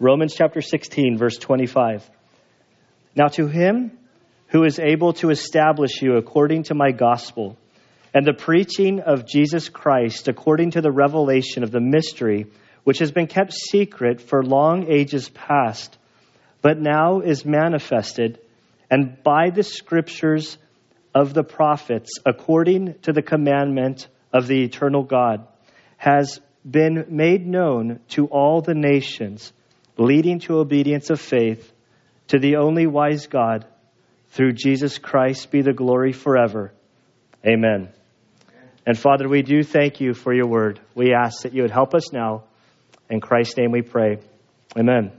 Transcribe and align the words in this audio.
Romans 0.00 0.34
chapter 0.34 0.60
16, 0.60 1.18
verse 1.18 1.38
25. 1.38 2.08
Now 3.14 3.28
to 3.28 3.46
him 3.46 3.96
who 4.48 4.64
is 4.64 4.80
able 4.80 5.12
to 5.14 5.30
establish 5.30 6.02
you 6.02 6.16
according 6.16 6.64
to 6.64 6.74
my 6.74 6.90
gospel 6.90 7.56
and 8.12 8.26
the 8.26 8.32
preaching 8.32 9.00
of 9.00 9.24
Jesus 9.24 9.68
Christ 9.68 10.26
according 10.26 10.72
to 10.72 10.80
the 10.80 10.90
revelation 10.90 11.62
of 11.62 11.70
the 11.70 11.80
mystery 11.80 12.46
which 12.82 12.98
has 12.98 13.12
been 13.12 13.28
kept 13.28 13.52
secret 13.52 14.20
for 14.20 14.42
long 14.42 14.90
ages 14.90 15.28
past, 15.28 15.96
but 16.60 16.80
now 16.80 17.20
is 17.20 17.44
manifested, 17.44 18.40
and 18.90 19.22
by 19.22 19.50
the 19.50 19.62
scriptures 19.62 20.58
of 21.14 21.34
the 21.34 21.44
prophets, 21.44 22.18
according 22.26 22.94
to 23.02 23.12
the 23.12 23.22
commandment 23.22 24.08
of 24.32 24.48
the 24.48 24.64
eternal 24.64 25.04
God, 25.04 25.46
has 25.96 26.40
been 26.68 27.06
made 27.10 27.46
known 27.46 28.00
to 28.08 28.26
all 28.26 28.60
the 28.60 28.74
nations, 28.74 29.52
leading 29.96 30.40
to 30.40 30.58
obedience 30.58 31.10
of 31.10 31.20
faith 31.20 31.72
to 32.28 32.38
the 32.38 32.56
only 32.56 32.86
wise 32.86 33.26
God, 33.26 33.66
through 34.30 34.52
Jesus 34.52 34.98
Christ 34.98 35.50
be 35.50 35.62
the 35.62 35.72
glory 35.72 36.12
forever. 36.12 36.72
Amen. 37.46 37.90
And 38.86 38.98
Father, 38.98 39.28
we 39.28 39.42
do 39.42 39.62
thank 39.62 40.00
you 40.00 40.12
for 40.14 40.34
your 40.34 40.46
word. 40.46 40.80
We 40.94 41.14
ask 41.14 41.42
that 41.42 41.54
you 41.54 41.62
would 41.62 41.70
help 41.70 41.94
us 41.94 42.12
now. 42.12 42.44
In 43.08 43.20
Christ's 43.20 43.56
name 43.56 43.70
we 43.70 43.82
pray. 43.82 44.18
Amen. 44.76 45.12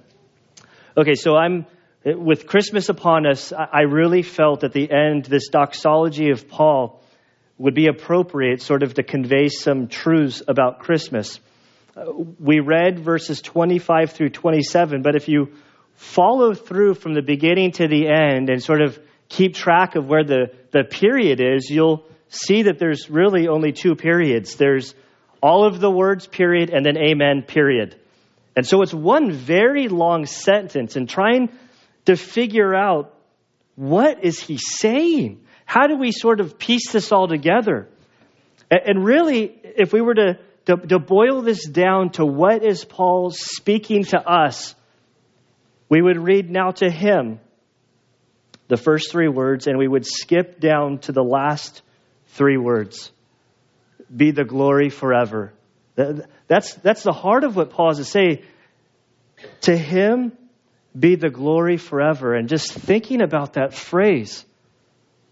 Okay, 0.97 1.13
so 1.15 1.35
I'm 1.35 1.65
with 2.03 2.45
Christmas 2.45 2.89
upon 2.89 3.25
us, 3.25 3.51
I 3.51 3.81
really 3.81 4.21
felt 4.21 4.63
at 4.63 4.73
the 4.73 4.91
end 4.91 5.25
this 5.25 5.49
doxology 5.49 6.29
of 6.29 6.47
Paul 6.47 7.01
would 7.57 7.73
be 7.73 7.87
appropriate, 7.87 8.61
sort 8.61 8.83
of 8.83 8.95
to 8.95 9.03
convey 9.03 9.47
some 9.47 9.87
truths 9.87 10.43
about 10.47 10.79
Christmas. 10.79 11.39
We 12.39 12.59
read 12.59 12.99
verses 12.99 13.41
25 13.41 14.11
through 14.11 14.29
27, 14.29 15.01
but 15.01 15.15
if 15.15 15.29
you 15.29 15.53
follow 15.95 16.53
through 16.53 16.95
from 16.95 17.13
the 17.13 17.21
beginning 17.21 17.71
to 17.73 17.87
the 17.87 18.07
end 18.07 18.49
and 18.49 18.61
sort 18.61 18.81
of 18.81 18.99
keep 19.29 19.55
track 19.55 19.95
of 19.95 20.07
where 20.07 20.23
the, 20.23 20.51
the 20.71 20.83
period 20.83 21.39
is, 21.39 21.69
you'll 21.69 22.05
see 22.27 22.63
that 22.63 22.79
there's 22.79 23.09
really 23.09 23.47
only 23.47 23.71
two 23.71 23.95
periods. 23.95 24.55
There's 24.55 24.93
all 25.41 25.65
of 25.65 25.79
the 25.79 25.89
words, 25.89 26.27
period, 26.27 26.69
and 26.69 26.85
then 26.85 26.97
amen, 26.97 27.43
period. 27.47 27.95
And 28.55 28.65
so 28.65 28.81
it's 28.81 28.93
one 28.93 29.31
very 29.31 29.87
long 29.87 30.25
sentence, 30.25 30.95
and 30.95 31.07
trying 31.07 31.49
to 32.05 32.15
figure 32.15 32.73
out 32.75 33.13
what 33.75 34.23
is 34.23 34.39
he 34.39 34.57
saying? 34.57 35.45
How 35.65 35.87
do 35.87 35.97
we 35.97 36.11
sort 36.11 36.39
of 36.39 36.57
piece 36.57 36.91
this 36.91 37.11
all 37.11 37.27
together? 37.27 37.89
And 38.71 39.03
really, 39.03 39.43
if 39.77 39.91
we 39.91 40.01
were 40.01 40.13
to, 40.13 40.39
to, 40.65 40.77
to 40.77 40.99
boil 40.99 41.41
this 41.41 41.67
down 41.67 42.11
to 42.11 42.25
what 42.25 42.63
is 42.63 42.85
Paul 42.85 43.31
speaking 43.31 44.03
to 44.05 44.19
us, 44.19 44.75
we 45.89 46.01
would 46.01 46.17
read 46.17 46.49
now 46.49 46.71
to 46.71 46.89
him 46.89 47.39
the 48.67 48.77
first 48.77 49.11
three 49.11 49.27
words, 49.27 49.67
and 49.67 49.77
we 49.77 49.87
would 49.87 50.05
skip 50.05 50.59
down 50.59 50.97
to 50.99 51.11
the 51.11 51.23
last 51.23 51.83
three 52.29 52.57
words 52.57 53.11
be 54.15 54.31
the 54.31 54.43
glory 54.43 54.89
forever. 54.89 55.53
That's, 55.95 56.73
that's 56.75 57.03
the 57.03 57.13
heart 57.13 57.43
of 57.43 57.55
what 57.55 57.71
Paul 57.71 57.91
is 57.91 57.97
to 57.97 58.03
say. 58.03 58.43
To 59.61 59.75
him 59.75 60.33
be 60.97 61.15
the 61.15 61.29
glory 61.29 61.77
forever. 61.77 62.33
And 62.33 62.47
just 62.47 62.71
thinking 62.71 63.21
about 63.21 63.53
that 63.53 63.73
phrase, 63.73 64.45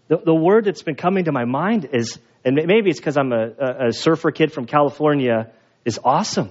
the, 0.08 0.18
the 0.18 0.34
word 0.34 0.64
that's 0.64 0.82
been 0.82 0.96
coming 0.96 1.24
to 1.24 1.32
my 1.32 1.44
mind 1.44 1.88
is, 1.92 2.18
and 2.44 2.54
maybe 2.54 2.90
it's 2.90 3.00
because 3.00 3.16
I'm 3.16 3.32
a, 3.32 3.88
a, 3.88 3.92
surfer 3.92 4.30
kid 4.30 4.52
from 4.52 4.66
California, 4.66 5.50
is 5.84 5.98
awesome. 6.02 6.50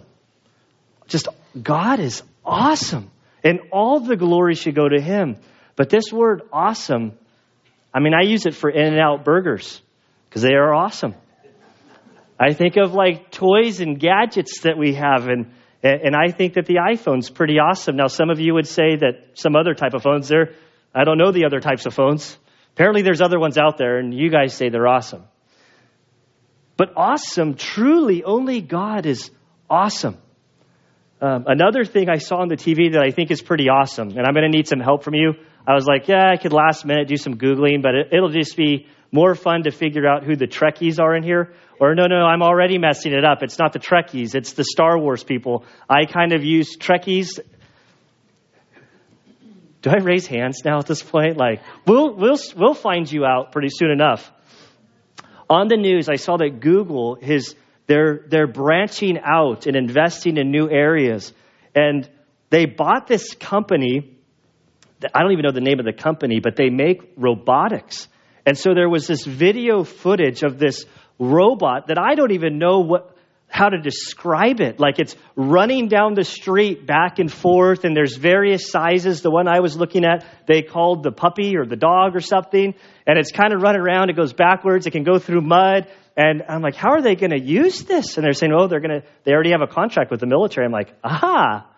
Just 1.08 1.28
God 1.62 2.00
is 2.00 2.24
awesome. 2.44 3.12
And 3.44 3.60
all 3.72 4.00
the 4.00 4.16
glory 4.16 4.56
should 4.56 4.76
go 4.76 4.88
to 4.88 5.00
him. 5.00 5.38
But 5.76 5.90
this 5.90 6.12
word 6.12 6.42
awesome, 6.52 7.18
I 7.94 8.00
mean, 8.00 8.14
I 8.14 8.26
use 8.26 8.46
it 8.46 8.56
for 8.56 8.70
In 8.70 8.94
N 8.94 9.00
Out 9.00 9.24
burgers 9.24 9.82
because 10.30 10.42
they 10.42 10.54
are 10.54 10.74
awesome. 10.74 11.16
I 12.40 12.54
think 12.54 12.78
of 12.78 12.94
like 12.94 13.32
toys 13.32 13.80
and 13.80 14.00
gadgets 14.00 14.62
that 14.62 14.78
we 14.78 14.96
have, 14.96 15.28
and 15.28 15.52
and 15.84 16.16
I 16.16 16.32
think 16.32 16.54
that 16.54 16.66
the 16.66 16.76
iPhone's 16.76 17.30
pretty 17.30 17.60
awesome. 17.60 17.98
Now, 17.98 18.08
some 18.08 18.30
of 18.30 18.40
you 18.40 18.54
would 18.54 18.68
say 18.68 18.96
that 18.96 19.32
some 19.34 19.56
other 19.56 19.74
type 19.74 19.94
of 19.94 20.02
phones 20.02 20.30
there. 20.30 20.54
I 20.96 21.04
don't 21.04 21.18
know 21.18 21.32
the 21.32 21.46
other 21.46 21.60
types 21.60 21.86
of 21.86 21.94
phones. 21.94 22.38
Apparently, 22.76 23.04
there's 23.04 23.22
other 23.22 23.40
ones 23.40 23.58
out 23.58 23.78
there, 23.78 23.98
and 23.98 24.14
you 24.14 24.30
guys 24.30 24.54
say 24.54 24.70
they're 24.70 24.88
awesome. 24.88 25.24
But 26.76 26.94
awesome, 26.96 27.56
truly, 27.56 28.24
only 28.24 28.62
God 28.62 29.06
is 29.06 29.30
awesome. 29.70 30.18
Um, 31.22 31.46
another 31.48 31.86
thing 31.86 32.10
I 32.10 32.18
saw 32.18 32.38
on 32.38 32.48
the 32.48 32.58
TV 32.58 32.94
that 32.94 33.02
I 33.02 33.12
think 33.12 33.32
is 33.32 33.42
pretty 33.42 33.70
awesome, 33.70 34.10
and 34.10 34.26
I'm 34.26 34.34
going 34.34 34.50
to 34.52 34.56
need 34.56 34.68
some 34.68 34.80
help 34.80 35.04
from 35.04 35.14
you. 35.14 35.34
I 35.66 35.74
was 35.74 35.86
like, 35.86 36.08
yeah, 36.08 36.30
I 36.30 36.38
could 36.38 36.52
last 36.52 36.84
minute 36.84 37.08
do 37.08 37.16
some 37.16 37.38
Googling, 37.38 37.82
but 37.82 37.96
it, 37.96 38.08
it'll 38.12 38.30
just 38.32 38.58
be 38.58 38.88
more 39.12 39.36
fun 39.36 39.64
to 39.64 39.72
figure 39.72 40.08
out 40.08 40.24
who 40.24 40.36
the 40.36 40.48
Trekkies 40.48 41.00
are 41.00 41.16
in 41.16 41.24
here. 41.24 41.54
Or 41.80 41.96
no, 41.96 42.08
no, 42.08 42.26
I'm 42.26 42.42
already 42.42 42.78
messing 42.78 43.14
it 43.14 43.24
up. 43.24 43.44
It's 43.44 43.60
not 43.60 43.72
the 43.72 43.80
Trekkies, 43.80 44.36
it's 44.36 44.54
the 44.54 44.64
Star 44.64 44.98
Wars 44.98 45.24
people. 45.24 45.64
I 45.90 46.06
kind 46.06 46.34
of 46.34 46.44
use 46.44 46.76
Trekkies. 46.76 47.40
Do 49.84 49.90
I 49.92 50.02
raise 50.02 50.26
hands 50.26 50.62
now 50.64 50.80
at 50.80 50.88
this 50.88 51.04
point? 51.04 51.38
Like, 51.38 51.62
we'll, 51.86 52.16
we'll, 52.16 52.38
we'll 52.56 52.74
find 52.74 53.12
you 53.12 53.26
out 53.26 53.52
pretty 53.52 53.68
soon 53.70 53.92
enough. 53.92 54.32
On 55.50 55.68
the 55.68 55.76
news, 55.76 56.08
I 56.08 56.16
saw 56.16 56.38
that 56.38 56.62
Google 56.62 57.18
is 57.22 57.54
they're, 57.86 58.26
they're 58.30 58.48
branching 58.48 59.20
out 59.20 59.68
and 59.68 59.76
investing 59.76 60.38
in 60.38 60.52
new 60.52 60.70
areas. 60.70 61.34
And 61.76 62.10
they 62.50 62.66
bought 62.66 63.08
this 63.08 63.34
company. 63.34 64.18
I 65.14 65.22
don't 65.22 65.34
even 65.34 65.44
know 65.44 65.52
the 65.52 65.60
name 65.60 65.80
of 65.80 65.86
the 65.86 65.92
company, 65.92 66.40
but 66.40 66.56
they 66.56 66.70
make 66.70 67.02
robotics. 67.18 68.08
And 68.46 68.58
so 68.58 68.74
there 68.74 68.90
was 68.90 69.06
this 69.06 69.26
video 69.26 69.84
footage 69.84 70.44
of 70.44 70.60
this 70.60 70.86
robot 71.20 71.88
that 71.88 71.98
I 72.00 72.16
don't 72.16 72.32
even 72.32 72.58
know 72.58 72.80
what 72.80 73.13
how 73.54 73.70
to 73.70 73.78
describe 73.78 74.62
it. 74.62 74.80
Like 74.80 74.98
it's 74.98 75.16
running 75.36 75.88
down 75.88 76.16
the 76.16 76.24
street 76.24 76.88
back 76.88 77.20
and 77.20 77.32
forth, 77.32 77.84
and 77.86 77.96
there's 77.96 78.18
various 78.18 78.72
sizes. 78.72 79.22
The 79.22 79.30
one 79.30 79.48
I 79.48 79.60
was 79.60 79.78
looking 79.78 80.06
at, 80.06 80.26
they 80.48 80.64
called 80.64 81.04
the 81.04 81.12
puppy 81.12 81.56
or 81.56 81.64
the 81.64 81.76
dog 81.76 82.16
or 82.16 82.20
something, 82.20 82.74
and 83.06 83.20
it's 83.20 83.32
kind 83.32 83.54
of 83.54 83.62
running 83.62 83.80
around. 83.80 84.10
It 84.10 84.16
goes 84.16 84.34
backwards. 84.34 84.88
It 84.88 84.92
can 84.92 85.04
go 85.04 85.20
through 85.20 85.42
mud. 85.42 85.88
And 86.18 86.42
I'm 86.50 86.64
like, 86.64 86.74
how 86.74 86.94
are 86.94 87.02
they 87.04 87.14
going 87.14 87.30
to 87.30 87.40
use 87.40 87.84
this? 87.84 88.18
And 88.18 88.26
they're 88.26 88.34
saying, 88.34 88.54
oh, 88.58 88.66
they're 88.66 88.80
going 88.80 89.02
to, 89.02 89.08
they 89.24 89.34
already 89.34 89.52
have 89.52 89.62
a 89.62 89.72
contract 89.72 90.10
with 90.10 90.20
the 90.20 90.26
military. 90.26 90.66
I'm 90.66 90.72
like, 90.72 90.92
aha, 91.04 91.70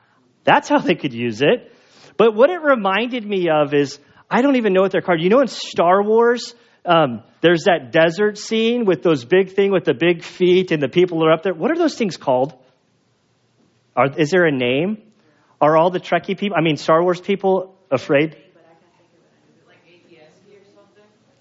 that's 0.45 0.69
how 0.69 0.79
they 0.79 0.95
could 0.95 1.13
use 1.13 1.41
it. 1.41 1.73
But 2.15 2.35
what 2.35 2.49
it 2.51 2.61
reminded 2.61 3.25
me 3.27 3.49
of 3.49 3.73
is 3.73 3.99
I 4.29 4.41
don't 4.41 4.55
even 4.55 4.71
know 4.71 4.81
what 4.81 4.93
they're 4.93 5.01
called. 5.01 5.19
You 5.19 5.29
know, 5.29 5.41
in 5.41 5.47
Star 5.49 6.01
Wars, 6.01 6.55
um, 6.85 7.23
there's 7.41 7.63
that 7.63 7.91
desert 7.91 8.38
scene 8.38 8.85
with 8.85 9.01
those 9.03 9.25
big 9.25 9.53
thing 9.53 9.72
with 9.72 9.85
the 9.85 9.94
big 9.94 10.23
feet 10.23 10.72
and 10.72 10.81
the 10.81 10.90
people 10.90 11.23
are 11.25 11.31
up 11.31 11.44
there. 11.44 11.53
What 11.53 11.72
are 11.72 11.78
those 11.78 11.96
things 11.96 12.18
called? 12.18 12.53
Are, 13.96 14.07
is 14.18 14.31
there 14.31 14.46
a 14.46 14.51
name? 14.51 15.01
Are 15.62 15.78
all 15.78 15.90
the 15.90 16.00
Trekkie 16.00 16.38
people, 16.38 16.57
I 16.57 16.62
mean, 16.62 16.78
Star 16.78 17.01
Wars 17.01 17.19
people, 17.19 17.75
afraid? 17.90 18.38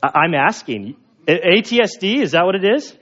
I'm 0.03 0.35
asking. 0.35 0.97
ATSD, 1.27 2.21
is 2.21 2.33
that 2.33 2.45
what 2.45 2.55
it 2.55 2.65
is? 2.65 2.95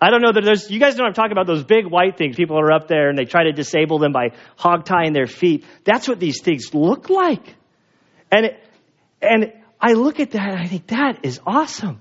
I 0.00 0.10
don't 0.10 0.20
know 0.20 0.32
that 0.32 0.42
there's, 0.44 0.70
you 0.70 0.80
guys 0.80 0.96
know 0.96 1.04
I'm 1.04 1.12
talking 1.12 1.32
about 1.32 1.46
those 1.46 1.64
big 1.64 1.86
white 1.86 2.16
things. 2.16 2.34
People 2.36 2.58
are 2.58 2.72
up 2.72 2.88
there 2.88 3.08
and 3.08 3.16
they 3.16 3.24
try 3.24 3.44
to 3.44 3.52
disable 3.52 3.98
them 3.98 4.12
by 4.12 4.30
hog 4.56 4.84
tying 4.84 5.12
their 5.12 5.26
feet. 5.26 5.64
That's 5.84 6.08
what 6.08 6.18
these 6.18 6.42
things 6.42 6.74
look 6.74 7.08
like. 7.08 7.54
And 8.30 8.46
it, 8.46 8.64
and 9.20 9.52
I 9.82 9.94
look 9.94 10.20
at 10.20 10.30
that 10.30 10.48
and 10.48 10.58
I 10.58 10.66
think 10.66 10.86
that 10.86 11.24
is 11.24 11.40
awesome. 11.44 12.00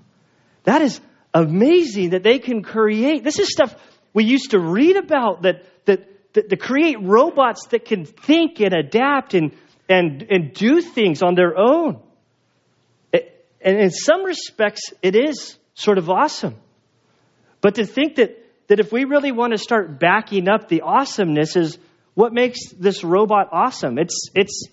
That 0.63 0.83
is 0.83 1.01
amazing 1.33 2.11
that 2.11 2.21
they 2.21 2.37
can 2.37 2.61
create. 2.61 3.23
This 3.23 3.39
is 3.39 3.51
stuff 3.51 3.73
we 4.13 4.23
used 4.23 4.51
to 4.51 4.59
read 4.59 4.97
about 4.97 5.41
that, 5.41 5.65
that, 5.85 6.33
that 6.33 6.49
to 6.49 6.57
create 6.57 6.97
robots 7.01 7.67
that 7.67 7.85
can 7.85 8.05
think 8.05 8.59
and 8.59 8.73
adapt 8.73 9.33
and, 9.33 9.51
and, 9.89 10.27
and 10.29 10.53
do 10.53 10.81
things 10.81 11.23
on 11.23 11.33
their 11.33 11.57
own. 11.57 11.99
It, 13.11 13.45
and 13.59 13.79
in 13.79 13.89
some 13.89 14.23
respects, 14.23 14.93
it 15.01 15.15
is 15.15 15.57
sort 15.73 15.97
of 15.97 16.09
awesome. 16.09 16.55
But 17.61 17.75
to 17.75 17.85
think 17.85 18.15
that, 18.17 18.37
that 18.67 18.79
if 18.79 18.91
we 18.91 19.05
really 19.05 19.31
want 19.31 19.53
to 19.53 19.57
start 19.57 19.99
backing 19.99 20.47
up 20.49 20.67
the 20.67 20.81
awesomeness 20.81 21.55
is 21.55 21.79
what 22.13 22.31
makes 22.31 22.69
this 22.71 23.03
robot 23.03 23.49
awesome. 23.51 23.97
It's, 23.97 24.29
it's, 24.35 24.67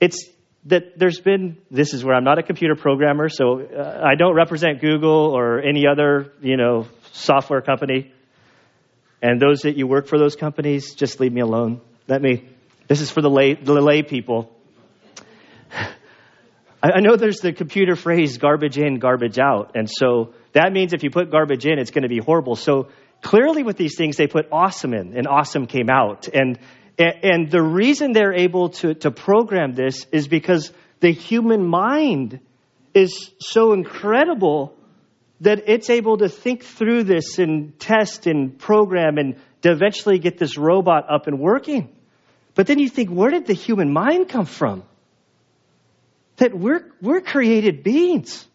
it's 0.00 0.28
that 0.66 0.98
there's 0.98 1.20
been 1.20 1.56
this 1.70 1.94
is 1.94 2.04
where 2.04 2.14
I'm 2.14 2.24
not 2.24 2.38
a 2.38 2.42
computer 2.42 2.74
programmer, 2.74 3.28
so 3.28 3.60
uh, 3.60 4.02
I 4.04 4.14
don't 4.14 4.34
represent 4.34 4.80
Google 4.80 5.34
or 5.34 5.60
any 5.60 5.86
other 5.86 6.32
you 6.40 6.56
know 6.56 6.86
software 7.12 7.62
company. 7.62 8.12
And 9.22 9.40
those 9.40 9.62
that 9.62 9.76
you 9.76 9.86
work 9.86 10.06
for 10.06 10.18
those 10.18 10.34
companies, 10.34 10.94
just 10.94 11.20
leave 11.20 11.32
me 11.32 11.42
alone. 11.42 11.80
Let 12.08 12.22
me. 12.22 12.48
This 12.88 13.00
is 13.00 13.10
for 13.10 13.20
the 13.20 13.30
lay 13.30 13.54
the 13.54 13.72
lay 13.74 14.02
people. 14.02 14.50
I, 16.82 16.92
I 16.94 17.00
know 17.00 17.16
there's 17.16 17.40
the 17.40 17.52
computer 17.52 17.96
phrase 17.96 18.38
"garbage 18.38 18.78
in, 18.78 18.98
garbage 18.98 19.38
out," 19.38 19.72
and 19.74 19.88
so 19.90 20.34
that 20.52 20.72
means 20.72 20.92
if 20.92 21.02
you 21.02 21.10
put 21.10 21.30
garbage 21.30 21.66
in, 21.66 21.78
it's 21.78 21.90
going 21.90 22.02
to 22.02 22.08
be 22.08 22.18
horrible. 22.18 22.56
So 22.56 22.88
clearly, 23.22 23.62
with 23.62 23.76
these 23.76 23.96
things, 23.96 24.16
they 24.16 24.26
put 24.26 24.48
awesome 24.52 24.92
in, 24.92 25.16
and 25.16 25.26
awesome 25.26 25.66
came 25.66 25.88
out, 25.90 26.28
and 26.28 26.58
And, 27.00 27.50
the 27.50 27.62
reason 27.62 28.12
they're 28.12 28.34
able 28.34 28.70
to, 28.80 28.92
to 28.94 29.10
program 29.10 29.74
this 29.74 30.06
is 30.12 30.28
because 30.28 30.70
the 31.00 31.12
human 31.12 31.66
mind 31.66 32.40
is 32.92 33.30
so 33.40 33.72
incredible 33.72 34.76
that 35.40 35.64
it's 35.66 35.88
able 35.88 36.18
to 36.18 36.28
think 36.28 36.62
through 36.62 37.04
this 37.04 37.38
and 37.38 37.78
test 37.78 38.26
and 38.26 38.58
program 38.58 39.16
and 39.16 39.36
to 39.62 39.70
eventually 39.70 40.18
get 40.18 40.36
this 40.36 40.58
robot 40.58 41.06
up 41.10 41.26
and 41.26 41.38
working. 41.38 41.88
But 42.54 42.66
then 42.66 42.78
you 42.78 42.90
think, 42.90 43.08
where 43.08 43.30
did 43.30 43.46
the 43.46 43.54
human 43.54 43.90
mind 43.90 44.28
come 44.28 44.44
from? 44.44 44.82
That 46.36 46.54
we're, 46.54 46.84
we're 47.00 47.22
created 47.22 47.82
beings. 47.82 48.46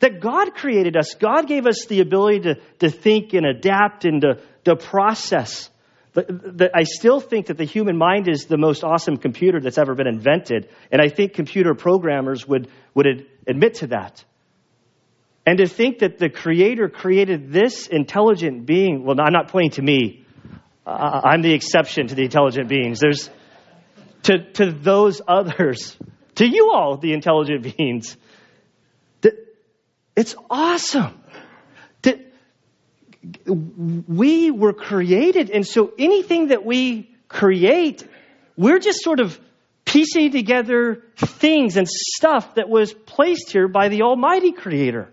That 0.00 0.20
God 0.20 0.54
created 0.54 0.96
us. 0.96 1.14
God 1.14 1.46
gave 1.46 1.66
us 1.66 1.86
the 1.86 2.00
ability 2.00 2.40
to, 2.40 2.54
to 2.80 2.90
think 2.90 3.32
and 3.32 3.46
adapt 3.46 4.04
and 4.04 4.22
to, 4.22 4.40
to 4.64 4.74
process. 4.74 5.70
I 6.16 6.84
still 6.84 7.20
think 7.20 7.46
that 7.46 7.58
the 7.58 7.64
human 7.64 7.96
mind 7.96 8.28
is 8.28 8.46
the 8.46 8.56
most 8.56 8.82
awesome 8.82 9.18
computer 9.18 9.60
that's 9.60 9.78
ever 9.78 9.94
been 9.94 10.06
invented. 10.06 10.68
And 10.90 11.02
I 11.02 11.08
think 11.08 11.34
computer 11.34 11.74
programmers 11.74 12.46
would, 12.48 12.68
would 12.94 13.26
admit 13.46 13.74
to 13.76 13.88
that. 13.88 14.24
And 15.44 15.58
to 15.58 15.66
think 15.66 16.00
that 16.00 16.18
the 16.18 16.28
Creator 16.28 16.88
created 16.88 17.52
this 17.52 17.86
intelligent 17.86 18.66
being, 18.66 19.04
well, 19.04 19.20
I'm 19.20 19.32
not 19.32 19.48
pointing 19.48 19.72
to 19.72 19.82
me. 19.82 20.24
I'm 20.86 21.42
the 21.42 21.52
exception 21.52 22.08
to 22.08 22.14
the 22.14 22.24
intelligent 22.24 22.68
beings. 22.68 23.00
There's 23.00 23.30
to, 24.24 24.50
to 24.54 24.72
those 24.72 25.20
others, 25.26 25.96
to 26.36 26.46
you 26.46 26.72
all, 26.74 26.96
the 26.96 27.12
intelligent 27.12 27.62
beings. 27.76 28.16
It's 30.16 30.34
awesome. 30.48 31.20
We 33.46 34.50
were 34.50 34.72
created, 34.72 35.50
and 35.50 35.66
so 35.66 35.92
anything 35.98 36.48
that 36.48 36.64
we 36.64 37.10
create, 37.28 38.06
we're 38.56 38.78
just 38.78 39.02
sort 39.02 39.20
of 39.20 39.38
piecing 39.84 40.32
together 40.32 41.02
things 41.16 41.76
and 41.76 41.88
stuff 41.88 42.56
that 42.56 42.68
was 42.68 42.92
placed 42.92 43.52
here 43.52 43.68
by 43.68 43.88
the 43.88 44.02
Almighty 44.02 44.52
Creator, 44.52 45.08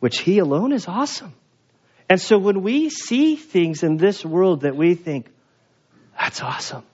which 0.00 0.20
He 0.20 0.38
alone 0.38 0.72
is 0.72 0.88
awesome. 0.88 1.34
And 2.08 2.20
so 2.20 2.38
when 2.38 2.62
we 2.62 2.88
see 2.88 3.36
things 3.36 3.82
in 3.82 3.96
this 3.96 4.24
world 4.24 4.62
that 4.62 4.76
we 4.76 4.94
think, 4.94 5.28
that's 6.18 6.40
awesome, 6.40 6.84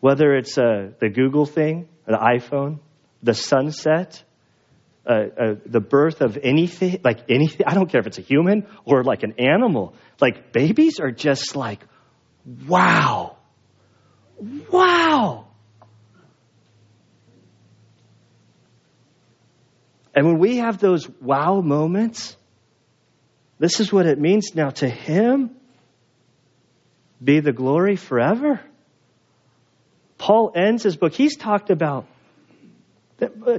whether 0.00 0.36
it's 0.36 0.56
uh, 0.56 0.90
the 1.00 1.08
Google 1.08 1.46
thing, 1.46 1.88
the 2.06 2.16
iPhone, 2.16 2.78
the 3.22 3.34
sunset, 3.34 4.22
the 5.08 5.80
birth 5.80 6.20
of 6.20 6.36
anything, 6.36 7.00
like 7.02 7.30
anything, 7.30 7.66
I 7.66 7.74
don't 7.74 7.90
care 7.90 8.00
if 8.00 8.06
it's 8.06 8.18
a 8.18 8.22
human 8.22 8.66
or 8.84 9.02
like 9.02 9.22
an 9.22 9.34
animal. 9.38 9.94
Like 10.20 10.52
babies 10.52 11.00
are 11.00 11.10
just 11.10 11.56
like, 11.56 11.80
wow. 12.66 13.36
Wow. 14.70 15.46
And 20.14 20.26
when 20.26 20.38
we 20.38 20.58
have 20.58 20.78
those 20.78 21.08
wow 21.20 21.60
moments, 21.60 22.36
this 23.58 23.80
is 23.80 23.92
what 23.92 24.06
it 24.06 24.18
means 24.18 24.54
now 24.54 24.70
to 24.70 24.88
Him 24.88 25.56
be 27.22 27.40
the 27.40 27.52
glory 27.52 27.96
forever. 27.96 28.60
Paul 30.18 30.52
ends 30.54 30.82
his 30.82 30.96
book. 30.96 31.12
He's 31.14 31.36
talked 31.36 31.70
about 31.70 32.06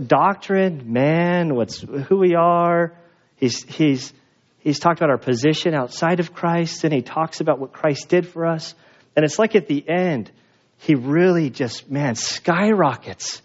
doctrine, 0.08 0.92
man, 0.92 1.56
what's 1.56 1.80
who 1.82 2.18
we 2.18 2.36
are. 2.36 2.94
He's 3.36 3.64
he's 3.64 4.14
he's 4.60 4.80
talked 4.80 5.00
about 5.00 5.10
our 5.10 5.18
position 5.18 5.74
outside 5.74 6.20
of 6.20 6.34
Christ, 6.34 6.84
and 6.84 6.94
he 6.94 7.02
talks 7.02 7.42
about 7.42 7.60
what 7.60 7.74
Christ 7.74 8.10
did 8.10 8.28
for 8.28 8.46
us. 8.46 8.74
And 9.16 9.26
it's 9.26 9.40
like 9.40 9.56
at 9.56 9.68
the 9.68 9.84
end, 9.88 10.32
he 10.78 10.96
really 10.96 11.50
just 11.50 11.90
man 11.90 12.16
skyrockets, 12.16 13.42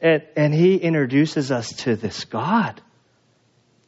and 0.00 0.22
and 0.36 0.54
he 0.54 0.76
introduces 0.76 1.50
us 1.50 1.68
to 1.78 1.96
this 1.96 2.24
God, 2.24 2.80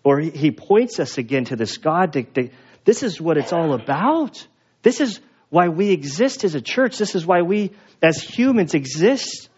or 0.03 0.19
he, 0.19 0.51
points 0.51 0.99
us 0.99 1.19
again 1.19 1.45
to 1.47 1.57
this 1.57 1.77
God. 1.77 2.15
To, 2.15 2.23
to, 2.25 2.51
this 2.85 3.03
is 3.03 3.21
what 3.21 3.39
it's 3.39 3.53
all 3.53 3.75
about. 3.75 4.47
This 4.83 5.01
is 5.01 5.21
why 5.51 5.69
we 5.69 5.91
exist 5.91 6.45
as 6.45 6.55
a 6.55 6.61
church. 6.61 6.99
This 6.99 7.15
is 7.15 7.25
why 7.25 7.43
we, 7.43 7.71
as 8.03 8.21
humans, 8.21 8.75
exist 8.75 9.49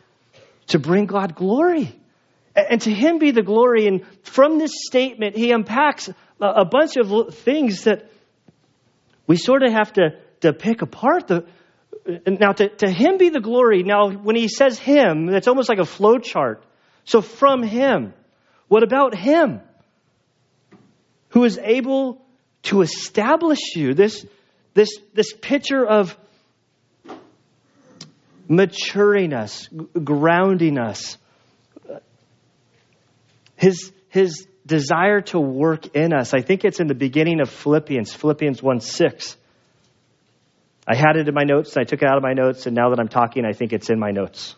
to 0.69 0.79
bring 0.79 1.07
God 1.07 1.35
glory. 1.35 1.95
And 2.55 2.81
to 2.83 2.91
him 2.91 3.19
be 3.19 3.33
the 3.33 3.43
glory. 3.43 3.87
And 3.87 4.05
from 4.23 4.59
this 4.59 4.73
statement, 4.87 5.37
he 5.37 5.53
unpacks 5.53 6.09
a 6.41 6.65
bunch 6.65 6.97
of 6.97 7.35
things 7.35 7.85
that 7.85 8.11
we 9.27 9.37
sort 9.37 9.63
of 9.63 9.73
have 9.73 9.93
to, 9.95 10.19
to 10.41 10.53
pick 10.53 10.83
apart. 10.83 11.29
The, 11.29 11.47
now, 12.27 12.53
to, 12.53 12.69
to 12.69 12.91
him 12.91 13.19
be 13.19 13.29
the 13.29 13.41
glory. 13.41 13.83
Now, 13.83 14.11
when 14.11 14.37
he 14.37 14.49
says 14.49 14.79
him, 14.79 15.27
that's 15.27 15.49
almost 15.49 15.69
like 15.69 15.79
a 15.79 15.85
flow 15.85 16.19
chart. 16.19 16.65
So, 17.05 17.21
from 17.21 17.63
him, 17.63 18.15
what 18.69 18.83
about 18.83 19.15
him? 19.15 19.61
Who 21.31 21.45
is 21.45 21.59
able 21.59 22.25
to 22.65 22.83
establish 22.83 23.59
you? 23.75 23.95
This, 23.95 24.25
this, 24.75 24.91
this 25.15 25.33
picture 25.33 25.85
of 25.85 26.17
maturing 28.49 29.33
us, 29.33 29.69
grounding 30.03 30.79
us. 30.79 31.19
His, 33.57 33.93
his 34.09 34.47
desire 34.67 35.21
to 35.23 35.39
work 35.39 35.95
in 35.95 36.13
us. 36.13 36.35
I 36.35 36.41
think 36.41 36.65
it's 36.65 36.81
in 36.81 36.89
the 36.89 36.95
beginning 36.95 37.41
of 37.41 37.49
Philippians, 37.49 38.13
Philippians 38.13 38.63
1 38.63 38.81
6. 38.81 39.37
I 40.89 40.95
had 40.95 41.17
it 41.17 41.29
in 41.29 41.35
my 41.35 41.43
notes, 41.43 41.75
and 41.75 41.81
I 41.81 41.85
took 41.85 42.03
it 42.03 42.09
out 42.09 42.17
of 42.17 42.23
my 42.23 42.33
notes, 42.33 42.67
and 42.67 42.77
now 42.77 42.91
that 42.91 43.01
I'm 43.01 43.09
talking, 43.09 43.45
I 43.45 43.53
think 43.53 43.73
it's 43.73 43.91
in 43.91 43.99
my 43.99 44.11
notes. 44.11 44.55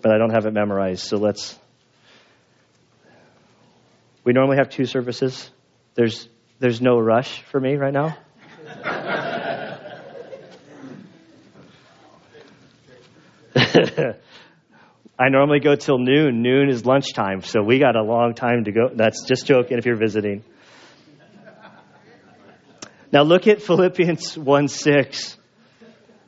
But 0.00 0.12
I 0.12 0.18
don't 0.18 0.30
have 0.30 0.46
it 0.46 0.52
memorized, 0.52 1.06
so 1.06 1.16
let's. 1.16 1.58
We 4.24 4.32
normally 4.32 4.56
have 4.58 4.70
two 4.70 4.84
services. 4.84 5.50
There's, 5.94 6.28
there's 6.60 6.80
no 6.80 6.98
rush 6.98 7.42
for 7.50 7.60
me 7.60 7.76
right 7.76 7.92
now. 7.92 8.16
I 15.18 15.28
normally 15.28 15.60
go 15.60 15.74
till 15.74 15.98
noon. 15.98 16.42
Noon 16.42 16.68
is 16.68 16.84
lunchtime, 16.84 17.42
so 17.42 17.62
we 17.62 17.78
got 17.78 17.96
a 17.96 18.02
long 18.02 18.34
time 18.34 18.64
to 18.64 18.72
go. 18.72 18.90
That's 18.94 19.24
just 19.24 19.46
joking 19.46 19.78
if 19.78 19.86
you're 19.86 19.96
visiting. 19.96 20.44
Now 23.10 23.22
look 23.22 23.46
at 23.46 23.62
Philippians 23.62 24.36
1 24.36 24.68
6. 24.68 25.36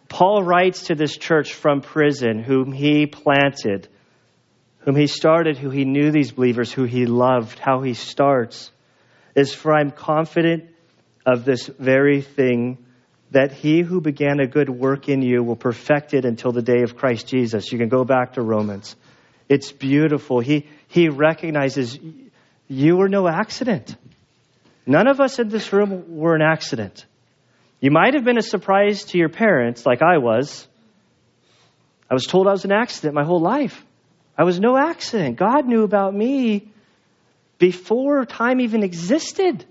Paul 0.09 0.42
writes 0.42 0.85
to 0.85 0.95
this 0.95 1.16
church 1.16 1.52
from 1.52 1.83
prison, 1.83 2.42
whom 2.42 2.73
he 2.73 3.07
planted, 3.07 3.88
whom 4.80 4.97
he 4.97 5.07
started, 5.07 5.57
who 5.57 5.71
he 5.71 5.85
knew 5.85 6.11
these 6.11 6.33
believers, 6.33 6.73
who 6.73 6.85
he 6.85 7.07
loved. 7.07 7.59
How 7.59 7.83
he 7.83 7.95
starts 7.95 8.73
is 9.37 9.54
for 9.54 9.73
I'm 9.73 9.90
confident 9.90 10.71
of 11.25 11.45
this 11.45 11.66
very 11.66 12.23
thing 12.23 12.78
that 13.30 13.52
he 13.52 13.80
who 13.80 14.00
began 14.00 14.40
a 14.40 14.46
good 14.46 14.68
work 14.68 15.08
in 15.08 15.22
you 15.22 15.42
will 15.42 15.56
perfect 15.56 16.14
it 16.14 16.25
until 16.25 16.52
the 16.52 16.62
day 16.62 16.82
of 16.82 16.96
Christ 16.96 17.28
Jesus. 17.28 17.70
You 17.70 17.78
can 17.78 17.88
go 17.88 18.04
back 18.04 18.34
to 18.34 18.42
Romans. 18.42 18.96
It's 19.49 19.70
beautiful. 19.70 20.40
He, 20.40 20.66
he 20.88 21.08
recognizes 21.08 21.99
you 22.68 22.96
were 22.96 23.08
no 23.08 23.28
accident. 23.28 23.96
None 24.87 25.06
of 25.06 25.20
us 25.20 25.38
in 25.38 25.49
this 25.49 25.72
room 25.72 26.16
were 26.16 26.34
an 26.34 26.42
accident. 26.42 27.04
You 27.80 27.90
might 27.90 28.14
have 28.14 28.25
been 28.25 28.38
a 28.38 28.42
surprise 28.42 29.04
to 29.06 29.18
your 29.18 29.28
parents, 29.28 29.87
like 29.87 30.02
I 30.02 30.18
was. 30.18 30.66
I 32.10 32.14
was 32.14 32.26
told 32.26 32.49
I 32.49 32.52
was 32.52 32.64
an 32.64 32.72
accident 32.72 33.14
my 33.14 33.25
whole 33.25 33.40
life. 33.40 33.84
I 34.37 34.44
was 34.44 34.58
no 34.58 34.76
accident. 34.76 35.37
God 35.37 35.66
knew 35.66 35.84
about 35.84 36.14
me 36.14 36.68
before 37.58 38.25
time 38.25 38.60
even 38.60 38.82
existed. 38.82 39.64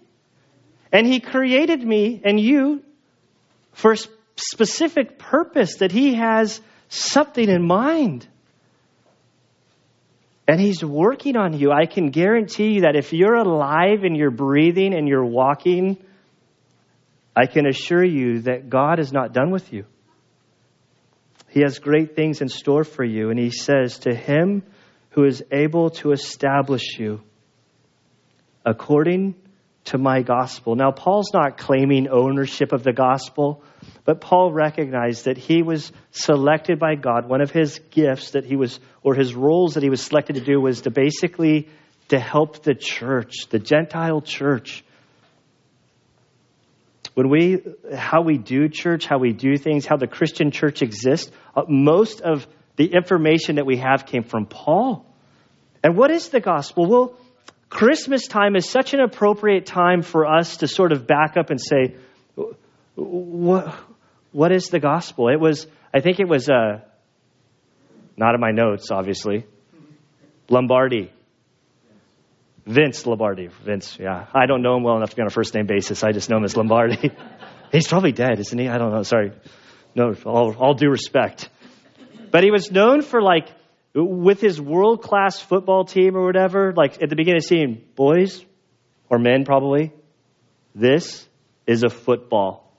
And 0.92 1.06
He 1.06 1.20
created 1.20 1.86
me 1.86 2.22
and 2.24 2.40
you 2.40 2.84
for 3.80 3.94
a 3.94 3.98
specific 4.36 5.18
purpose, 5.18 5.78
that 5.78 5.92
He 5.92 6.16
has 6.16 6.60
something 6.90 7.48
in 7.48 7.66
mind. 7.66 8.28
And 10.48 10.60
He's 10.60 10.84
working 10.84 11.38
on 11.38 11.58
you. 11.58 11.72
I 11.72 11.86
can 11.86 12.10
guarantee 12.10 12.74
you 12.74 12.82
that 12.82 12.98
if 12.98 13.14
you're 13.14 13.36
alive 13.36 14.04
and 14.04 14.18
you're 14.18 14.32
breathing 14.32 14.94
and 14.94 15.08
you're 15.08 15.26
walking, 15.26 15.98
I 17.34 17.46
can 17.46 17.66
assure 17.66 18.04
you 18.04 18.42
that 18.42 18.70
God 18.70 19.00
is 19.00 19.14
not 19.14 19.32
done 19.32 19.50
with 19.50 19.72
you. 19.72 19.86
He 21.50 21.62
has 21.62 21.80
great 21.80 22.18
things 22.18 22.42
in 22.42 22.50
store 22.50 22.84
for 22.84 23.06
you. 23.06 23.30
And 23.30 23.40
He 23.40 23.52
says, 23.52 24.00
To 24.00 24.14
Him 24.14 24.64
who 25.12 25.24
is 25.24 25.42
able 25.52 25.92
to 25.92 26.12
establish 26.12 27.00
you 27.00 27.22
according 28.66 29.36
to 29.90 29.98
my 29.98 30.22
gospel. 30.22 30.76
Now, 30.76 30.92
Paul's 30.92 31.32
not 31.34 31.58
claiming 31.58 32.08
ownership 32.08 32.72
of 32.72 32.84
the 32.84 32.94
gospel. 32.94 33.64
But 34.06 34.22
Paul 34.22 34.52
recognized 34.52 35.26
that 35.26 35.38
he 35.38 35.62
was 35.62 35.92
selected 36.10 36.80
by 36.80 36.96
God. 36.96 37.30
One 37.30 37.42
of 37.42 37.52
his 37.52 37.80
gifts 37.92 38.32
that 38.32 38.44
he 38.44 38.56
was, 38.56 38.80
or 39.04 39.14
his 39.14 39.36
roles 39.36 39.76
that 39.76 39.84
he 39.84 39.90
was 39.92 40.02
selected 40.02 40.34
to 40.34 40.42
do 40.42 40.60
was 40.60 40.82
to 40.82 40.90
basically 40.90 41.70
to 42.08 42.18
help 42.18 42.64
the 42.64 42.74
church, 42.74 43.50
the 43.52 43.60
Gentile 43.60 44.22
church. 44.22 44.84
when 47.14 47.30
we, 47.30 47.62
how 47.96 48.22
we 48.22 48.38
do 48.38 48.70
church, 48.70 49.06
how 49.06 49.18
we 49.18 49.34
do 49.34 49.58
things, 49.58 49.86
how 49.86 49.98
the 49.98 50.08
Christian 50.08 50.52
church 50.52 50.82
exists, 50.82 51.30
uh, 51.56 51.64
most 51.68 52.22
of 52.22 52.48
the 52.78 52.86
information 52.94 53.58
that 53.58 53.66
we 53.66 53.78
have 53.78 54.06
came 54.06 54.24
from 54.24 54.46
Paul. 54.46 55.06
And 55.84 55.98
what 55.98 56.12
is 56.12 56.30
the 56.30 56.40
gospel? 56.40 56.88
Well, 56.88 57.18
Christmas 57.70 58.28
time 58.28 58.56
is 58.56 58.70
such 58.70 58.94
an 58.94 59.00
appropriate 59.00 59.66
time 59.66 60.02
for 60.02 60.26
us 60.26 60.58
to 60.58 60.68
sort 60.68 60.92
of 60.92 61.06
back 61.06 61.38
up 61.38 61.52
and 61.52 61.62
say, 61.62 61.96
what, 62.96 63.76
what 64.32 64.52
is 64.52 64.70
the 64.70 64.80
gospel? 64.80 65.30
It 65.30 65.40
was, 65.40 65.68
I 65.94 66.00
think 66.00 66.20
it 66.20 66.28
was, 66.28 66.50
uh, 66.50 66.82
not 68.18 68.34
in 68.34 68.42
my 68.42 68.52
notes, 68.52 68.90
obviously. 68.92 69.46
Lombardi. 70.50 71.12
Vince 72.66 73.06
Lombardi. 73.06 73.48
Vince, 73.64 73.98
yeah. 74.00 74.26
I 74.34 74.46
don't 74.46 74.62
know 74.62 74.76
him 74.76 74.84
well 74.84 74.98
enough 74.98 75.12
to 75.12 75.16
be 75.16 75.22
on 75.22 75.28
a 75.28 75.32
first 75.32 75.54
name 75.54 75.68
basis. 75.68 76.04
I 76.04 76.12
just 76.12 76.30
know 76.30 76.38
him 76.38 76.44
as 76.44 76.58
Lombardi. 76.58 77.12
He's 77.72 77.88
probably 77.88 78.12
dead, 78.12 78.40
isn't 78.40 78.58
he? 78.58 78.68
I 78.68 78.78
don't 78.78 78.92
know. 78.92 79.04
Sorry. 79.04 79.32
No, 79.96 80.16
all, 80.26 80.56
all 80.56 80.74
due 80.74 80.90
respect. 80.90 81.50
But 82.32 82.44
he 82.44 82.52
was 82.52 82.72
known 82.72 83.02
for 83.02 83.22
like, 83.22 83.48
with 83.94 84.40
his 84.40 84.62
world 84.62 85.02
class 85.02 85.40
football 85.40 85.86
team 85.86 86.16
or 86.16 86.26
whatever, 86.26 86.74
like 86.76 87.02
at 87.02 87.10
the 87.10 87.16
beginning 87.16 87.42
of 87.44 87.50
the 87.50 87.82
boys 87.96 88.44
or 89.10 89.18
men 89.18 89.46
probably, 89.46 89.92
this 90.76 91.28
is 91.66 91.84
a 91.84 91.90
football 91.90 92.70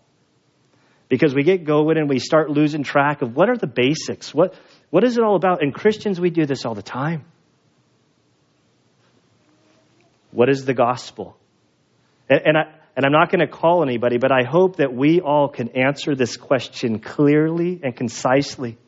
because 1.08 1.34
we 1.34 1.42
get 1.42 1.64
going 1.64 1.98
and 1.98 2.08
we 2.08 2.18
start 2.18 2.50
losing 2.50 2.84
track 2.84 3.20
of 3.22 3.34
what 3.34 3.50
are 3.50 3.56
the 3.56 3.66
basics? 3.66 4.32
What, 4.32 4.54
what 4.90 5.04
is 5.04 5.18
it 5.18 5.24
all 5.24 5.36
about? 5.36 5.62
And 5.62 5.74
Christians, 5.74 6.20
we 6.20 6.30
do 6.30 6.46
this 6.46 6.64
all 6.64 6.74
the 6.74 6.82
time. 6.82 7.24
What 10.30 10.48
is 10.48 10.64
the 10.64 10.74
gospel? 10.74 11.36
And, 12.28 12.40
and, 12.44 12.56
I, 12.56 12.62
and 12.96 13.04
I'm 13.04 13.12
not 13.12 13.30
going 13.30 13.40
to 13.40 13.48
call 13.48 13.82
anybody, 13.82 14.18
but 14.18 14.30
I 14.30 14.48
hope 14.48 14.76
that 14.76 14.94
we 14.94 15.20
all 15.20 15.48
can 15.48 15.70
answer 15.70 16.14
this 16.14 16.36
question 16.36 17.00
clearly 17.00 17.80
and 17.82 17.94
concisely 17.94 18.78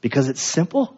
because 0.00 0.28
it's 0.28 0.42
simple. 0.42 0.97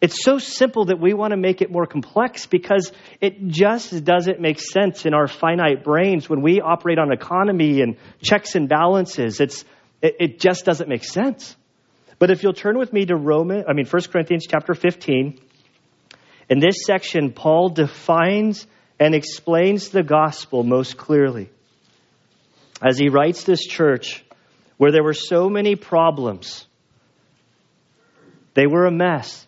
It's 0.00 0.24
so 0.24 0.38
simple 0.38 0.86
that 0.86 0.98
we 0.98 1.12
want 1.12 1.32
to 1.32 1.36
make 1.36 1.60
it 1.60 1.70
more 1.70 1.86
complex 1.86 2.46
because 2.46 2.90
it 3.20 3.46
just 3.48 4.02
doesn't 4.02 4.40
make 4.40 4.58
sense 4.58 5.04
in 5.04 5.12
our 5.12 5.28
finite 5.28 5.84
brains 5.84 6.28
when 6.28 6.40
we 6.40 6.60
operate 6.60 6.98
on 6.98 7.12
economy 7.12 7.82
and 7.82 7.96
checks 8.22 8.54
and 8.54 8.66
balances. 8.68 9.40
It's, 9.40 9.64
it, 10.00 10.16
it 10.18 10.40
just 10.40 10.64
doesn't 10.64 10.88
make 10.88 11.04
sense. 11.04 11.54
But 12.18 12.30
if 12.30 12.42
you'll 12.42 12.54
turn 12.54 12.78
with 12.78 12.92
me 12.92 13.04
to 13.06 13.16
Roman, 13.16 13.64
I 13.68 13.74
mean 13.74 13.86
1 13.86 14.02
Corinthians 14.10 14.46
chapter 14.46 14.74
15, 14.74 15.38
in 16.48 16.58
this 16.58 16.84
section, 16.84 17.32
Paul 17.32 17.68
defines 17.68 18.66
and 18.98 19.14
explains 19.14 19.90
the 19.90 20.02
gospel 20.02 20.64
most 20.64 20.96
clearly. 20.96 21.50
As 22.82 22.98
he 22.98 23.08
writes 23.08 23.44
this 23.44 23.64
church, 23.64 24.24
where 24.78 24.92
there 24.92 25.04
were 25.04 25.14
so 25.14 25.50
many 25.50 25.76
problems, 25.76 26.66
they 28.54 28.66
were 28.66 28.86
a 28.86 28.90
mess. 28.90 29.46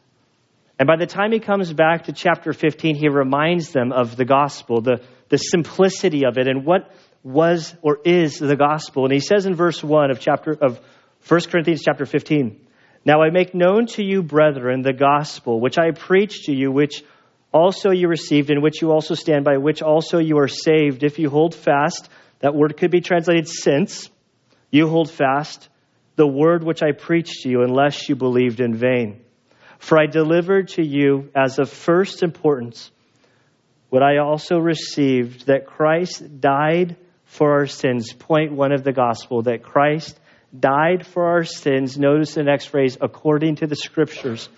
And 0.83 0.89
by 0.89 0.97
the 0.97 1.07
time 1.07 1.31
he 1.31 1.39
comes 1.39 1.73
back 1.73 2.07
to 2.07 2.13
chapter 2.13 2.53
15, 2.53 2.97
he 2.97 3.09
reminds 3.09 3.71
them 3.71 3.93
of 3.93 4.17
the 4.17 4.25
gospel, 4.25 4.81
the, 4.81 5.01
the 5.29 5.37
simplicity 5.37 6.25
of 6.27 6.39
it, 6.39 6.49
and 6.49 6.67
what 6.67 6.91
was 7.23 7.73
or 7.83 8.01
is 8.05 8.41
the 8.41 8.57
gospel. 8.57 9.05
And 9.05 9.13
he 9.13 9.21
says 9.21 9.47
in 9.47 9.55
verse 9.55 9.81
1 9.81 10.11
of 10.11 10.19
chapter 10.19 10.51
of 10.61 10.81
1 11.29 11.41
Corinthians 11.43 11.83
chapter 11.85 12.05
15, 12.05 12.67
Now 13.05 13.23
I 13.23 13.31
make 13.31 13.55
known 13.55 13.87
to 13.95 14.03
you, 14.03 14.25
brethren, 14.25 14.83
the 14.83 14.93
gospel 14.93 15.61
which 15.61 15.79
I 15.79 15.93
preached 15.93 16.47
to 16.47 16.53
you, 16.53 16.73
which 16.73 17.05
also 17.53 17.91
you 17.91 18.09
received, 18.09 18.51
in 18.51 18.61
which 18.61 18.83
you 18.83 18.91
also 18.91 19.15
stand, 19.15 19.45
by 19.45 19.59
which 19.59 19.83
also 19.83 20.19
you 20.19 20.39
are 20.39 20.49
saved, 20.49 21.05
if 21.05 21.21
you 21.21 21.31
hold 21.31 21.55
fast. 21.55 22.09
That 22.41 22.57
word 22.57 22.77
could 22.77 22.91
be 22.91 23.03
translated 23.03 23.47
since. 23.47 24.11
You 24.73 24.89
hold 24.89 25.13
fast 25.13 25.69
the 26.17 26.27
word 26.27 26.65
which 26.65 26.83
I 26.83 26.91
preached 26.91 27.43
to 27.43 27.49
you, 27.49 27.63
unless 27.63 28.09
you 28.09 28.17
believed 28.17 28.59
in 28.59 28.75
vain. 28.75 29.21
For 29.83 30.01
I 30.01 30.07
delivered 30.07 30.69
to 30.69 30.83
you 30.87 31.33
as 31.35 31.59
of 31.59 31.69
first 31.69 32.23
importance 32.23 32.93
what 33.91 34.01
I 34.01 34.19
also 34.19 34.59
received 34.59 35.49
that 35.49 35.67
Christ 35.67 36.41
died 36.41 36.97
for 37.25 37.55
our 37.55 37.67
sins. 37.67 38.13
Point 38.13 38.53
one 38.53 38.71
of 38.71 38.85
the 38.85 38.93
gospel 38.93 39.43
that 39.43 39.65
Christ 39.65 40.19
died 40.57 41.05
for 41.05 41.25
our 41.25 41.43
sins. 41.43 41.99
Notice 41.99 42.35
the 42.35 42.45
next 42.45 42.67
phrase 42.67 42.97
according 43.01 43.57
to 43.57 43.67
the 43.67 43.75
scriptures. 43.75 44.49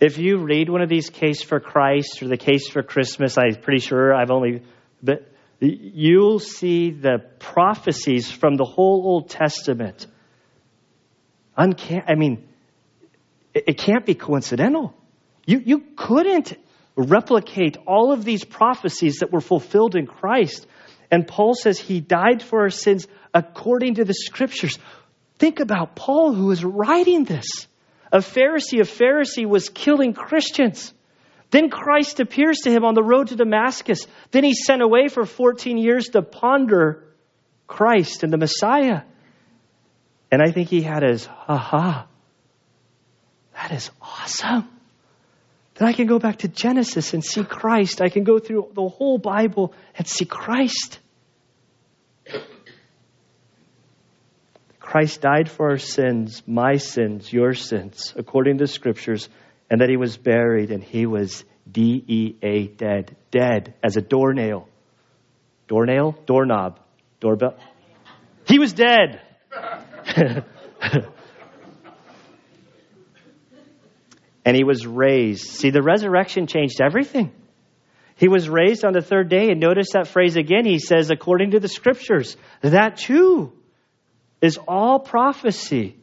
If 0.00 0.18
you 0.18 0.38
read 0.38 0.68
one 0.68 0.82
of 0.82 0.88
these 0.88 1.08
case 1.08 1.44
for 1.44 1.60
Christ 1.60 2.20
or 2.20 2.26
the 2.26 2.36
case 2.36 2.68
for 2.68 2.82
Christmas, 2.82 3.38
I'm 3.38 3.54
pretty 3.54 3.80
sure 3.80 4.12
I've 4.12 4.32
only, 4.32 4.64
but 5.00 5.32
you'll 5.60 6.40
see 6.40 6.90
the 6.90 7.18
prophecies 7.38 8.28
from 8.28 8.56
the 8.56 8.64
whole 8.64 9.06
Old 9.06 9.30
Testament. 9.30 10.08
Uncan- 11.56 12.04
I 12.08 12.16
mean, 12.16 12.48
it 13.54 13.78
can't 13.78 14.06
be 14.06 14.14
coincidental. 14.14 14.94
You, 15.46 15.62
you 15.64 15.84
couldn't 15.96 16.56
replicate 16.96 17.76
all 17.86 18.12
of 18.12 18.24
these 18.24 18.44
prophecies 18.44 19.18
that 19.18 19.32
were 19.32 19.40
fulfilled 19.40 19.96
in 19.96 20.06
Christ. 20.06 20.66
And 21.10 21.26
Paul 21.26 21.54
says 21.54 21.78
he 21.78 22.00
died 22.00 22.42
for 22.42 22.60
our 22.60 22.70
sins 22.70 23.06
according 23.34 23.96
to 23.96 24.04
the 24.04 24.14
scriptures. 24.14 24.78
Think 25.38 25.60
about 25.60 25.96
Paul 25.96 26.34
who 26.34 26.50
is 26.50 26.64
writing 26.64 27.24
this. 27.24 27.46
A 28.12 28.18
Pharisee, 28.18 28.80
a 28.80 28.84
Pharisee 28.84 29.46
was 29.46 29.68
killing 29.68 30.12
Christians. 30.12 30.92
Then 31.50 31.70
Christ 31.70 32.20
appears 32.20 32.58
to 32.64 32.70
him 32.70 32.84
on 32.84 32.94
the 32.94 33.02
road 33.02 33.28
to 33.28 33.36
Damascus. 33.36 34.06
Then 34.30 34.44
he's 34.44 34.64
sent 34.64 34.82
away 34.82 35.08
for 35.08 35.26
14 35.26 35.76
years 35.78 36.08
to 36.08 36.22
ponder 36.22 37.04
Christ 37.66 38.22
and 38.22 38.32
the 38.32 38.38
Messiah. 38.38 39.02
And 40.30 40.42
I 40.42 40.50
think 40.50 40.68
he 40.68 40.80
had 40.80 41.02
his, 41.02 41.28
aha, 41.48 42.06
that 43.62 43.70
is 43.70 43.90
awesome. 44.00 44.68
That 45.74 45.86
I 45.86 45.92
can 45.92 46.06
go 46.06 46.18
back 46.18 46.38
to 46.38 46.48
Genesis 46.48 47.14
and 47.14 47.24
see 47.24 47.44
Christ. 47.44 48.00
I 48.02 48.08
can 48.08 48.24
go 48.24 48.40
through 48.40 48.72
the 48.74 48.88
whole 48.88 49.18
Bible 49.18 49.72
and 49.96 50.06
see 50.06 50.24
Christ. 50.24 50.98
Christ 54.80 55.20
died 55.20 55.48
for 55.48 55.70
our 55.70 55.78
sins, 55.78 56.42
my 56.46 56.76
sins, 56.76 57.32
your 57.32 57.54
sins, 57.54 58.12
according 58.16 58.58
to 58.58 58.64
the 58.64 58.68
scriptures, 58.68 59.28
and 59.70 59.80
that 59.80 59.88
he 59.88 59.96
was 59.96 60.16
buried 60.16 60.72
and 60.72 60.82
he 60.82 61.06
was 61.06 61.44
D 61.70 62.04
E 62.06 62.34
A, 62.42 62.66
dead. 62.66 63.16
Dead 63.30 63.74
as 63.82 63.96
a 63.96 64.02
doornail. 64.02 64.68
Doornail? 65.68 66.18
Doorknob. 66.26 66.80
Doorbell? 67.20 67.56
He 68.48 68.58
was 68.58 68.72
dead. 68.72 69.20
and 74.44 74.56
he 74.56 74.64
was 74.64 74.86
raised. 74.86 75.46
See, 75.46 75.70
the 75.70 75.82
resurrection 75.82 76.46
changed 76.46 76.80
everything. 76.80 77.32
He 78.16 78.28
was 78.28 78.48
raised 78.48 78.84
on 78.84 78.92
the 78.92 79.00
third 79.00 79.28
day, 79.28 79.50
and 79.50 79.60
notice 79.60 79.92
that 79.94 80.08
phrase 80.08 80.36
again. 80.36 80.64
He 80.64 80.78
says, 80.78 81.10
according 81.10 81.52
to 81.52 81.60
the 81.60 81.68
scriptures, 81.68 82.36
that 82.60 82.96
too 82.96 83.52
is 84.40 84.58
all 84.68 84.98
prophecy. 84.98 85.96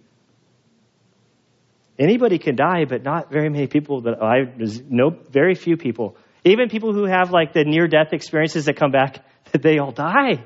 Anybody 1.98 2.39
can 2.39 2.55
die, 2.55 2.86
but 2.88 3.03
not 3.03 3.29
very 3.29 3.50
many 3.50 3.67
people 3.67 4.01
that 4.01 4.24
I 4.24 4.53
know, 4.89 5.10
very 5.29 5.53
few 5.53 5.75
people. 5.75 6.15
Even 6.46 6.69
people 6.69 6.93
who 6.93 7.05
have 7.05 7.31
like 7.31 7.51
the 7.51 7.65
near 7.65 7.88
death 7.88 8.13
experiences 8.13 8.65
that 8.65 8.77
come 8.77 8.91
back, 8.91 9.24
they 9.51 9.77
all 9.79 9.91
die. 9.91 10.43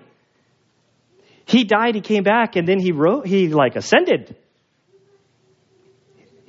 He 1.46 1.64
died, 1.64 1.96
he 1.96 2.02
came 2.02 2.24
back, 2.24 2.56
and 2.56 2.68
then 2.68 2.80
he 2.80 2.92
wrote, 2.92 3.28
he 3.28 3.50
like 3.50 3.76
ascended. 3.76 4.36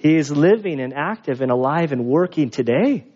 He 0.04 0.16
is 0.16 0.30
living 0.30 0.82
and 0.82 0.92
active 0.92 1.40
and 1.40 1.50
alive 1.50 1.92
and 1.92 2.04
working 2.04 2.50
today 2.50 3.06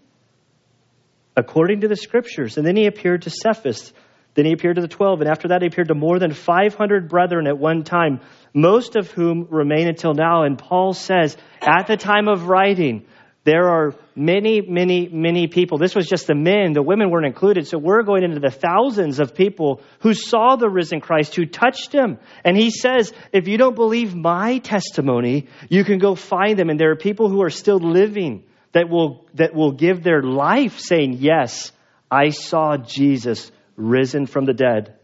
according 1.36 1.82
to 1.82 1.88
the 1.88 1.96
scriptures. 1.96 2.56
And 2.56 2.66
then 2.66 2.76
he 2.76 2.86
appeared 2.86 3.22
to 3.22 3.30
Cephas. 3.30 3.92
Then 4.32 4.46
he 4.46 4.52
appeared 4.52 4.76
to 4.76 4.80
the 4.80 4.88
12. 4.88 5.20
And 5.20 5.28
after 5.28 5.48
that, 5.48 5.60
he 5.60 5.68
appeared 5.68 5.88
to 5.88 5.94
more 5.94 6.18
than 6.18 6.32
500 6.32 7.10
brethren 7.10 7.46
at 7.46 7.58
one 7.58 7.84
time, 7.84 8.20
most 8.54 8.96
of 8.96 9.10
whom 9.10 9.48
remain 9.50 9.86
until 9.86 10.14
now. 10.14 10.44
And 10.44 10.56
Paul 10.56 10.94
says, 10.94 11.36
at 11.60 11.88
the 11.88 11.98
time 11.98 12.26
of 12.26 12.48
writing, 12.48 13.04
there 13.44 13.68
are 13.68 13.94
many, 14.14 14.60
many, 14.60 15.08
many 15.08 15.46
people. 15.46 15.78
This 15.78 15.94
was 15.94 16.06
just 16.06 16.26
the 16.26 16.34
men, 16.34 16.72
the 16.72 16.82
women 16.82 17.10
weren't 17.10 17.26
included. 17.26 17.66
So 17.66 17.78
we're 17.78 18.02
going 18.02 18.24
into 18.24 18.40
the 18.40 18.50
thousands 18.50 19.20
of 19.20 19.34
people 19.34 19.80
who 20.00 20.12
saw 20.12 20.56
the 20.56 20.68
risen 20.68 21.00
Christ, 21.00 21.34
who 21.34 21.46
touched 21.46 21.92
him. 21.92 22.18
And 22.44 22.56
he 22.56 22.70
says, 22.70 23.12
if 23.32 23.48
you 23.48 23.56
don't 23.56 23.76
believe 23.76 24.14
my 24.14 24.58
testimony, 24.58 25.48
you 25.70 25.84
can 25.84 25.98
go 25.98 26.14
find 26.14 26.58
them. 26.58 26.68
And 26.68 26.78
there 26.78 26.90
are 26.90 26.96
people 26.96 27.28
who 27.28 27.42
are 27.42 27.50
still 27.50 27.78
living 27.78 28.44
that 28.72 28.88
will, 28.88 29.26
that 29.34 29.54
will 29.54 29.72
give 29.72 30.02
their 30.02 30.22
life 30.22 30.78
saying, 30.78 31.14
yes, 31.20 31.72
I 32.10 32.30
saw 32.30 32.76
Jesus 32.76 33.50
risen 33.76 34.26
from 34.26 34.44
the 34.44 34.52
dead. 34.52 34.98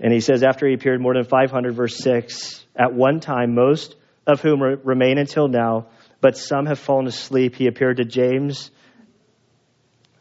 And 0.00 0.12
he 0.12 0.20
says, 0.20 0.42
after 0.42 0.66
he 0.66 0.74
appeared 0.74 1.00
more 1.00 1.14
than 1.14 1.24
500, 1.24 1.74
verse 1.74 1.96
6, 1.98 2.64
at 2.74 2.92
one 2.92 3.20
time, 3.20 3.54
most 3.54 3.94
of 4.26 4.40
whom 4.40 4.60
remain 4.60 5.18
until 5.18 5.48
now, 5.48 5.86
but 6.20 6.36
some 6.36 6.66
have 6.66 6.78
fallen 6.78 7.06
asleep. 7.06 7.54
He 7.54 7.66
appeared 7.66 7.98
to 7.98 8.04
James, 8.04 8.70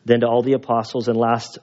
then 0.05 0.19
to 0.19 0.27
all 0.27 0.43
the 0.43 0.53
apostles, 0.53 1.07
and 1.07 1.17
last 1.17 1.57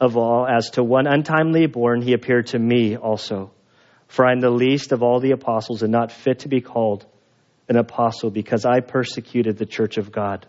of 0.00 0.16
all, 0.16 0.46
as 0.46 0.70
to 0.70 0.82
one 0.82 1.06
untimely 1.06 1.66
born, 1.66 2.00
he 2.00 2.14
appeared 2.14 2.48
to 2.48 2.58
me 2.58 2.96
also. 2.96 3.52
For 4.08 4.26
I 4.26 4.32
am 4.32 4.40
the 4.40 4.50
least 4.50 4.92
of 4.92 5.02
all 5.02 5.20
the 5.20 5.30
apostles 5.30 5.82
and 5.82 5.92
not 5.92 6.10
fit 6.10 6.40
to 6.40 6.48
be 6.48 6.60
called 6.60 7.06
an 7.68 7.76
apostle 7.76 8.30
because 8.30 8.64
I 8.64 8.80
persecuted 8.80 9.56
the 9.56 9.66
church 9.66 9.98
of 9.98 10.10
God. 10.10 10.46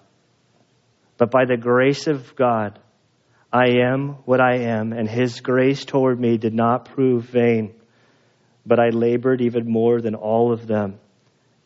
But 1.18 1.30
by 1.30 1.46
the 1.46 1.58
grace 1.58 2.08
of 2.08 2.36
God, 2.36 2.80
I 3.54 3.82
am 3.84 4.16
what 4.26 4.42
I 4.42 4.62
am, 4.62 4.94
and 4.94 5.08
his 5.08 5.42
grace 5.42 5.86
toward 5.86 6.20
me 6.20 6.38
did 6.38 6.56
not 6.56 6.86
prove 6.96 7.26
vain. 7.26 7.76
But 8.66 8.80
I 8.80 8.90
labored 8.90 9.42
even 9.42 9.70
more 9.70 10.02
than 10.02 10.16
all 10.16 10.52
of 10.52 10.66
them. 10.66 11.00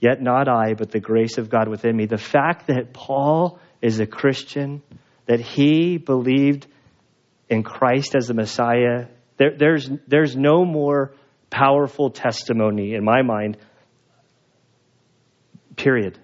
Yet 0.06 0.22
not 0.22 0.48
I, 0.48 0.76
but 0.76 0.92
the 0.92 1.00
grace 1.00 1.40
of 1.40 1.50
God 1.50 1.68
within 1.68 1.98
me. 1.98 2.06
The 2.06 2.20
fact 2.20 2.68
that 2.68 2.94
Paul 2.94 3.60
is 3.82 4.00
a 4.00 4.06
Christian, 4.06 4.84
that 5.26 5.40
he 5.40 5.98
believed 5.98 6.68
in 7.50 7.64
Christ 7.64 8.16
as 8.16 8.28
the 8.28 8.36
Messiah, 8.36 9.08
there, 9.38 9.58
there's, 9.58 9.90
there's 10.06 10.36
no 10.36 10.64
more 10.64 11.16
powerful 11.50 12.12
testimony 12.12 12.94
in 12.94 13.04
my 13.04 13.24
mind, 13.24 13.58
period. 15.76 16.20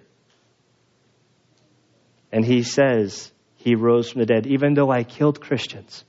And 2.30 2.44
he 2.44 2.62
says 2.62 3.32
he 3.56 3.74
rose 3.74 4.12
from 4.12 4.20
the 4.20 4.26
dead, 4.26 4.46
even 4.46 4.74
though 4.74 4.92
I 4.92 5.02
killed 5.02 5.40
Christians. 5.40 6.04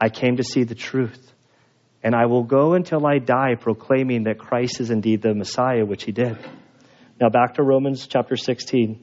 I 0.00 0.08
came 0.08 0.36
to 0.36 0.44
see 0.44 0.62
the 0.62 0.76
truth. 0.76 1.29
And 2.02 2.14
I 2.14 2.26
will 2.26 2.44
go 2.44 2.74
until 2.74 3.06
I 3.06 3.18
die 3.18 3.56
proclaiming 3.60 4.24
that 4.24 4.38
Christ 4.38 4.80
is 4.80 4.90
indeed 4.90 5.22
the 5.22 5.34
Messiah, 5.34 5.84
which 5.84 6.04
he 6.04 6.12
did. 6.12 6.38
Now 7.20 7.28
back 7.28 7.54
to 7.54 7.62
Romans 7.62 8.06
chapter 8.06 8.36
16. 8.36 9.02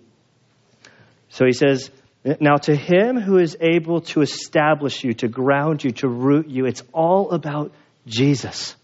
So 1.29 1.45
he 1.45 1.53
says, 1.53 1.91
Now 2.39 2.55
to 2.55 2.75
him 2.75 3.19
who 3.19 3.37
is 3.37 3.55
able 3.61 4.01
to 4.01 4.21
establish 4.21 5.03
you, 5.03 5.13
to 5.15 5.27
ground 5.27 5.83
you, 5.83 5.91
to 5.91 6.07
root 6.07 6.47
you, 6.47 6.65
it's 6.65 6.81
all 6.93 7.31
about 7.31 7.71
Jesus. 8.07 8.75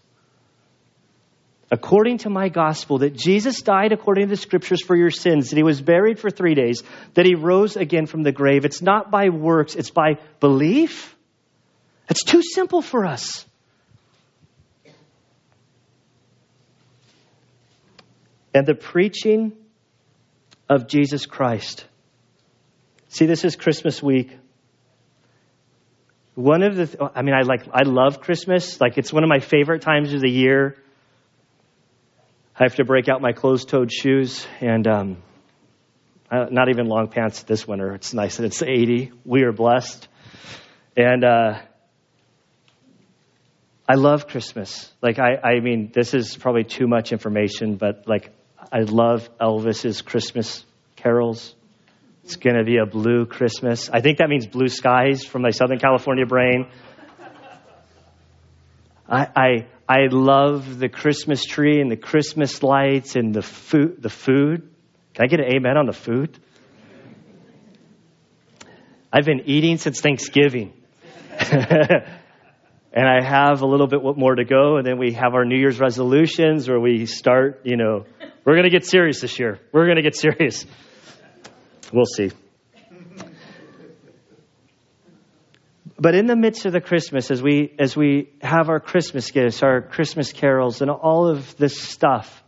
According 1.70 2.18
to 2.18 2.30
my 2.30 2.50
gospel, 2.50 2.98
that 2.98 3.16
Jesus 3.16 3.62
died 3.62 3.90
according 3.90 4.26
to 4.26 4.30
the 4.30 4.36
scriptures 4.36 4.80
for 4.84 4.94
your 4.94 5.10
sins, 5.10 5.50
that 5.50 5.56
he 5.56 5.64
was 5.64 5.80
buried 5.80 6.20
for 6.20 6.30
three 6.30 6.54
days, 6.54 6.84
that 7.14 7.26
he 7.26 7.34
rose 7.34 7.76
again 7.76 8.06
from 8.06 8.22
the 8.22 8.30
grave. 8.30 8.64
It's 8.64 8.82
not 8.82 9.10
by 9.10 9.30
works, 9.30 9.74
it's 9.74 9.90
by 9.90 10.18
belief. 10.38 11.16
It's 12.08 12.22
too 12.22 12.42
simple 12.42 12.82
for 12.82 13.04
us. 13.04 13.44
And 18.54 18.66
the 18.66 18.74
preaching 18.74 19.52
of 20.68 20.86
Jesus 20.86 21.26
Christ. 21.26 21.84
See, 23.08 23.26
this 23.26 23.44
is 23.44 23.56
Christmas 23.56 24.02
week. 24.02 24.36
One 26.34 26.62
of 26.62 26.76
the, 26.76 27.10
I 27.14 27.22
mean, 27.22 27.34
I 27.34 27.42
like, 27.42 27.62
I 27.72 27.82
love 27.84 28.20
Christmas. 28.20 28.80
Like, 28.80 28.96
it's 28.96 29.12
one 29.12 29.22
of 29.22 29.28
my 29.28 29.40
favorite 29.40 29.82
times 29.82 30.12
of 30.14 30.20
the 30.20 30.30
year. 30.30 30.76
I 32.58 32.64
have 32.64 32.76
to 32.76 32.84
break 32.84 33.08
out 33.08 33.20
my 33.20 33.32
closed-toed 33.32 33.92
shoes 33.92 34.46
and 34.60 34.86
um, 34.86 35.16
not 36.30 36.68
even 36.68 36.86
long 36.86 37.08
pants 37.08 37.42
this 37.42 37.66
winter. 37.66 37.94
It's 37.94 38.14
nice 38.14 38.36
that 38.36 38.44
it's 38.46 38.62
80. 38.62 39.12
We 39.24 39.42
are 39.42 39.52
blessed, 39.52 40.08
and 40.96 41.24
uh, 41.24 41.58
I 43.88 43.94
love 43.94 44.28
Christmas. 44.28 44.90
Like, 45.02 45.18
I, 45.18 45.36
I 45.36 45.60
mean, 45.60 45.90
this 45.92 46.14
is 46.14 46.36
probably 46.36 46.64
too 46.64 46.86
much 46.86 47.12
information, 47.12 47.76
but 47.76 48.04
like, 48.06 48.32
I 48.72 48.80
love 48.80 49.28
Elvis's 49.40 50.02
Christmas 50.02 50.64
carols. 50.96 51.54
It's 52.24 52.36
going 52.36 52.56
to 52.56 52.64
be 52.64 52.78
a 52.78 52.86
blue 52.86 53.26
Christmas. 53.26 53.90
I 53.90 54.00
think 54.00 54.18
that 54.18 54.28
means 54.28 54.46
blue 54.46 54.68
skies 54.68 55.24
from 55.24 55.42
my 55.42 55.50
Southern 55.50 55.78
California 55.78 56.26
brain. 56.26 56.68
I, 59.08 59.28
I, 59.36 59.66
I 59.86 60.06
love 60.10 60.78
the 60.78 60.88
Christmas 60.88 61.44
tree 61.44 61.80
and 61.80 61.90
the 61.90 61.96
Christmas 61.96 62.62
lights 62.62 63.16
and 63.16 63.34
the 63.34 63.42
food. 63.42 64.00
The 64.00 64.08
food. 64.08 64.70
Can 65.12 65.24
I 65.24 65.28
get 65.28 65.40
an 65.40 65.54
amen 65.54 65.76
on 65.76 65.86
the 65.86 65.92
food? 65.92 66.38
I've 69.12 69.26
been 69.26 69.42
eating 69.46 69.76
since 69.76 70.00
Thanksgiving. 70.00 70.72
and 71.38 72.02
I 72.94 73.22
have 73.22 73.60
a 73.60 73.66
little 73.66 73.86
bit 73.86 74.00
more 74.02 74.34
to 74.34 74.44
go, 74.44 74.78
and 74.78 74.86
then 74.86 74.98
we 74.98 75.12
have 75.12 75.34
our 75.34 75.44
New 75.44 75.58
Year's 75.58 75.78
resolutions 75.78 76.68
where 76.68 76.80
we 76.80 77.06
start, 77.06 77.60
you 77.64 77.76
know, 77.76 78.06
we're 78.44 78.54
going 78.54 78.64
to 78.64 78.70
get 78.70 78.84
serious 78.84 79.20
this 79.20 79.38
year. 79.38 79.58
We're 79.72 79.86
going 79.86 79.96
to 79.96 80.02
get 80.02 80.16
serious. 80.16 80.66
We'll 81.92 82.04
see. 82.06 82.30
But 85.98 86.14
in 86.14 86.26
the 86.26 86.36
midst 86.36 86.66
of 86.66 86.72
the 86.72 86.80
Christmas, 86.80 87.30
as 87.30 87.42
we, 87.42 87.74
as 87.78 87.96
we 87.96 88.30
have 88.42 88.68
our 88.68 88.80
Christmas 88.80 89.30
gifts, 89.30 89.62
our 89.62 89.80
Christmas 89.80 90.32
carols, 90.32 90.82
and 90.82 90.90
all 90.90 91.28
of 91.28 91.56
this 91.56 91.80
stuff, 91.80 92.42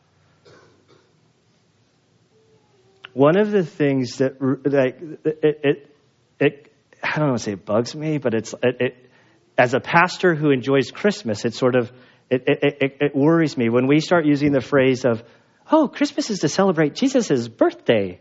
one 3.14 3.38
of 3.38 3.50
the 3.50 3.64
things 3.64 4.18
that, 4.18 4.38
that 4.40 4.96
it, 5.24 5.60
it, 5.62 5.96
it 6.38 6.72
I 7.02 7.18
don't 7.18 7.28
want 7.28 7.38
to 7.38 7.44
say 7.44 7.52
it 7.52 7.64
bugs 7.64 7.94
me, 7.94 8.18
but 8.18 8.34
it's, 8.34 8.52
it, 8.62 8.76
it, 8.80 9.10
as 9.56 9.72
a 9.72 9.80
pastor 9.80 10.34
who 10.34 10.50
enjoys 10.50 10.90
Christmas, 10.90 11.44
it 11.46 11.54
sort 11.54 11.76
of, 11.76 11.90
it, 12.28 12.42
it, 12.46 12.96
it 13.00 13.16
worries 13.16 13.56
me 13.56 13.70
when 13.70 13.86
we 13.86 14.00
start 14.00 14.26
using 14.26 14.52
the 14.52 14.60
phrase 14.60 15.04
of, 15.06 15.22
oh, 15.70 15.88
Christmas 15.88 16.30
is 16.30 16.40
to 16.40 16.48
celebrate 16.48 16.94
Jesus' 16.94 17.48
birthday. 17.48 18.20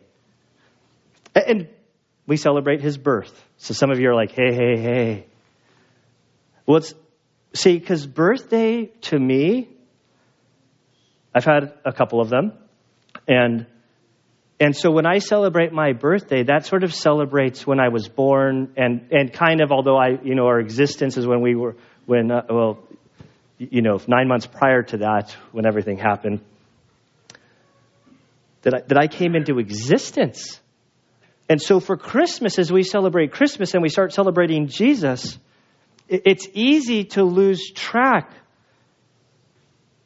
And 1.36 1.67
we 2.25 2.38
celebrate 2.38 2.81
his 2.81 2.97
birth. 2.97 3.43
So 3.58 3.73
some 3.73 3.91
of 3.91 3.99
you 3.99 4.10
are 4.10 4.15
like, 4.15 4.31
hey, 4.31 4.53
hey, 4.53 4.77
hey. 4.77 5.25
Well, 6.65 6.77
it's, 6.77 6.93
see, 7.53 7.77
because 7.77 8.05
birthday 8.05 8.86
to 9.01 9.19
me, 9.19 9.69
I've 11.34 11.45
had 11.45 11.73
a 11.84 11.93
couple 11.93 12.21
of 12.21 12.29
them. 12.29 12.53
And, 13.27 13.67
and 14.60 14.75
so 14.75 14.89
when 14.89 15.05
I 15.05 15.19
celebrate 15.19 15.71
my 15.73 15.93
birthday, 15.93 16.43
that 16.43 16.65
sort 16.65 16.84
of 16.84 16.93
celebrates 16.93 17.67
when 17.67 17.79
I 17.79 17.89
was 17.89 18.08
born 18.08 18.73
and, 18.77 19.10
and 19.12 19.31
kind 19.31 19.62
of, 19.62 19.71
although 19.71 19.97
I, 19.97 20.17
you 20.23 20.34
know, 20.34 20.47
our 20.47 20.60
existence 20.60 21.17
is 21.17 21.27
when 21.27 21.41
we 21.41 21.55
were, 21.55 21.75
when, 22.05 22.31
uh, 22.31 22.43
well, 22.49 22.79
you 23.58 23.81
know, 23.81 23.99
nine 24.08 24.27
months 24.27 24.47
prior 24.47 24.84
to 24.84 24.97
that, 24.97 25.36
when 25.51 25.65
everything 25.65 25.97
happened, 25.97 26.41
that 28.65 28.73
I, 28.73 28.82
that 28.88 28.97
I 28.97 29.08
came 29.08 29.36
into 29.36 29.60
existence. 29.60 30.60
And 31.47 31.62
so 31.62 31.80
for 31.80 31.95
Christmas, 31.95 32.58
as 32.58 32.71
we 32.71 32.82
celebrate 32.84 33.32
Christmas 33.32 33.73
and 33.75 33.84
we 33.84 33.89
start 33.89 34.12
celebrating 34.12 34.67
Jesus, 34.67 35.38
it's 36.10 36.47
easy 36.54 37.06
to 37.06 37.23
lose 37.23 37.71
track 37.71 38.32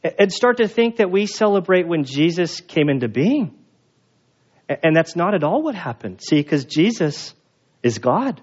and 0.04 0.32
start 0.32 0.58
to 0.58 0.68
think 0.68 0.98
that 0.98 1.10
we 1.10 1.26
celebrate 1.26 1.88
when 1.88 2.04
Jesus 2.04 2.60
came 2.62 2.90
into 2.90 3.08
being. 3.08 3.56
And 4.68 4.96
that's 4.96 5.16
not 5.16 5.34
at 5.34 5.44
all 5.44 5.64
what 5.64 5.76
happened. 5.76 6.22
See, 6.22 6.36
because 6.36 6.66
Jesus 6.66 7.34
is 7.82 7.98
God. 8.00 8.42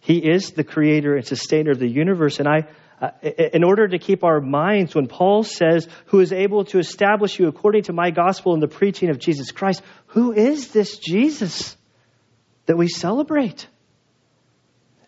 He 0.00 0.18
is 0.18 0.50
the 0.50 0.64
creator 0.64 1.14
and 1.16 1.24
sustainer 1.24 1.70
of 1.70 1.78
the 1.78 1.88
universe. 1.88 2.40
And 2.40 2.48
I, 2.48 2.68
uh, 3.00 3.10
in 3.22 3.64
order 3.64 3.88
to 3.88 3.98
keep 3.98 4.24
our 4.24 4.40
minds, 4.40 4.94
when 4.94 5.06
Paul 5.06 5.42
says, 5.42 5.88
who 6.06 6.20
is 6.20 6.32
able 6.32 6.64
to 6.66 6.78
establish 6.78 7.38
you 7.38 7.48
according 7.48 7.84
to 7.84 7.92
my 7.92 8.10
gospel 8.10 8.52
and 8.52 8.62
the 8.62 8.68
preaching 8.68 9.10
of 9.10 9.18
Jesus 9.18 9.52
Christ, 9.52 9.82
who 10.08 10.32
is 10.32 10.68
this 10.68 10.98
Jesus? 10.98 11.76
that 12.70 12.76
we 12.76 12.86
celebrate. 12.86 13.66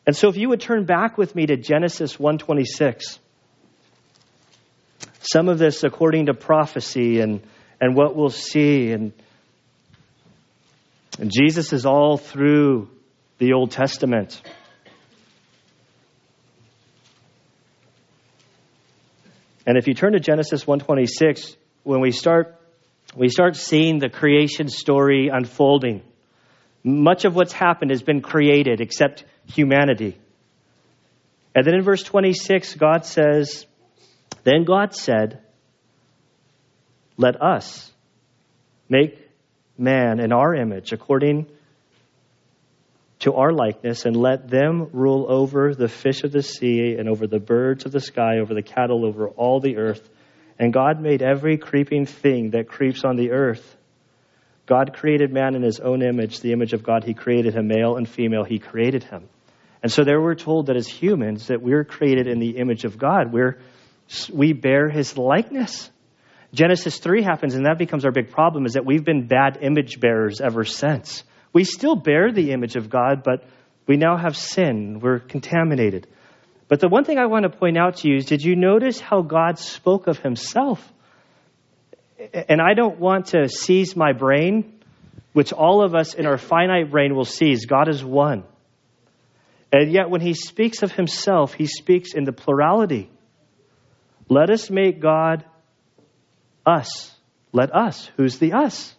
And 0.05 0.17
so 0.17 0.29
if 0.29 0.37
you 0.37 0.49
would 0.49 0.61
turn 0.61 0.85
back 0.85 1.17
with 1.17 1.37
me 1.37 1.47
to 1.47 1.57
Genesis 1.57 2.19
126. 2.19 3.21
Some 5.21 5.49
of 5.49 5.61
this 5.61 5.85
according 5.85 6.27
to 6.27 6.35
prophecy 6.35 7.21
and, 7.21 7.41
and 7.81 7.95
what 7.95 8.17
we'll 8.17 8.31
see. 8.31 8.91
And, 8.91 9.13
and 11.21 11.31
Jesus 11.33 11.73
is 11.73 11.87
all 11.87 12.17
through 12.17 12.91
the 13.39 13.53
Old 13.53 13.71
Testament. 13.71 14.43
And 19.67 19.79
if 19.79 19.87
you 19.87 19.95
turn 19.95 20.13
to 20.13 20.21
Genesis 20.21 20.67
126, 20.67 21.57
when 21.85 22.01
we 22.01 22.11
start 22.11 22.59
we 23.15 23.29
start 23.29 23.57
seeing 23.57 23.99
the 23.99 24.09
creation 24.09 24.69
story 24.69 25.29
unfolding. 25.29 26.03
Much 26.83 27.25
of 27.25 27.35
what's 27.35 27.53
happened 27.53 27.91
has 27.91 28.03
been 28.03 28.23
created 28.23 28.81
except 28.81 29.25
humanity. 29.47 30.17
And 31.55 31.67
then 31.67 31.75
in 31.75 31.83
verse 31.83 32.03
26, 32.03 32.75
God 32.77 33.05
says, 33.05 33.67
Then 34.45 34.65
God 34.65 34.95
said, 34.95 35.41
Let 37.19 37.41
us 37.43 37.93
make 38.89 39.19
man 39.77 40.21
in 40.21 40.33
our 40.33 40.55
image 40.55 40.93
according 40.93 41.47
to 43.23 43.35
our 43.35 43.53
likeness, 43.53 44.05
and 44.05 44.17
let 44.17 44.49
them 44.49 44.91
rule 44.93 45.27
over 45.29 45.75
the 45.75 45.89
fish 45.89 46.25
of 46.25 46.33
the 46.33 46.43
sea, 46.43 46.97
and 46.99 47.09
over 47.09 47.27
the 47.27 47.39
birds 47.39 47.85
of 47.85 47.93
the 47.93 48.01
sky, 48.01 48.39
over 48.39 48.55
the 48.55 48.63
cattle, 48.63 49.05
over 49.05 49.29
all 49.29 49.61
the 49.61 49.77
earth. 49.77 50.09
And 50.59 50.73
God 50.73 51.01
made 51.01 51.23
every 51.23 51.57
creeping 51.57 52.07
thing 52.07 52.51
that 52.51 52.69
creeps 52.69 53.05
on 53.05 53.17
the 53.17 53.31
earth. 53.31 53.77
God 54.67 54.95
created 54.95 55.33
man 55.33 55.55
in 55.55 55.63
his 55.63 55.81
own 55.81 56.03
image. 56.03 56.41
The 56.41 56.53
image 56.53 56.73
of 56.73 56.83
God, 56.83 57.05
he 57.05 57.15
created 57.15 57.55
him, 57.55 57.69
male 57.69 57.97
and 57.97 58.09
female, 58.09 58.45
he 58.45 58.59
created 58.59 59.05
him. 59.05 59.29
And 59.83 59.91
so 59.91 60.05
there 60.05 60.21
we're 60.21 60.35
told 60.37 60.67
that 60.67 60.77
as 60.77 60.87
humans 60.87 61.49
that 61.49 61.61
we're 61.61 61.85
created 61.85 62.27
in 62.27 62.39
the 62.39 62.57
image 62.59 62.85
of 62.85 62.97
God. 62.97 63.33
We're, 63.33 63.59
we 64.33 64.53
bear 64.53 64.89
his 64.89 65.19
likeness. 65.19 65.91
Genesis 66.55 66.99
3 66.99 67.23
happens 67.23 67.55
and 67.55 67.67
that 67.67 67.79
becomes 67.79 68.05
our 68.05 68.13
big 68.13 68.31
problem 68.31 68.67
is 68.67 68.75
that 68.75 68.85
we've 68.85 69.05
been 69.05 69.27
bad 69.27 69.59
image 69.61 69.99
bearers 69.99 70.41
ever 70.41 70.65
since. 70.65 71.25
We 71.53 71.65
still 71.65 71.97
bear 71.97 72.33
the 72.33 72.53
image 72.53 72.77
of 72.77 72.89
God, 72.89 73.23
but 73.23 73.45
we 73.87 73.97
now 73.97 74.17
have 74.17 74.37
sin. 74.37 75.01
We're 75.01 75.19
contaminated. 75.19 76.07
But 76.69 76.81
the 76.81 76.89
one 76.89 77.05
thing 77.05 77.19
I 77.19 77.27
want 77.27 77.43
to 77.43 77.51
point 77.51 77.77
out 77.77 77.99
to 77.99 78.09
you 78.09 78.17
is 78.17 78.25
did 78.25 78.43
you 78.43 78.57
notice 78.57 78.99
how 78.99 79.23
God 79.23 79.59
spoke 79.59 80.07
of 80.07 80.19
himself? 80.19 80.81
And 82.33 82.61
I 82.61 82.75
don't 82.75 82.99
want 82.99 83.27
to 83.29 83.49
seize 83.49 83.97
my 83.97 84.13
brain, 84.13 84.81
which 85.33 85.53
all 85.53 85.85
of 85.85 85.95
us 85.95 86.15
in 86.15 86.25
our 86.25 86.39
finite 86.39 86.91
brain 86.91 87.15
will 87.15 87.25
seize. 87.25 87.67
God 87.67 87.89
is 87.89 88.03
one. 88.03 88.45
And 89.73 89.91
yet, 89.91 90.11
when 90.11 90.21
he 90.21 90.35
speaks 90.35 90.83
of 90.83 90.93
himself, 90.93 91.55
he 91.55 91.67
speaks 91.67 92.15
in 92.15 92.25
the 92.25 92.33
plurality. 92.33 93.11
Let 94.29 94.51
us 94.51 94.71
make 94.71 95.01
God 95.01 95.45
us. 96.65 97.15
Let 97.53 97.75
us. 97.75 98.11
Who's 98.17 98.39
the 98.39 98.53
us? 98.53 98.95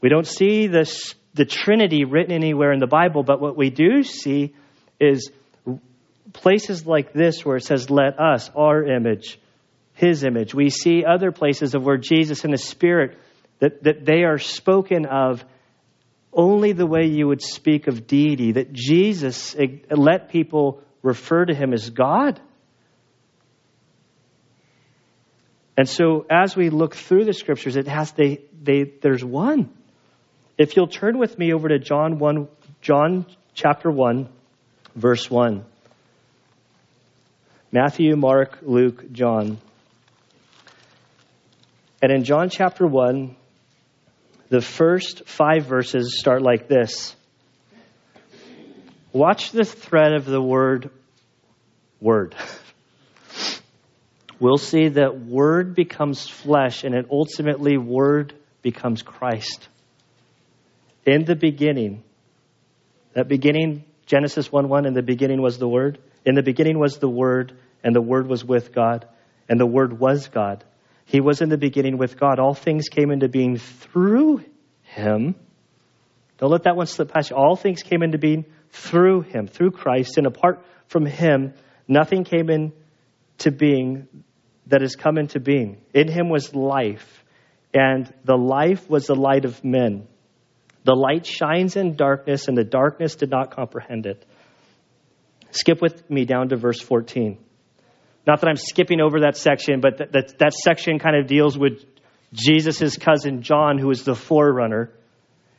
We 0.00 0.08
don't 0.08 0.26
see 0.26 0.66
this, 0.66 1.14
the 1.34 1.44
Trinity 1.44 2.04
written 2.04 2.32
anywhere 2.32 2.72
in 2.72 2.80
the 2.80 2.86
Bible, 2.86 3.22
but 3.22 3.40
what 3.40 3.56
we 3.56 3.70
do 3.70 4.02
see 4.02 4.54
is 4.98 5.30
places 6.32 6.86
like 6.86 7.12
this 7.12 7.44
where 7.44 7.56
it 7.56 7.64
says, 7.64 7.90
Let 7.90 8.18
us, 8.18 8.50
our 8.56 8.84
image, 8.84 9.38
his 9.94 10.24
image. 10.24 10.54
We 10.54 10.70
see 10.70 11.04
other 11.04 11.32
places 11.32 11.74
of 11.74 11.82
where 11.82 11.98
Jesus 11.98 12.44
and 12.44 12.52
the 12.52 12.58
Spirit, 12.58 13.18
that, 13.58 13.82
that 13.82 14.04
they 14.04 14.24
are 14.24 14.38
spoken 14.38 15.06
of 15.06 15.44
only 16.32 16.72
the 16.72 16.86
way 16.86 17.06
you 17.06 17.26
would 17.28 17.42
speak 17.42 17.88
of 17.88 18.06
deity, 18.06 18.52
that 18.52 18.72
Jesus 18.72 19.54
eh, 19.56 19.78
let 19.90 20.30
people 20.30 20.82
refer 21.02 21.44
to 21.44 21.54
him 21.54 21.72
as 21.72 21.90
God. 21.90 22.40
And 25.76 25.88
so 25.88 26.26
as 26.30 26.54
we 26.54 26.70
look 26.70 26.94
through 26.94 27.24
the 27.24 27.32
scriptures, 27.32 27.76
it 27.76 27.88
has 27.88 28.12
they, 28.12 28.42
they 28.62 28.84
there's 28.84 29.24
one. 29.24 29.70
If 30.60 30.76
you'll 30.76 30.88
turn 30.88 31.16
with 31.16 31.38
me 31.38 31.54
over 31.54 31.68
to 31.68 31.78
John 31.78 32.18
1 32.18 32.46
John 32.82 33.24
chapter 33.54 33.90
1 33.90 34.28
verse 34.94 35.30
1. 35.30 35.64
Matthew, 37.72 38.14
Mark, 38.14 38.58
Luke, 38.60 39.10
John. 39.10 39.56
And 42.02 42.12
in 42.12 42.24
John 42.24 42.50
chapter 42.50 42.86
1, 42.86 43.34
the 44.50 44.60
first 44.60 45.26
five 45.26 45.64
verses 45.64 46.20
start 46.20 46.42
like 46.42 46.68
this. 46.68 47.16
Watch 49.14 49.52
the 49.52 49.64
thread 49.64 50.12
of 50.12 50.26
the 50.26 50.42
word 50.42 50.90
word. 52.02 52.34
We'll 54.38 54.56
see 54.56 54.88
that 54.88 55.20
word 55.20 55.74
becomes 55.74 56.26
flesh 56.26 56.84
and 56.84 56.94
then 56.94 57.04
ultimately 57.10 57.76
word 57.76 58.32
becomes 58.62 59.02
Christ. 59.02 59.68
In 61.10 61.24
the 61.24 61.34
beginning, 61.34 62.04
that 63.14 63.26
beginning, 63.26 63.84
Genesis 64.06 64.52
1 64.52 64.68
1, 64.68 64.86
in 64.86 64.94
the 64.94 65.02
beginning 65.02 65.42
was 65.42 65.58
the 65.58 65.66
word. 65.66 65.98
In 66.24 66.36
the 66.36 66.42
beginning 66.44 66.78
was 66.78 66.98
the 66.98 67.08
word, 67.08 67.52
and 67.82 67.96
the 67.96 68.00
word 68.00 68.28
was 68.28 68.44
with 68.44 68.72
God, 68.72 69.08
and 69.48 69.58
the 69.58 69.66
word 69.66 69.98
was 69.98 70.28
God. 70.28 70.62
He 71.06 71.20
was 71.20 71.40
in 71.40 71.48
the 71.48 71.58
beginning 71.58 71.98
with 71.98 72.16
God. 72.16 72.38
All 72.38 72.54
things 72.54 72.88
came 72.88 73.10
into 73.10 73.28
being 73.28 73.56
through 73.56 74.44
him. 74.84 75.34
Don't 76.38 76.52
let 76.52 76.62
that 76.62 76.76
one 76.76 76.86
slip 76.86 77.12
past 77.12 77.30
you. 77.30 77.36
All 77.36 77.56
things 77.56 77.82
came 77.82 78.04
into 78.04 78.18
being 78.18 78.44
through 78.70 79.22
him, 79.22 79.48
through 79.48 79.72
Christ, 79.72 80.16
and 80.16 80.28
apart 80.28 80.64
from 80.86 81.06
him, 81.06 81.54
nothing 81.88 82.22
came 82.22 82.48
into 82.50 83.50
being 83.50 84.06
that 84.68 84.80
has 84.80 84.94
come 84.94 85.18
into 85.18 85.40
being. 85.40 85.78
In 85.92 86.06
him 86.06 86.28
was 86.28 86.54
life, 86.54 87.24
and 87.74 88.08
the 88.22 88.36
life 88.36 88.88
was 88.88 89.08
the 89.08 89.16
light 89.16 89.44
of 89.44 89.64
men. 89.64 90.06
The 90.84 90.94
light 90.94 91.26
shines 91.26 91.76
in 91.76 91.94
darkness, 91.96 92.48
and 92.48 92.56
the 92.56 92.64
darkness 92.64 93.16
did 93.16 93.30
not 93.30 93.54
comprehend 93.54 94.06
it. 94.06 94.24
Skip 95.50 95.82
with 95.82 96.08
me 96.10 96.24
down 96.24 96.48
to 96.48 96.56
verse 96.56 96.80
14. 96.80 97.38
Not 98.26 98.40
that 98.40 98.48
I'm 98.48 98.56
skipping 98.56 99.00
over 99.00 99.20
that 99.20 99.36
section, 99.36 99.80
but 99.80 99.98
that, 99.98 100.12
that, 100.12 100.38
that 100.38 100.52
section 100.52 100.98
kind 100.98 101.16
of 101.16 101.26
deals 101.26 101.58
with 101.58 101.84
Jesus' 102.32 102.96
cousin 102.96 103.42
John, 103.42 103.78
who 103.78 103.90
is 103.90 104.04
the 104.04 104.14
forerunner. 104.14 104.90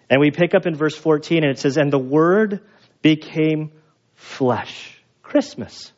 And 0.10 0.19
we 0.19 0.31
pick 0.31 0.53
up 0.55 0.65
in 0.65 0.75
verse 0.75 0.95
14, 0.95 1.43
and 1.43 1.51
it 1.51 1.60
says, 1.60 1.77
And 1.77 1.91
the 1.91 1.99
Word 1.99 2.62
became 3.01 3.71
flesh. 4.15 4.97
Christmas. 5.21 5.91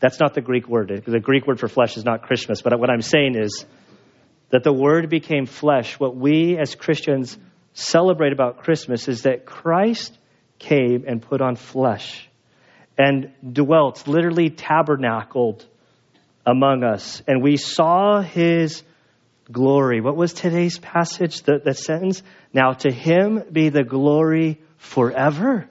That's 0.00 0.20
not 0.20 0.34
the 0.34 0.40
Greek 0.40 0.68
word. 0.68 1.02
The 1.06 1.18
Greek 1.18 1.46
word 1.46 1.58
for 1.58 1.66
flesh 1.66 1.96
is 1.96 2.04
not 2.04 2.22
Christmas. 2.22 2.62
But 2.62 2.78
what 2.78 2.90
I'm 2.90 3.02
saying 3.02 3.36
is 3.36 3.64
that 4.50 4.62
the 4.62 4.72
Word 4.72 5.08
became 5.08 5.46
flesh. 5.46 5.98
What 5.98 6.14
we 6.14 6.58
as 6.58 6.74
Christians 6.74 7.38
celebrate 7.74 8.32
about 8.32 8.58
Christmas 8.58 9.08
is 9.08 9.22
that 9.22 9.44
Christ 9.44 10.16
came 10.58 11.04
and 11.06 11.20
put 11.20 11.42
on 11.42 11.56
flesh 11.56 12.28
and 12.96 13.32
dwelt, 13.52 14.06
literally 14.06 14.50
tabernacled 14.50 15.66
among 16.46 16.84
us. 16.84 17.22
And 17.26 17.42
we 17.42 17.56
saw 17.56 18.22
his 18.22 18.82
glory. 19.50 20.00
What 20.00 20.16
was 20.16 20.32
today's 20.32 20.78
passage, 20.78 21.42
the, 21.42 21.60
the 21.62 21.74
sentence? 21.74 22.22
Now 22.52 22.72
to 22.72 22.90
him 22.90 23.42
be 23.50 23.68
the 23.68 23.84
glory 23.84 24.62
forever. 24.76 25.68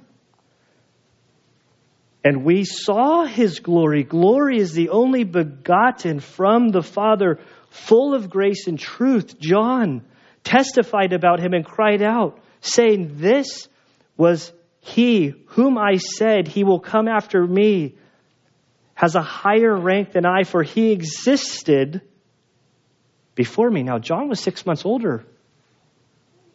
And 2.26 2.46
we 2.46 2.64
saw 2.66 3.26
his 3.26 3.60
glory. 3.60 4.04
Glory 4.04 4.58
is 4.58 4.74
the 4.74 4.90
only 4.90 5.24
begotten 5.24 6.20
from 6.20 6.70
the 6.70 6.84
Father, 6.84 7.40
full 7.70 8.14
of 8.14 8.30
grace 8.30 8.68
and 8.68 8.80
truth. 8.80 9.38
John 9.40 10.04
testified 10.44 11.14
about 11.14 11.40
him 11.40 11.54
and 11.54 11.66
cried 11.66 12.02
out, 12.02 12.40
saying, 12.62 13.14
This 13.18 13.68
was 14.18 14.52
he 14.82 15.34
whom 15.48 15.78
I 15.78 15.96
said 15.98 16.48
he 16.48 16.64
will 16.64 16.80
come 16.80 17.08
after 17.08 17.46
me 17.46 17.96
has 18.96 19.16
a 19.16 19.22
higher 19.22 19.76
rank 19.76 20.12
than 20.12 20.26
I, 20.26 20.44
for 20.44 20.62
he 20.62 20.92
existed 20.92 22.02
before 23.36 23.70
me. 23.70 23.84
Now, 23.84 23.98
John 23.98 24.30
was 24.30 24.40
six 24.40 24.66
months 24.66 24.86
older 24.86 25.26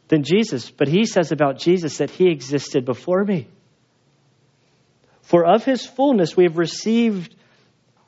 than 0.08 0.22
Jesus, 0.22 0.70
but 0.70 0.88
he 0.88 1.04
says 1.04 1.32
about 1.32 1.58
Jesus 1.58 1.98
that 1.98 2.10
he 2.10 2.30
existed 2.30 2.84
before 2.84 3.24
me. 3.24 3.48
For 5.22 5.44
of 5.44 5.64
his 5.64 5.84
fullness 5.84 6.36
we 6.36 6.44
have 6.44 6.58
received 6.58 7.34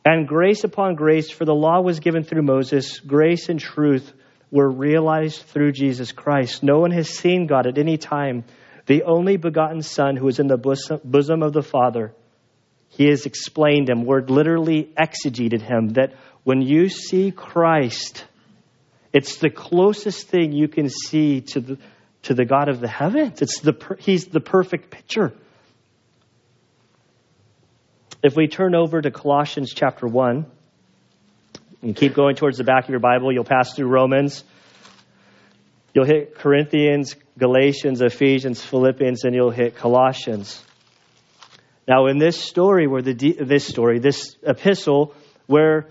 and 0.04 0.26
grace 0.26 0.64
upon 0.64 0.94
grace, 0.94 1.30
for 1.30 1.44
the 1.44 1.54
law 1.54 1.82
was 1.82 2.00
given 2.00 2.22
through 2.22 2.42
Moses, 2.42 3.00
grace 3.00 3.48
and 3.50 3.60
truth 3.60 4.10
were 4.50 4.68
realized 4.68 5.42
through 5.42 5.72
Jesus 5.72 6.12
Christ. 6.12 6.62
No 6.62 6.78
one 6.80 6.90
has 6.90 7.08
seen 7.08 7.46
God 7.46 7.66
at 7.66 7.78
any 7.78 7.96
time 7.96 8.44
the 8.86 9.04
only 9.04 9.36
begotten 9.36 9.82
Son 9.82 10.16
who 10.16 10.26
is 10.28 10.40
in 10.40 10.48
the 10.48 10.56
bosom 10.56 11.42
of 11.42 11.52
the 11.52 11.62
Father, 11.62 12.12
he 12.88 13.06
has 13.06 13.24
explained 13.24 13.88
him, 13.88 14.04
word 14.04 14.30
literally 14.30 14.90
exegeted 14.98 15.62
him, 15.62 15.90
that 15.90 16.14
when 16.42 16.60
you 16.60 16.88
see 16.88 17.30
Christ, 17.30 18.24
it's 19.12 19.36
the 19.36 19.50
closest 19.50 20.26
thing 20.26 20.52
you 20.52 20.66
can 20.66 20.88
see 20.88 21.42
to 21.52 21.60
the, 21.60 21.78
to 22.22 22.34
the 22.34 22.44
God 22.44 22.68
of 22.68 22.80
the 22.80 22.88
heavens. 22.88 23.40
It's 23.40 23.60
the, 23.60 23.74
he's 24.00 24.26
the 24.26 24.40
perfect 24.40 24.90
picture. 24.90 25.32
If 28.22 28.34
we 28.36 28.48
turn 28.48 28.74
over 28.74 29.00
to 29.00 29.10
Colossians 29.10 29.72
chapter 29.72 30.06
1 30.06 30.46
and 31.82 31.96
keep 31.96 32.14
going 32.14 32.36
towards 32.36 32.58
the 32.58 32.64
back 32.64 32.84
of 32.84 32.90
your 32.90 33.00
Bible, 33.00 33.32
you'll 33.32 33.44
pass 33.44 33.74
through 33.74 33.88
Romans. 33.88 34.44
You'll 35.94 36.06
hit 36.06 36.36
Corinthians, 36.36 37.16
Galatians, 37.38 38.00
Ephesians, 38.00 38.62
Philippians, 38.62 39.24
and 39.24 39.34
you'll 39.34 39.50
hit 39.50 39.76
Colossians. 39.76 40.62
Now, 41.88 42.06
in 42.06 42.18
this 42.18 42.40
story, 42.40 42.86
where 42.86 43.02
the 43.02 43.14
de- 43.14 43.44
this 43.44 43.66
story, 43.66 43.98
this 43.98 44.36
epistle, 44.42 45.14
where 45.46 45.88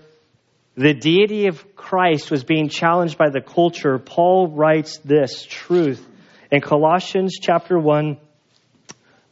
the 0.74 0.94
deity 0.94 1.48
of 1.48 1.76
Christ 1.76 2.30
was 2.30 2.44
being 2.44 2.68
challenged 2.70 3.18
by 3.18 3.28
the 3.28 3.42
culture, 3.42 3.98
Paul 3.98 4.48
writes 4.48 4.98
this 4.98 5.44
truth 5.44 6.06
in 6.50 6.62
Colossians 6.62 7.36
chapter 7.38 7.78
1, 7.78 8.16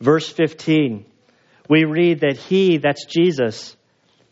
verse 0.00 0.28
15. 0.28 1.06
We 1.70 1.84
read 1.84 2.20
that 2.20 2.36
he, 2.36 2.76
that's 2.76 3.06
Jesus, 3.06 3.76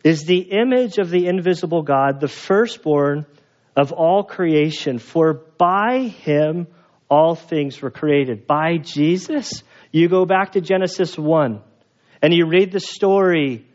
is 0.06 0.24
the 0.24 0.38
image 0.38 0.98
of 0.98 1.10
the 1.10 1.26
invisible 1.26 1.82
God, 1.82 2.20
the 2.20 2.28
firstborn 2.28 3.26
of 3.74 3.90
all 3.90 4.22
creation, 4.22 5.00
for 5.00 5.34
by 5.58 6.14
him 6.22 6.68
all 7.10 7.34
things 7.34 7.82
were 7.82 7.90
created. 7.90 8.46
By 8.46 8.76
Jesus, 8.76 9.64
you 9.90 10.08
go 10.08 10.24
back 10.24 10.52
to 10.52 10.60
Genesis 10.60 11.18
1 11.18 11.60
and 12.22 12.32
you 12.32 12.46
read 12.46 12.70
the 12.70 12.78
story 12.78 13.66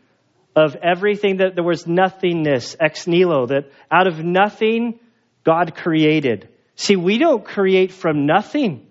of 0.56 0.74
everything 0.76 1.36
that 1.36 1.54
there 1.54 1.64
was 1.64 1.86
nothingness, 1.86 2.76
ex 2.80 3.06
nihilo, 3.06 3.48
that 3.48 3.70
out 3.90 4.06
of 4.06 4.24
nothing, 4.24 4.98
God 5.44 5.74
created. 5.74 6.48
See, 6.76 6.96
we 6.96 7.18
don't 7.18 7.44
create 7.44 7.92
from 7.92 8.24
nothing. 8.24 8.86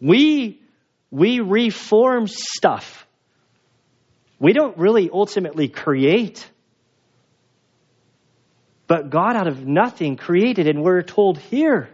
We 0.00 0.60
we 1.10 1.40
reform 1.40 2.28
stuff. 2.28 3.08
We 4.38 4.52
don't 4.52 4.78
really 4.78 5.10
ultimately 5.12 5.66
create. 5.66 6.48
But 8.86 9.10
God 9.10 9.36
out 9.36 9.48
of 9.48 9.66
nothing 9.66 10.16
created, 10.16 10.68
and 10.68 10.82
we're 10.82 11.02
told 11.02 11.38
here 11.38 11.88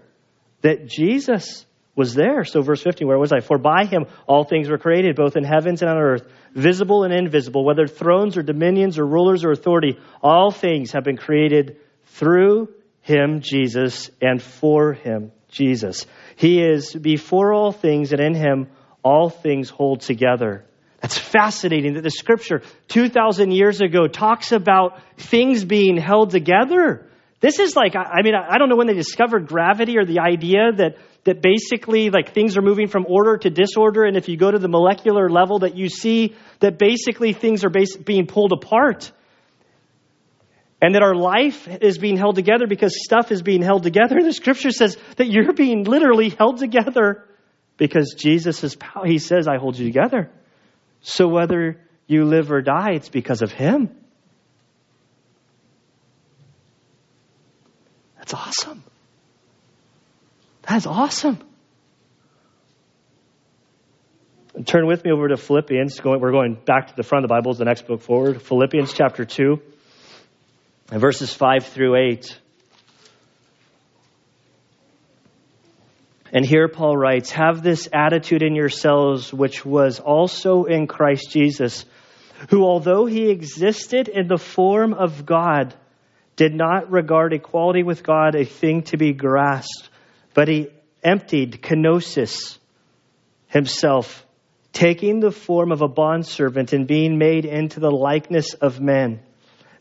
that 0.61 0.87
Jesus 0.87 1.67
was 1.95 2.15
there. 2.15 2.45
So, 2.45 2.63
verse 2.63 2.83
15, 2.83 3.07
where 3.07 3.19
was 3.19 3.33
I? 3.33 3.41
For 3.41 3.59
by 3.59 3.85
him 3.85 4.07
all 4.27 4.45
things 4.45 4.69
were 4.69 4.79
created, 4.79 5.17
both 5.17 5.37
in 5.37 5.45
heavens 5.45 5.83
and 5.83 5.91
on 5.91 5.99
earth, 5.99 6.25
visible 6.55 7.05
and 7.05 7.13
invisible, 7.13 7.65
whether 7.65 7.87
thrones 7.87 8.37
or 8.37 8.43
dominions 8.43 8.99
or 8.99 9.07
rulers 9.07 9.45
or 9.45 9.53
authority, 9.53 9.99
all 10.23 10.51
things 10.51 10.93
have 10.93 11.05
been 11.05 11.17
created 11.17 11.77
through 12.05 12.69
him, 13.03 13.41
Jesus, 13.41 14.11
and 14.21 14.41
for 14.41 14.93
him, 14.93 15.33
Jesus. 15.51 16.07
He 16.37 16.63
is 16.63 16.95
before 16.95 17.53
all 17.53 17.73
things, 17.73 18.13
and 18.13 18.21
in 18.21 18.35
him 18.35 18.69
all 19.03 19.29
things 19.29 19.69
hold 19.69 20.01
together. 20.01 20.65
That's 21.13 21.29
fascinating 21.29 21.95
that 21.95 22.03
the 22.03 22.11
scripture 22.11 22.63
2,000 22.89 23.51
years 23.51 23.83
ago 23.83 24.07
talks 24.07 24.51
about 24.51 24.99
things 25.19 25.63
being 25.63 25.99
held 25.99 26.31
together. 26.31 27.07
This 27.41 27.59
is 27.59 27.77
like, 27.77 27.95
I 27.95 28.23
mean, 28.23 28.35
I 28.35 28.57
don't 28.57 28.71
know 28.71 28.77
when 28.77 28.87
they 28.87 28.95
discovered 28.95 29.47
gravity 29.47 29.99
or 29.99 30.07
the 30.07 30.21
idea 30.21 30.73
that, 30.75 30.97
that 31.25 31.43
basically 31.43 32.09
like 32.09 32.33
things 32.33 32.57
are 32.57 32.63
moving 32.63 32.89
from 32.89 33.05
order 33.07 33.37
to 33.37 33.51
disorder. 33.51 34.05
And 34.05 34.17
if 34.17 34.31
you 34.31 34.39
go 34.39 34.51
to 34.51 34.59
the 34.59 34.69
molecular 34.69 35.29
level 35.29 35.59
that 35.59 35.77
you 35.77 35.91
see 35.91 36.35
that 36.61 36.79
basically 36.79 37.35
things 37.35 37.63
are 37.63 37.71
bas- 37.71 37.97
being 37.97 38.27
pulled 38.27 38.53
apart. 38.53 39.13
And 40.81 40.95
that 40.95 41.03
our 41.03 41.15
life 41.15 41.69
is 41.69 41.99
being 41.99 42.17
held 42.17 42.37
together 42.37 42.67
because 42.67 43.05
stuff 43.05 43.31
is 43.31 43.43
being 43.43 43.61
held 43.61 43.83
together. 43.83 44.17
The 44.23 44.33
scripture 44.33 44.71
says 44.71 44.97
that 45.17 45.29
you're 45.29 45.53
being 45.53 45.85
literally 45.85 46.31
held 46.31 46.59
together 46.59 47.27
because 47.77 48.15
Jesus 48.17 48.65
is, 48.65 48.79
he 49.05 49.19
says, 49.19 49.47
I 49.47 49.59
hold 49.59 49.79
you 49.79 49.85
together. 49.85 50.31
So 51.03 51.29
whether 51.29 51.81
you 52.07 52.25
live 52.25 52.51
or 52.51 52.63
die, 52.63 52.93
it's 52.93 53.09
because 53.09 53.43
of 53.43 53.53
him. 53.53 53.91
That's 58.17 58.35
awesome. 58.35 58.85
That's 60.63 60.87
awesome. 60.87 61.39
Turn 64.65 64.87
with 64.87 65.05
me 65.05 65.11
over 65.11 65.29
to 65.29 65.37
Philippians. 65.37 66.03
We're 66.05 66.31
going 66.31 66.55
back 66.55 66.89
to 66.89 66.97
the 66.97 67.03
front 67.03 67.25
of 67.25 67.29
the 67.29 67.35
Bible, 67.35 67.51
is 67.53 67.59
the 67.59 67.65
next 67.65 67.87
book 67.87 68.03
forward. 68.03 68.43
Philippians 68.43 68.93
chapter 68.93 69.25
2, 69.25 69.61
verses 70.89 71.33
5 71.35 71.67
through 71.67 71.97
8. 71.97 72.39
And 76.33 76.47
here 76.47 76.67
Paul 76.67 76.97
writes, 76.97 77.31
Have 77.33 77.63
this 77.63 77.89
attitude 77.93 78.43
in 78.43 78.55
yourselves, 78.55 79.33
which 79.33 79.65
was 79.67 80.01
also 80.01 80.65
in 80.65 80.87
Christ 80.87 81.31
Jesus, 81.31 81.85
who, 82.49 82.65
although 82.65 83.05
he 83.05 83.31
existed 83.31 84.09
in 84.09 84.29
the 84.29 84.39
form 84.39 84.95
of 84.95 85.27
God, 85.27 85.75
did 86.37 86.55
not 86.55 86.91
regard 86.91 87.35
equality 87.35 87.83
with 87.83 88.03
God 88.03 88.35
a 88.35 88.47
thing 88.47 88.83
to 88.85 88.97
be 88.97 89.13
grasped, 89.13 89.91
but 90.33 90.49
he 90.49 90.69
emptied 91.05 91.61
kenosis 91.63 92.59
himself, 93.49 94.27
taking 94.73 95.21
the 95.21 95.31
form 95.31 95.71
of 95.71 95.83
a 95.83 95.89
bondservant 95.89 96.73
and 96.73 96.87
being 96.87 97.19
made 97.19 97.45
into 97.45 97.81
the 97.81 97.91
likeness 97.91 98.55
of 98.55 98.81
men. 98.81 99.21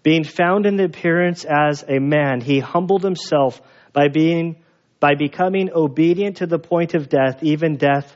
Being 0.04 0.26
found 0.26 0.66
in 0.66 0.76
the 0.76 0.86
appearance 0.86 1.46
as 1.46 1.86
a 1.88 2.00
man, 2.00 2.42
he 2.42 2.60
humbled 2.60 3.04
himself 3.04 3.62
by 3.94 4.10
being 4.10 4.61
by 5.02 5.16
becoming 5.16 5.72
obedient 5.74 6.38
to 6.38 6.46
the 6.46 6.60
point 6.60 6.94
of 6.94 7.10
death, 7.10 7.44
even 7.44 7.76
death 7.76 8.16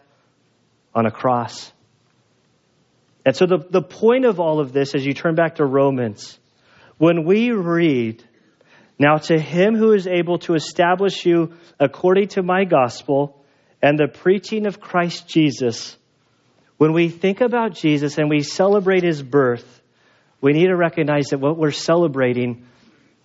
on 0.93 1.05
a 1.05 1.11
cross. 1.11 1.73
And 3.25 3.35
so 3.35 3.47
the, 3.47 3.57
the 3.69 3.81
point 3.81 4.23
of 4.23 4.39
all 4.39 4.59
of 4.59 4.71
this, 4.71 4.93
as 4.93 5.03
you 5.03 5.13
turn 5.13 5.33
back 5.33 5.55
to 5.55 5.65
Romans, 5.65 6.37
when 6.99 7.25
we 7.25 7.51
read, 7.51 8.23
Now 8.99 9.17
to 9.17 9.39
him 9.39 9.75
who 9.75 9.93
is 9.93 10.05
able 10.05 10.37
to 10.39 10.53
establish 10.53 11.25
you 11.25 11.53
according 11.79 12.29
to 12.29 12.43
my 12.43 12.65
gospel 12.65 13.43
and 13.81 13.97
the 13.97 14.07
preaching 14.07 14.67
of 14.67 14.79
Christ 14.79 15.27
Jesus, 15.27 15.97
when 16.77 16.93
we 16.93 17.09
think 17.09 17.41
about 17.41 17.73
Jesus 17.73 18.19
and 18.19 18.29
we 18.29 18.43
celebrate 18.43 19.03
his 19.03 19.23
birth, 19.23 19.81
we 20.39 20.53
need 20.53 20.67
to 20.67 20.75
recognize 20.75 21.29
that 21.29 21.39
what 21.39 21.57
we're 21.57 21.71
celebrating 21.71 22.67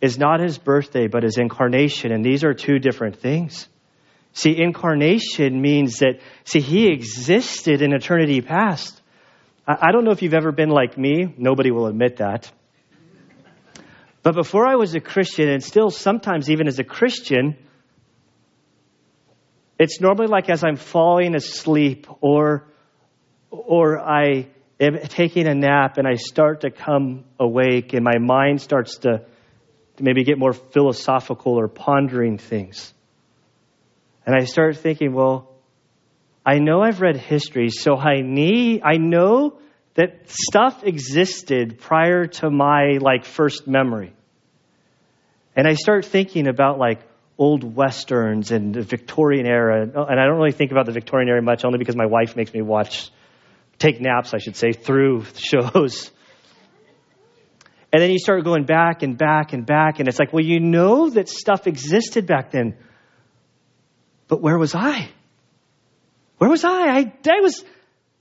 is 0.01 0.19
not 0.19 0.41
his 0.41 0.59
birthday, 0.59 1.07
but 1.07 1.23
his 1.23 1.37
incarnation. 1.37 2.13
And 2.13 2.25
these 2.25 2.45
are 2.45 2.55
two 2.55 2.79
different 2.79 3.17
things. 3.17 3.69
See, 4.33 4.57
incarnation 4.57 5.61
means 5.61 5.99
that, 5.99 6.21
see, 6.45 6.61
he 6.61 6.89
existed 6.89 7.83
in 7.83 7.93
eternity 7.93 8.41
past. 8.41 9.01
I 9.67 9.93
don't 9.93 10.05
know 10.05 10.11
if 10.13 10.23
you've 10.23 10.35
ever 10.35 10.53
been 10.53 10.71
like 10.71 10.97
me. 10.97 11.35
Nobody 11.37 11.71
will 11.71 11.87
admit 11.87 12.17
that. 12.17 12.51
But 14.23 14.35
before 14.35 14.67
I 14.67 14.77
was 14.77 14.95
a 14.95 15.01
Christian, 15.01 15.49
and 15.49 15.63
still 15.63 15.91
sometimes 15.91 16.51
even 16.51 16.67
as 16.67 16.79
a 16.79 16.85
Christian, 16.85 17.57
it's 19.79 20.01
normally 20.01 20.27
like 20.27 20.51
as 20.51 20.63
I'm 20.63 20.77
falling 20.77 21.35
asleep 21.35 22.07
or, 22.21 22.67
or 23.51 23.99
I 23.99 24.49
am 24.79 24.99
taking 25.09 25.47
a 25.47 25.55
nap 25.55 25.97
and 25.97 26.07
I 26.07 26.15
start 26.15 26.63
to 26.63 26.71
come 26.71 27.25
awake 27.39 27.95
and 27.95 28.05
my 28.05 28.19
mind 28.19 28.61
starts 28.61 28.99
to, 28.99 29.25
to 30.01 30.05
maybe 30.05 30.25
get 30.25 30.39
more 30.39 30.53
philosophical 30.53 31.59
or 31.59 31.69
pondering 31.69 32.39
things. 32.39 32.93
And 34.27 34.35
I 34.35 34.45
start 34.45 34.77
thinking, 34.77 35.13
well, 35.15 35.51
I 36.45 36.59
know 36.59 36.83
I've 36.83 37.01
read 37.01 37.17
history, 37.17 37.71
so 37.71 37.97
I 37.97 38.23
need, 38.23 38.83
I 38.83 38.97
know 38.97 39.59
that 39.95 40.29
stuff 40.29 40.83
existed 40.85 41.79
prior 41.79 42.27
to 42.27 42.51
my 42.51 42.99
like 43.01 43.25
first 43.25 43.67
memory. 43.67 44.13
And 45.55 45.67
I 45.67 45.75
start 45.75 46.07
thinking 46.07 46.49
about 46.49 46.79
like 46.79 47.01
old 47.37 47.65
westerns 47.65 48.51
and 48.51 48.75
the 48.75 48.83
Victorian 48.83 49.47
era. 49.47 49.83
And 49.83 50.21
I 50.21 50.27
don't 50.27 50.37
really 50.37 50.53
think 50.53 50.73
about 50.73 50.87
the 50.87 50.93
Victorian 50.93 51.29
era 51.29 51.43
much, 51.43 51.65
only 51.65 51.79
because 51.79 51.97
my 51.97 52.07
wife 52.07 52.37
makes 52.37 52.53
me 52.53 52.63
watch, 52.63 53.11
take 53.79 54.01
naps, 54.01 54.33
I 54.33 54.39
should 54.39 54.57
say, 54.57 54.73
through 54.73 55.25
shows. 55.37 56.11
And 57.93 58.01
then 58.01 58.11
you 58.11 58.19
start 58.19 58.45
going 58.45 58.65
back 58.65 59.03
and 59.03 59.19
back 59.19 59.53
and 59.53 59.67
back, 59.67 59.99
and 59.99 60.09
it's 60.09 60.19
like, 60.19 60.33
well, 60.33 60.45
you 60.45 60.61
know 60.61 61.11
that 61.11 61.29
stuff 61.29 61.67
existed 61.67 62.27
back 62.27 62.53
then. 62.53 62.77
But 64.29 64.41
where 64.41 64.57
was 64.57 64.75
I? 64.75 65.09
Where 66.39 66.49
was 66.49 66.65
I? 66.65 66.71
I, 66.71 67.13
I 67.29 67.41
was, 67.41 67.65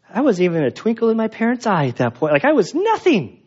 I 0.09 0.21
was 0.21 0.41
even 0.41 0.63
a 0.63 0.71
twinkle 0.71 1.09
in 1.09 1.17
my 1.17 1.27
parents' 1.27 1.67
eye 1.67 1.85
at 1.85 1.97
that 1.97 2.15
point. 2.15 2.33
Like 2.33 2.45
I 2.45 2.53
was 2.53 2.73
nothing. 2.73 3.39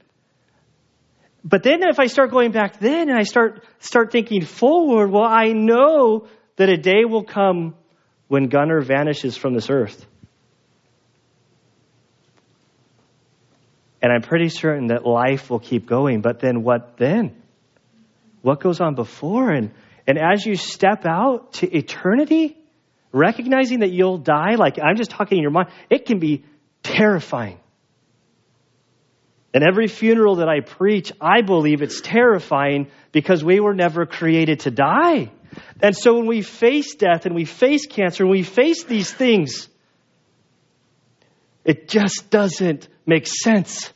But 1.44 1.64
then 1.64 1.82
if 1.82 1.98
I 1.98 2.06
start 2.06 2.30
going 2.30 2.52
back 2.52 2.78
then 2.78 3.08
and 3.08 3.18
I 3.18 3.24
start, 3.24 3.64
start 3.80 4.12
thinking 4.12 4.44
forward, 4.44 5.10
well, 5.10 5.24
I 5.24 5.52
know 5.52 6.28
that 6.56 6.68
a 6.68 6.76
day 6.76 7.04
will 7.04 7.24
come 7.24 7.74
when 8.28 8.46
Gunnar 8.46 8.80
vanishes 8.80 9.36
from 9.36 9.54
this 9.54 9.68
earth. 9.68 10.06
And 14.02 14.12
I'm 14.12 14.22
pretty 14.22 14.48
certain 14.48 14.88
that 14.88 15.06
life 15.06 15.48
will 15.48 15.60
keep 15.60 15.86
going. 15.86 16.20
But 16.20 16.40
then 16.40 16.64
what 16.64 16.96
then? 16.98 17.40
What 18.42 18.60
goes 18.60 18.80
on 18.80 18.96
before? 18.96 19.50
And, 19.50 19.70
and 20.06 20.18
as 20.18 20.44
you 20.44 20.56
step 20.56 21.06
out 21.06 21.52
to 21.54 21.76
eternity, 21.76 22.56
recognizing 23.12 23.80
that 23.80 23.92
you'll 23.92 24.18
die, 24.18 24.56
like 24.56 24.78
I'm 24.82 24.96
just 24.96 25.12
talking 25.12 25.38
in 25.38 25.42
your 25.42 25.52
mind, 25.52 25.68
it 25.88 26.06
can 26.06 26.18
be 26.18 26.44
terrifying. 26.82 27.60
And 29.54 29.62
every 29.62 29.86
funeral 29.86 30.36
that 30.36 30.48
I 30.48 30.60
preach, 30.60 31.12
I 31.20 31.42
believe 31.42 31.82
it's 31.82 32.00
terrifying 32.00 32.90
because 33.12 33.44
we 33.44 33.60
were 33.60 33.74
never 33.74 34.06
created 34.06 34.60
to 34.60 34.70
die. 34.70 35.30
And 35.80 35.94
so 35.94 36.14
when 36.14 36.26
we 36.26 36.40
face 36.40 36.94
death 36.94 37.26
and 37.26 37.34
we 37.34 37.44
face 37.44 37.86
cancer 37.86 38.24
and 38.24 38.30
we 38.30 38.42
face 38.42 38.84
these 38.84 39.12
things, 39.12 39.68
it 41.64 41.88
just 41.88 42.30
doesn't 42.30 42.88
make 43.06 43.26
sense. 43.26 43.92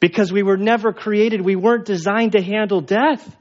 Because 0.00 0.32
we 0.32 0.42
were 0.42 0.56
never 0.56 0.92
created, 0.92 1.40
we 1.40 1.56
weren't 1.56 1.84
designed 1.84 2.32
to 2.32 2.42
handle 2.42 2.80
death. 2.80 3.36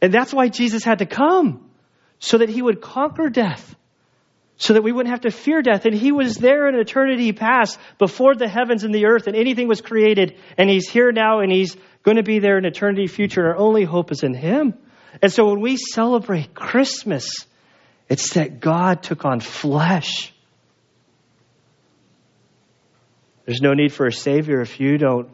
And 0.00 0.12
that's 0.12 0.32
why 0.32 0.48
Jesus 0.48 0.84
had 0.84 0.98
to 0.98 1.06
come, 1.06 1.68
so 2.18 2.38
that 2.38 2.48
he 2.48 2.62
would 2.62 2.80
conquer 2.80 3.28
death, 3.28 3.74
so 4.56 4.74
that 4.74 4.82
we 4.82 4.92
wouldn't 4.92 5.10
have 5.10 5.22
to 5.22 5.30
fear 5.30 5.62
death. 5.62 5.84
And 5.86 5.94
he 5.94 6.12
was 6.12 6.36
there 6.36 6.68
in 6.68 6.74
eternity 6.76 7.32
past, 7.32 7.78
before 7.98 8.34
the 8.34 8.48
heavens 8.48 8.84
and 8.84 8.94
the 8.94 9.06
earth 9.06 9.26
and 9.26 9.36
anything 9.36 9.68
was 9.68 9.80
created. 9.80 10.36
And 10.56 10.70
he's 10.70 10.88
here 10.88 11.10
now, 11.12 11.40
and 11.40 11.50
he's 11.50 11.76
going 12.02 12.16
to 12.16 12.22
be 12.22 12.38
there 12.38 12.58
in 12.58 12.64
eternity 12.64 13.06
future. 13.06 13.46
Our 13.46 13.56
only 13.56 13.84
hope 13.84 14.12
is 14.12 14.22
in 14.22 14.34
him. 14.34 14.74
And 15.20 15.32
so 15.32 15.46
when 15.46 15.60
we 15.60 15.76
celebrate 15.76 16.54
Christmas, 16.54 17.28
it's 18.08 18.34
that 18.34 18.60
God 18.60 19.02
took 19.02 19.24
on 19.24 19.40
flesh. 19.40 20.32
There's 23.44 23.60
no 23.60 23.74
need 23.74 23.92
for 23.92 24.06
a 24.06 24.12
Savior 24.12 24.60
if 24.60 24.80
you 24.80 24.98
don't 24.98 25.28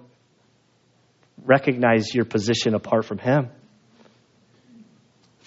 recognize 1.44 2.14
your 2.14 2.24
position 2.24 2.74
apart 2.74 3.04
from 3.04 3.18
Him 3.18 3.50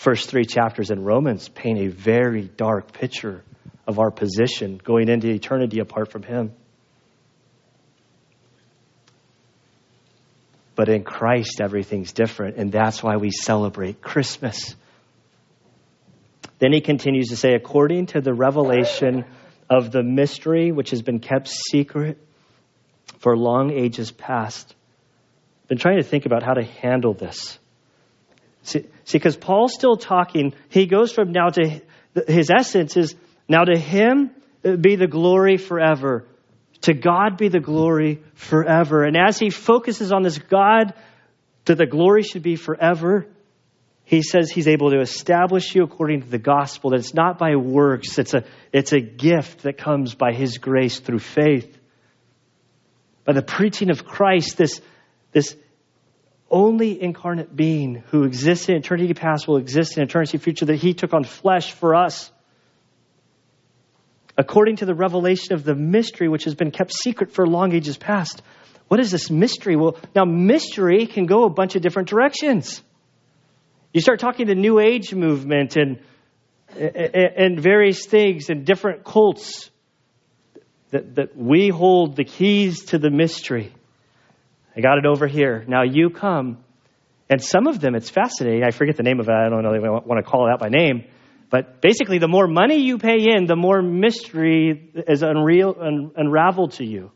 first 0.02 0.32
three 0.32 0.46
chapters 0.46 0.90
in 0.90 1.04
Romans 1.04 1.48
paint 1.48 1.78
a 1.78 1.88
very 1.88 2.42
dark 2.42 2.92
picture 2.92 3.44
of 3.86 4.00
our 4.00 4.10
position 4.10 4.82
going 4.84 5.08
into 5.08 5.30
eternity 5.30 5.80
apart 5.80 6.12
from 6.12 6.24
Him. 6.24 6.52
But 10.74 10.90
in 10.90 11.04
Christ, 11.04 11.62
everything's 11.62 12.14
different, 12.14 12.58
and 12.58 12.72
that's 12.72 13.04
why 13.04 13.18
we 13.18 13.30
celebrate 13.30 14.02
Christmas. 14.02 14.76
Then 16.58 16.74
he 16.74 16.82
continues 16.82 17.28
to 17.28 17.36
say, 17.36 17.54
according 17.54 18.08
to 18.08 18.22
the 18.22 18.34
revelation 18.34 19.26
of 19.70 19.92
the 19.92 20.02
mystery 20.02 20.72
which 20.72 20.90
has 20.90 21.04
been 21.04 21.20
kept 21.20 21.48
secret 21.48 22.18
for 23.22 23.38
long 23.38 23.72
ages 23.72 24.12
past. 24.12 24.76
I've 25.64 25.70
been 25.70 25.78
trying 25.78 25.98
to 25.98 26.04
think 26.04 26.26
about 26.26 26.44
how 26.44 26.54
to 26.54 26.64
handle 26.64 27.14
this. 27.14 27.58
See, 28.64 28.86
because 29.12 29.38
Paul's 29.38 29.74
still 29.74 29.96
talking, 29.96 30.54
he 30.70 30.86
goes 30.88 31.12
from 31.12 31.32
now 31.32 31.50
to 31.50 31.82
his 32.28 32.50
essence 32.50 32.98
is 32.98 33.16
now 33.48 33.64
to 33.64 33.78
him 33.78 34.32
uh, 34.66 34.76
be 34.76 34.96
the 34.96 35.08
glory 35.08 35.58
forever. 35.58 36.26
To 36.82 36.94
God 36.94 37.38
be 37.38 37.48
the 37.48 37.60
glory 37.60 38.22
forever. 38.34 39.04
And 39.04 39.16
as 39.16 39.38
he 39.38 39.50
focuses 39.50 40.12
on 40.12 40.24
this 40.24 40.38
God, 40.38 40.94
that 41.66 41.78
the 41.78 41.86
glory 41.86 42.24
should 42.24 42.44
be 42.44 42.56
forever, 42.56 43.28
he 44.04 44.24
says 44.24 44.50
he's 44.50 44.68
able 44.68 44.90
to 44.90 45.00
establish 45.00 45.74
you 45.76 45.84
according 45.84 46.24
to 46.24 46.28
the 46.28 46.40
gospel, 46.40 46.90
that 46.90 47.00
it's 47.00 47.14
not 47.14 47.38
by 47.38 47.56
works, 47.56 48.18
it's 48.18 48.34
a, 48.34 48.44
it's 48.74 48.94
a 48.94 49.00
gift 49.00 49.62
that 49.62 49.78
comes 49.78 50.16
by 50.16 50.34
his 50.34 50.58
grace 50.58 51.00
through 51.00 51.20
faith. 51.20 51.78
By 53.26 53.34
the 53.34 53.42
preaching 53.42 53.90
of 53.90 54.06
Christ, 54.06 54.58
this, 54.58 54.82
this 55.32 55.56
only 56.50 57.02
incarnate 57.02 57.56
being 57.56 58.04
who 58.10 58.24
exists 58.24 58.68
in 58.68 58.76
eternity 58.76 59.14
past 59.14 59.48
will 59.48 59.58
exist 59.58 59.98
in 59.98 60.04
eternity 60.04 60.38
future, 60.38 60.66
that 60.66 60.76
he 60.76 60.94
took 60.94 61.14
on 61.14 61.24
flesh 61.24 61.72
for 61.72 61.96
us. 61.96 62.32
According 64.38 64.78
to 64.78 64.86
the 64.86 64.94
revelation 64.94 65.54
of 65.54 65.64
the 65.64 65.76
mystery 65.76 66.28
which 66.28 66.44
has 66.44 66.56
been 66.56 66.72
kept 66.72 66.94
secret 66.94 67.32
for 67.34 67.48
long 67.48 67.74
ages 67.74 67.98
past. 67.98 68.42
What 68.88 69.00
is 69.00 69.12
this 69.12 69.32
mystery? 69.32 69.78
Well, 69.78 69.98
now 70.14 70.26
mystery 70.26 71.08
can 71.08 71.26
go 71.26 71.46
a 71.46 71.50
bunch 71.50 71.76
of 71.76 71.82
different 71.82 72.10
directions. 72.10 72.84
You 73.94 74.02
start 74.02 74.20
talking 74.20 74.48
to 74.48 74.56
New 74.56 74.80
Age 74.80 75.14
movement 75.14 75.78
and, 75.78 76.00
and 76.78 77.60
various 77.60 78.06
things 78.06 78.50
and 78.50 78.66
different 78.66 79.06
cults 79.06 79.71
that, 80.92 81.16
that 81.16 81.38
we 81.38 81.70
hold 81.70 82.16
the 82.16 82.24
keys 82.24 82.86
to 82.86 83.00
the 83.00 83.10
mystery. 83.10 83.74
I 84.76 84.82
got 84.82 84.98
it 84.98 85.06
over 85.06 85.28
here. 85.28 85.66
Now 85.68 85.84
you 85.84 86.10
come. 86.10 86.64
And 87.30 87.42
some 87.42 87.68
of 87.68 87.80
them, 87.80 87.96
it's 87.96 88.10
fascinating. 88.10 88.64
I 88.64 88.72
forget 88.72 88.98
the 88.98 89.04
name 89.04 89.20
of 89.20 89.28
it. 89.28 89.32
I 89.32 89.50
don't 89.50 89.64
know 89.64 89.74
if 89.74 89.84
I 89.84 89.90
want 89.90 90.24
to 90.24 90.30
call 90.30 90.48
it 90.48 90.52
out 90.52 90.60
by 90.60 90.70
name. 90.70 91.06
But 91.50 91.82
basically, 91.82 92.18
the 92.18 92.28
more 92.30 92.48
money 92.48 92.78
you 92.78 92.98
pay 92.98 93.34
in, 93.36 93.46
the 93.46 93.56
more 93.58 93.82
mystery 93.82 94.92
is 95.08 95.22
unreal, 95.22 95.76
un, 95.80 96.12
unraveled 96.16 96.74
to 96.74 96.86
you. 96.86 97.12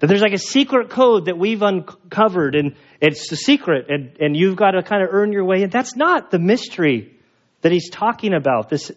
That 0.00 0.08
there's 0.08 0.22
like 0.22 0.32
a 0.32 0.38
secret 0.38 0.90
code 0.90 1.26
that 1.26 1.38
we've 1.38 1.62
uncovered, 1.62 2.56
and 2.56 2.74
it's 3.00 3.30
a 3.30 3.36
secret, 3.36 3.86
and, 3.88 4.16
and 4.20 4.36
you've 4.36 4.56
got 4.56 4.72
to 4.72 4.82
kind 4.82 5.02
of 5.02 5.08
earn 5.12 5.32
your 5.32 5.44
way. 5.44 5.62
And 5.62 5.70
that's 5.70 5.94
not 5.94 6.32
the 6.32 6.40
mystery 6.40 7.16
that 7.60 7.70
he's 7.70 7.90
talking 7.90 8.34
about. 8.34 8.68
This, 8.68 8.90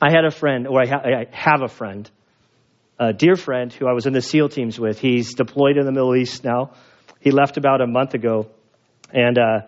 I 0.00 0.10
had 0.10 0.24
a 0.24 0.30
friend, 0.30 0.66
or 0.66 0.80
I, 0.80 0.86
ha- 0.86 1.02
I 1.04 1.26
have 1.32 1.62
a 1.62 1.68
friend, 1.68 2.08
a 2.98 3.12
dear 3.12 3.34
friend 3.34 3.72
who 3.72 3.88
I 3.88 3.92
was 3.92 4.06
in 4.06 4.12
the 4.12 4.22
SEAL 4.22 4.50
teams 4.50 4.78
with. 4.78 5.00
He's 5.00 5.34
deployed 5.34 5.76
in 5.76 5.86
the 5.86 5.92
Middle 5.92 6.14
East 6.14 6.44
now. 6.44 6.72
He 7.20 7.32
left 7.32 7.56
about 7.56 7.80
a 7.80 7.86
month 7.86 8.14
ago, 8.14 8.48
and 9.12 9.36
uh, 9.38 9.60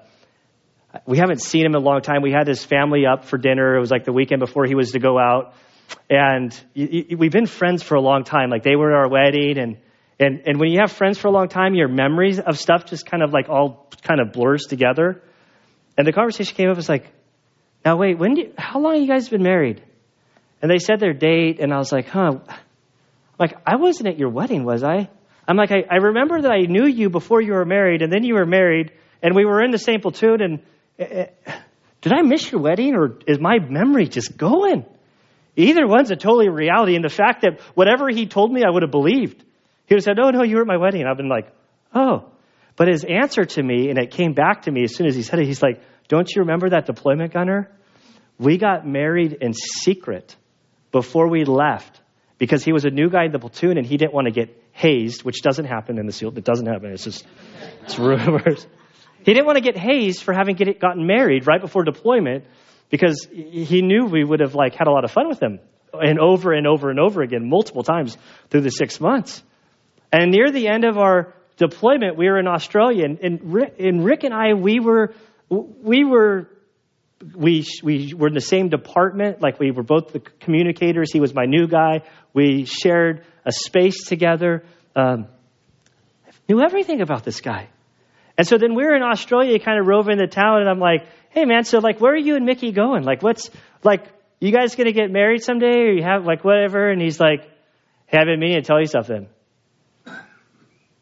we 1.05 1.19
haven't 1.19 1.41
seen 1.41 1.67
him 1.67 1.75
in 1.75 1.83
a 1.83 1.85
long 1.85 2.01
time. 2.03 2.23
We 2.23 2.31
had 2.31 2.47
his 2.47 2.65
family 2.65 3.07
up 3.07 3.25
for 3.25 3.39
dinner. 3.39 3.77
It 3.77 3.81
was 3.81 3.91
like 3.91 4.05
the 4.05 4.13
weekend 4.13 4.41
before 4.41 4.67
he 4.67 4.77
was 4.77 4.93
to 4.93 5.01
go 5.01 5.19
out, 5.19 5.55
and 6.09 6.59
we've 6.77 7.33
been 7.33 7.47
friends 7.47 7.83
for 7.83 7.97
a 7.97 8.01
long 8.01 8.23
time. 8.23 8.51
Like 8.51 8.63
they 8.63 8.77
were 8.77 8.93
at 8.93 8.99
our 8.99 9.09
wedding, 9.09 9.59
and 9.59 9.79
and 10.21 10.43
and 10.47 10.61
when 10.61 10.71
you 10.71 10.79
have 10.81 10.93
friends 10.93 11.19
for 11.19 11.27
a 11.27 11.33
long 11.33 11.49
time, 11.49 11.75
your 11.75 11.89
memories 11.89 12.39
of 12.39 12.57
stuff 12.57 12.87
just 12.87 13.05
kind 13.05 13.25
of 13.25 13.33
like 13.33 13.49
all 13.49 13.89
kind 14.03 14.21
of 14.21 14.33
blurs 14.33 14.67
together. 14.67 15.23
And 15.99 16.07
the 16.07 16.13
conversation 16.13 16.55
came 16.55 16.71
up 16.71 16.77
was 16.77 16.89
like, 16.89 17.05
now 17.85 17.97
wait, 17.97 18.17
when 18.17 18.35
do 18.35 18.43
you, 18.43 18.53
how 18.57 18.79
long 18.79 18.95
have 18.95 19.03
you 19.03 19.09
guys 19.09 19.29
been 19.29 19.43
married? 19.43 19.83
And 20.63 20.71
they 20.71 20.79
said 20.79 21.01
their 21.01 21.15
date, 21.15 21.61
and 21.61 21.73
I 21.73 21.79
was 21.79 21.91
like, 21.93 22.09
huh. 22.09 22.39
Like, 23.39 23.57
I 23.67 23.77
wasn't 23.77 24.09
at 24.09 24.19
your 24.19 24.29
wedding, 24.29 24.65
was 24.65 24.83
I? 24.83 25.09
I'm 25.49 25.57
like, 25.57 25.73
I, 25.73 25.85
I 25.91 25.97
remember 25.97 26.43
that 26.43 26.51
I 26.51 26.61
knew 26.61 26.87
you 26.87 27.09
before 27.09 27.41
you 27.41 27.55
were 27.55 27.65
married, 27.65 28.03
and 28.03 28.13
then 28.13 28.25
you 28.25 28.35
were 28.35 28.47
married, 28.47 28.93
and 29.23 29.35
we 29.35 29.45
were 29.45 29.63
in 29.63 29.71
the 29.71 29.79
same 29.79 30.01
platoon, 30.01 30.43
and 30.43 30.61
uh, 31.01 31.27
did 32.03 32.13
I 32.13 32.23
miss 32.23 32.53
your 32.53 32.61
wedding, 32.61 32.95
or 32.95 33.19
is 33.27 33.41
my 33.41 33.59
memory 33.59 34.07
just 34.07 34.37
going? 34.37 34.85
Either 35.57 35.87
one's 35.87 36.11
a 36.11 36.17
totally 36.17 36.49
reality, 36.49 36.95
and 36.95 37.05
the 37.05 37.09
fact 37.09 37.43
that 37.43 37.61
whatever 37.75 38.09
he 38.09 38.27
told 38.27 38.53
me, 38.53 38.63
I 38.65 38.71
would 38.71 38.83
have 38.83 38.91
believed. 38.91 39.43
He 39.87 39.95
would 39.95 39.99
have 39.99 40.05
said, 40.05 40.19
oh, 40.23 40.31
no, 40.31 40.43
you 40.43 40.57
were 40.57 40.63
at 40.63 40.69
my 40.69 40.77
wedding. 40.77 41.05
I've 41.07 41.17
been 41.17 41.29
like, 41.29 41.53
oh. 41.95 42.27
But 42.77 42.89
his 42.89 43.05
answer 43.05 43.45
to 43.45 43.63
me, 43.63 43.91
and 43.91 43.99
it 43.99 44.13
came 44.13 44.35
back 44.35 44.63
to 44.63 44.71
me 44.71 44.85
as 44.85 44.95
soon 44.95 45.07
as 45.07 45.17
he 45.17 45.23
said 45.23 45.39
it, 45.39 45.47
he's 45.47 45.63
like, 45.63 45.83
don't 46.09 46.31
you 46.35 46.43
remember 46.43 46.71
that 46.71 46.87
deployment 46.87 47.33
gunner? 47.33 47.71
We 48.39 48.57
got 48.57 48.87
married 48.87 49.37
in 49.41 49.53
secret 49.53 50.37
before 50.93 51.29
we 51.29 51.45
left 51.45 52.01
because 52.39 52.65
he 52.65 52.73
was 52.73 52.85
a 52.85 52.91
new 52.91 53.11
guy 53.11 53.27
in 53.27 53.33
the 53.33 53.39
platoon 53.39 53.79
and 53.79 53.87
he 53.87 53.97
didn't 53.97 54.15
want 54.15 54.27
to 54.27 54.33
get 54.33 54.49
hazed, 54.73 55.23
which 55.23 55.43
doesn't 55.43 55.67
happen 55.67 55.99
in 55.99 56.07
the 56.07 56.13
SEAL. 56.13 56.37
It 56.37 56.45
doesn't 56.45 56.67
happen. 56.67 56.91
It's 56.91 57.05
just, 57.05 57.27
it's 57.83 57.99
rumors. 57.99 58.67
He 59.23 59.35
didn't 59.35 59.45
want 59.45 59.57
to 59.57 59.63
get 59.63 59.77
hazed 59.77 60.23
for 60.23 60.33
having 60.33 60.57
get, 60.57 60.81
gotten 60.81 61.07
married 61.07 61.47
right 61.47 61.61
before 61.61 61.85
deployment 61.85 62.45
because 62.89 63.29
he 63.31 63.83
knew 63.83 64.07
we 64.07 64.25
would 64.25 64.41
have 64.41 64.55
like 64.55 64.75
had 64.75 64.89
a 64.89 64.91
lot 64.91 65.05
of 65.05 65.11
fun 65.11 65.29
with 65.29 65.43
him 65.43 65.61
and 65.93 66.19
over 66.19 66.53
and 66.53 66.67
over 66.67 66.89
and 66.89 66.99
over 66.99 67.21
again 67.21 67.47
multiple 67.47 67.83
times 67.83 68.17
through 68.49 68.63
the 68.63 68.71
six 68.71 68.99
months. 68.99 69.43
And 70.11 70.31
near 70.31 70.51
the 70.51 70.69
end 70.69 70.85
of 70.85 70.97
our 70.97 71.35
deployment, 71.57 72.17
we 72.17 72.29
were 72.31 72.39
in 72.39 72.47
Australia 72.47 73.05
and, 73.05 73.19
and, 73.21 73.53
Rick, 73.53 73.75
and 73.79 74.05
Rick 74.05 74.25
and 74.25 74.33
I, 74.33 74.55
we 74.55 74.81
were, 74.81 75.13
we 75.51 76.05
were 76.05 76.49
we, 77.37 77.67
we 77.83 78.15
were 78.15 78.29
in 78.29 78.35
the 78.35 78.41
same 78.41 78.69
department, 78.69 79.43
like 79.43 79.59
we 79.59 79.71
were 79.71 79.83
both 79.83 80.13
the 80.13 80.21
communicators. 80.21 81.13
He 81.13 81.21
was 81.21 81.35
my 81.35 81.45
new 81.45 81.67
guy. 81.67 82.03
We 82.33 82.65
shared 82.65 83.25
a 83.45 83.53
space 83.53 84.05
together. 84.05 84.65
Um, 84.97 85.27
knew 86.49 86.61
everything 86.61 87.01
about 87.01 87.25
this 87.25 87.41
guy. 87.41 87.69
And 88.39 88.47
so 88.47 88.57
then 88.57 88.75
we 88.75 88.85
were 88.85 88.97
in 88.97 89.03
Australia, 89.03 89.59
kind 89.59 89.79
of 89.79 89.87
roving 89.87 90.17
the 90.17 90.27
town, 90.27 90.61
and 90.61 90.69
I'm 90.69 90.79
like, 90.79 91.07
hey 91.31 91.45
man, 91.45 91.65
so 91.65 91.79
like, 91.79 92.01
where 92.01 92.13
are 92.13 92.17
you 92.17 92.37
and 92.37 92.47
Mickey 92.47 92.73
going? 92.73 93.05
Like, 93.05 93.23
what's, 93.23 93.51
like, 93.85 94.07
you 94.41 94.51
guys 94.51 94.75
gonna 94.75 94.93
get 94.93 95.11
married 95.11 95.43
someday, 95.43 95.81
or 95.83 95.93
you 95.93 96.03
have, 96.03 96.25
like, 96.25 96.43
whatever? 96.43 96.89
And 96.89 97.03
he's 97.03 97.21
like, 97.21 97.43
hey, 98.07 98.19
I've 98.19 98.27
been 98.27 98.41
meaning 98.41 98.63
to 98.63 98.67
tell 98.67 98.81
you 98.81 98.87
something. 98.87 99.29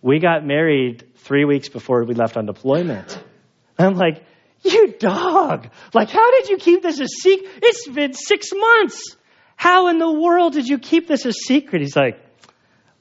We 0.03 0.19
got 0.19 0.45
married 0.45 1.05
three 1.17 1.45
weeks 1.45 1.69
before 1.69 2.05
we 2.05 2.15
left 2.15 2.37
on 2.37 2.47
deployment. 2.47 3.23
I'm 3.79 3.95
like, 3.95 4.25
you 4.63 4.95
dog! 4.99 5.69
Like, 5.95 6.11
how 6.11 6.31
did 6.33 6.49
you 6.49 6.59
keep 6.59 6.83
this 6.83 7.01
a 7.01 7.07
secret? 7.07 7.51
It's 7.63 7.89
been 7.89 8.13
six 8.13 8.49
months. 8.53 9.17
How 9.57 9.89
in 9.89 9.99
the 9.99 10.11
world 10.11 10.53
did 10.53 10.69
you 10.69 10.79
keep 10.79 11.09
this 11.09 11.25
a 11.25 11.33
secret? 11.33 11.83
He's 11.83 11.97
like, 11.97 12.21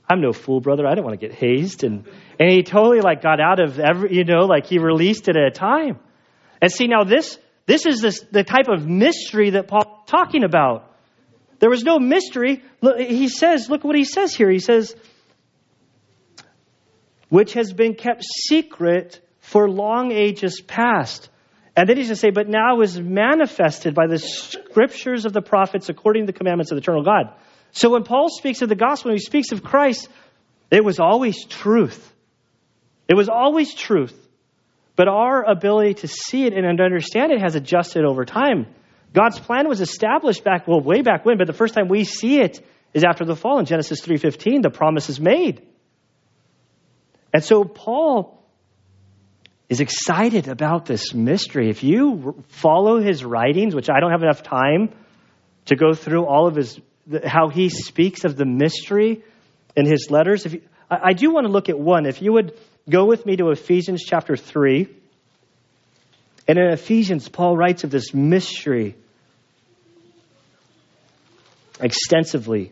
I'm 0.09 0.21
no 0.21 0.31
fool, 0.31 0.61
brother. 0.61 0.87
I 0.87 0.95
don't 0.95 1.03
want 1.03 1.19
to 1.19 1.27
get 1.27 1.35
hazed. 1.35 1.83
And, 1.83 2.07
and 2.39 2.49
he 2.49 2.63
totally 2.63 3.01
like 3.01 3.21
got 3.21 3.39
out 3.39 3.59
of 3.59 3.79
every, 3.79 4.15
you 4.15 4.23
know, 4.23 4.45
like 4.45 4.65
he 4.65 4.79
released 4.79 5.27
it 5.27 5.35
at 5.35 5.43
a 5.43 5.51
time. 5.51 5.99
And 6.61 6.71
see, 6.71 6.87
now 6.87 7.03
this, 7.03 7.37
this 7.65 7.85
is 7.85 8.01
this, 8.01 8.21
the 8.31 8.43
type 8.43 8.69
of 8.69 8.87
mystery 8.87 9.51
that 9.51 9.67
Paul's 9.67 10.07
talking 10.07 10.43
about. 10.43 10.91
There 11.59 11.69
was 11.69 11.83
no 11.83 11.99
mystery. 11.99 12.63
Look, 12.81 12.99
he 12.99 13.27
says, 13.27 13.69
look 13.69 13.83
what 13.83 13.95
he 13.95 14.05
says 14.05 14.33
here. 14.33 14.49
He 14.49 14.59
says, 14.59 14.95
which 17.29 17.53
has 17.53 17.73
been 17.73 17.95
kept 17.95 18.23
secret 18.23 19.19
for 19.39 19.69
long 19.69 20.11
ages 20.11 20.61
past 20.61 21.29
and 21.77 21.87
then 21.87 21.95
he's 21.95 22.07
going 22.07 22.15
to 22.15 22.19
say, 22.19 22.31
but 22.31 22.49
now 22.49 22.81
is 22.81 22.99
manifested 22.99 23.93
by 23.93 24.07
the 24.07 24.17
scriptures 24.17 25.25
of 25.25 25.31
the 25.31 25.43
prophets 25.43 25.89
according 25.89 26.25
to 26.25 26.33
the 26.33 26.37
commandments 26.37 26.71
of 26.71 26.75
the 26.75 26.81
eternal 26.81 27.03
God. 27.03 27.31
So 27.71 27.91
when 27.91 28.03
Paul 28.03 28.29
speaks 28.29 28.63
of 28.63 28.69
the 28.69 28.75
gospel, 28.75 29.09
when 29.09 29.17
he 29.17 29.23
speaks 29.23 29.51
of 29.51 29.61
Christ, 29.61 30.09
it 30.71 30.83
was 30.83 30.99
always 30.99 31.45
truth. 31.45 32.11
It 33.07 33.13
was 33.13 33.29
always 33.29 33.75
truth. 33.75 34.17
But 34.95 35.07
our 35.07 35.43
ability 35.43 35.93
to 35.95 36.07
see 36.07 36.45
it 36.45 36.53
and 36.53 36.81
understand 36.81 37.31
it 37.31 37.41
has 37.41 37.53
adjusted 37.53 38.05
over 38.05 38.25
time. 38.25 38.65
God's 39.13 39.39
plan 39.39 39.69
was 39.69 39.79
established 39.79 40.43
back, 40.43 40.67
well, 40.67 40.81
way 40.81 41.03
back 41.03 41.25
when, 41.25 41.37
but 41.37 41.45
the 41.45 41.53
first 41.53 41.75
time 41.75 41.89
we 41.89 42.05
see 42.05 42.39
it 42.39 42.59
is 42.95 43.03
after 43.03 43.23
the 43.23 43.35
fall 43.35 43.59
in 43.59 43.65
Genesis 43.65 44.01
3.15. 44.01 44.63
The 44.63 44.71
promise 44.71 45.09
is 45.09 45.19
made. 45.19 45.61
And 47.31 47.43
so 47.43 47.63
Paul 47.63 48.36
is 49.69 49.81
excited 49.81 50.47
about 50.47 50.85
this 50.85 51.13
mystery. 51.13 51.69
If 51.69 51.83
you 51.83 52.43
follow 52.49 52.99
his 52.99 53.23
writings, 53.23 53.75
which 53.75 53.89
I 53.89 53.99
don't 53.99 54.11
have 54.11 54.23
enough 54.23 54.43
time 54.43 54.93
to 55.65 55.75
go 55.75 55.93
through 55.93 56.25
all 56.25 56.47
of 56.47 56.55
his, 56.55 56.79
how 57.25 57.49
he 57.49 57.69
speaks 57.69 58.23
of 58.23 58.37
the 58.37 58.45
mystery 58.45 59.23
in 59.75 59.85
his 59.85 60.09
letters, 60.09 60.45
if 60.45 60.53
you, 60.53 60.61
I 60.89 61.13
do 61.13 61.31
want 61.33 61.45
to 61.45 61.51
look 61.51 61.67
at 61.67 61.77
one. 61.77 62.05
If 62.05 62.21
you 62.21 62.31
would 62.33 62.57
go 62.89 63.05
with 63.05 63.25
me 63.25 63.35
to 63.35 63.49
Ephesians 63.51 64.03
chapter 64.03 64.35
3. 64.35 64.87
And 66.47 66.57
in 66.57 66.69
Ephesians, 66.71 67.27
Paul 67.27 67.57
writes 67.57 67.83
of 67.83 67.89
this 67.89 68.13
mystery 68.13 68.95
extensively. 71.81 72.71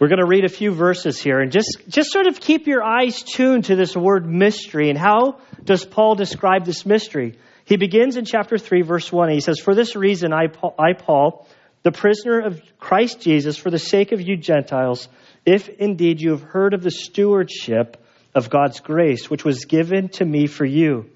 We're 0.00 0.08
going 0.08 0.18
to 0.18 0.26
read 0.26 0.44
a 0.44 0.48
few 0.48 0.72
verses 0.72 1.20
here 1.20 1.38
and 1.40 1.52
just, 1.52 1.78
just 1.88 2.10
sort 2.10 2.26
of 2.26 2.40
keep 2.40 2.66
your 2.66 2.82
eyes 2.82 3.22
tuned 3.22 3.66
to 3.66 3.76
this 3.76 3.96
word 3.96 4.26
mystery. 4.26 4.90
And 4.90 4.98
how 4.98 5.38
does 5.62 5.84
Paul 5.84 6.16
describe 6.16 6.64
this 6.64 6.84
mystery? 6.84 7.38
He 7.64 7.76
begins 7.76 8.16
in 8.16 8.24
chapter 8.24 8.58
3, 8.58 8.82
verse 8.82 9.12
1. 9.12 9.30
he 9.30 9.40
says, 9.40 9.60
For 9.60 9.74
this 9.74 9.94
reason, 9.94 10.32
I, 10.32 10.48
I, 10.78 10.94
Paul, 10.94 11.46
the 11.84 11.92
prisoner 11.92 12.40
of 12.40 12.60
Christ 12.78 13.20
Jesus, 13.20 13.56
for 13.56 13.70
the 13.70 13.78
sake 13.78 14.10
of 14.10 14.20
you 14.20 14.36
Gentiles, 14.36 15.08
if 15.46 15.68
indeed 15.68 16.20
you 16.20 16.30
have 16.30 16.42
heard 16.42 16.74
of 16.74 16.82
the 16.82 16.90
stewardship 16.90 17.96
of 18.34 18.50
God's 18.50 18.80
grace, 18.80 19.30
which 19.30 19.44
was 19.44 19.64
given 19.64 20.08
to 20.10 20.24
me 20.24 20.48
for 20.48 20.64
you, 20.64 21.08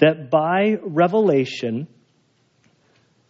that 0.00 0.30
by 0.30 0.76
revelation 0.82 1.88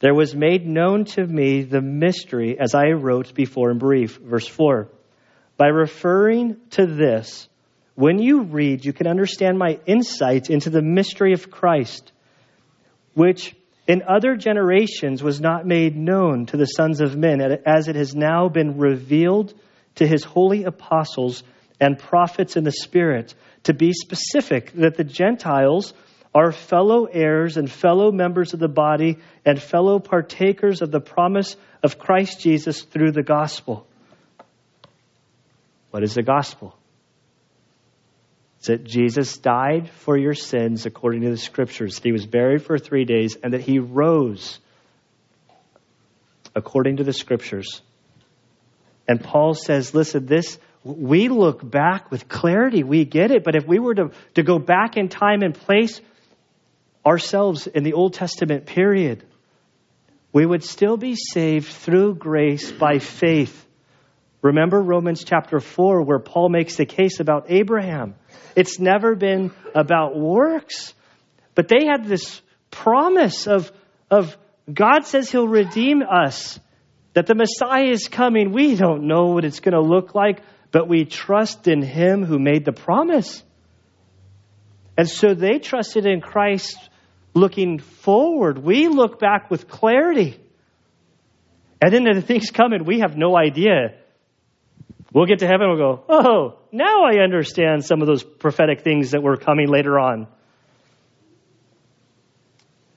there 0.00 0.14
was 0.14 0.34
made 0.34 0.66
known 0.66 1.04
to 1.06 1.26
me 1.26 1.62
the 1.62 1.80
mystery 1.80 2.58
as 2.58 2.74
I 2.74 2.90
wrote 2.90 3.34
before 3.34 3.70
in 3.70 3.78
brief. 3.78 4.18
Verse 4.18 4.46
4. 4.46 4.88
By 5.56 5.68
referring 5.68 6.56
to 6.72 6.86
this, 6.86 7.48
when 7.94 8.18
you 8.18 8.42
read, 8.42 8.84
you 8.84 8.92
can 8.92 9.06
understand 9.06 9.58
my 9.58 9.80
insight 9.86 10.50
into 10.50 10.68
the 10.68 10.82
mystery 10.82 11.32
of 11.32 11.50
Christ, 11.50 12.12
which 13.14 13.56
in 13.88 14.02
other 14.02 14.36
generations 14.36 15.22
was 15.22 15.40
not 15.40 15.64
made 15.64 15.96
known 15.96 16.44
to 16.46 16.58
the 16.58 16.66
sons 16.66 17.00
of 17.00 17.16
men, 17.16 17.40
as 17.64 17.88
it 17.88 17.96
has 17.96 18.14
now 18.14 18.48
been 18.48 18.76
revealed 18.76 19.54
to 19.94 20.06
his 20.06 20.24
holy 20.24 20.64
apostles 20.64 21.42
and 21.80 21.98
prophets 21.98 22.56
in 22.56 22.64
the 22.64 22.72
Spirit. 22.72 23.34
To 23.64 23.72
be 23.72 23.92
specific, 23.92 24.72
that 24.72 24.96
the 24.96 25.04
Gentiles 25.04 25.94
are 26.36 26.52
fellow 26.52 27.06
heirs 27.06 27.56
and 27.56 27.72
fellow 27.72 28.12
members 28.12 28.52
of 28.52 28.60
the 28.60 28.68
body 28.68 29.16
and 29.46 29.60
fellow 29.60 29.98
partakers 29.98 30.82
of 30.82 30.90
the 30.90 31.00
promise 31.00 31.56
of 31.82 31.98
Christ 31.98 32.40
Jesus 32.40 32.82
through 32.82 33.12
the 33.12 33.22
gospel. 33.22 33.86
What 35.92 36.02
is 36.02 36.12
the 36.12 36.22
gospel? 36.22 36.76
It's 38.58 38.66
that 38.66 38.84
Jesus 38.84 39.38
died 39.38 39.88
for 39.88 40.18
your 40.18 40.34
sins 40.34 40.84
according 40.84 41.22
to 41.22 41.30
the 41.30 41.38
scriptures, 41.38 41.94
that 41.94 42.04
he 42.04 42.12
was 42.12 42.26
buried 42.26 42.62
for 42.62 42.76
three 42.76 43.06
days, 43.06 43.38
and 43.42 43.54
that 43.54 43.62
he 43.62 43.78
rose 43.78 44.58
according 46.54 46.98
to 46.98 47.04
the 47.04 47.14
scriptures. 47.14 47.80
And 49.08 49.24
Paul 49.24 49.54
says, 49.54 49.94
listen, 49.94 50.26
this, 50.26 50.58
we 50.84 51.30
look 51.30 51.66
back 51.66 52.10
with 52.10 52.28
clarity. 52.28 52.82
We 52.82 53.06
get 53.06 53.30
it. 53.30 53.42
But 53.42 53.56
if 53.56 53.66
we 53.66 53.78
were 53.78 53.94
to, 53.94 54.10
to 54.34 54.42
go 54.42 54.58
back 54.58 54.98
in 54.98 55.08
time 55.08 55.40
and 55.40 55.54
place 55.54 55.98
ourselves 57.06 57.66
in 57.68 57.84
the 57.84 57.92
Old 57.92 58.14
Testament 58.14 58.66
period, 58.66 59.24
we 60.32 60.44
would 60.44 60.64
still 60.64 60.96
be 60.96 61.14
saved 61.14 61.68
through 61.68 62.16
grace 62.16 62.72
by 62.72 62.98
faith. 62.98 63.64
Remember 64.42 64.80
Romans 64.80 65.24
chapter 65.24 65.60
4, 65.60 66.02
where 66.02 66.18
Paul 66.18 66.48
makes 66.48 66.76
the 66.76 66.84
case 66.84 67.20
about 67.20 67.46
Abraham. 67.48 68.16
It's 68.54 68.78
never 68.78 69.14
been 69.14 69.52
about 69.74 70.18
works, 70.18 70.92
but 71.54 71.68
they 71.68 71.86
had 71.86 72.04
this 72.04 72.42
promise 72.70 73.46
of, 73.46 73.70
of 74.10 74.36
God 74.72 75.06
says 75.06 75.30
he'll 75.30 75.48
redeem 75.48 76.02
us, 76.02 76.58
that 77.14 77.26
the 77.26 77.34
Messiah 77.34 77.90
is 77.90 78.08
coming. 78.08 78.52
We 78.52 78.76
don't 78.76 79.06
know 79.06 79.26
what 79.28 79.44
it's 79.44 79.60
going 79.60 79.74
to 79.74 79.80
look 79.80 80.14
like, 80.14 80.42
but 80.70 80.88
we 80.88 81.04
trust 81.04 81.66
in 81.68 81.80
him 81.80 82.24
who 82.24 82.38
made 82.38 82.64
the 82.64 82.72
promise. 82.72 83.42
And 84.98 85.08
so 85.08 85.34
they 85.34 85.58
trusted 85.58 86.04
in 86.04 86.20
Christ 86.20 86.76
looking 87.36 87.78
forward. 87.78 88.58
We 88.58 88.88
look 88.88 89.20
back 89.20 89.50
with 89.50 89.68
clarity. 89.68 90.40
And 91.80 91.92
then 91.92 92.04
the 92.04 92.22
things 92.22 92.50
come 92.50 92.72
and 92.72 92.86
we 92.86 93.00
have 93.00 93.16
no 93.16 93.36
idea. 93.36 93.94
We'll 95.12 95.26
get 95.26 95.40
to 95.40 95.46
heaven 95.46 95.68
and 95.68 95.78
we'll 95.78 95.96
go, 95.96 96.04
oh, 96.08 96.58
now 96.72 97.04
I 97.04 97.22
understand 97.22 97.84
some 97.84 98.00
of 98.00 98.06
those 98.06 98.24
prophetic 98.24 98.82
things 98.82 99.12
that 99.12 99.22
were 99.22 99.36
coming 99.36 99.68
later 99.68 99.98
on. 99.98 100.26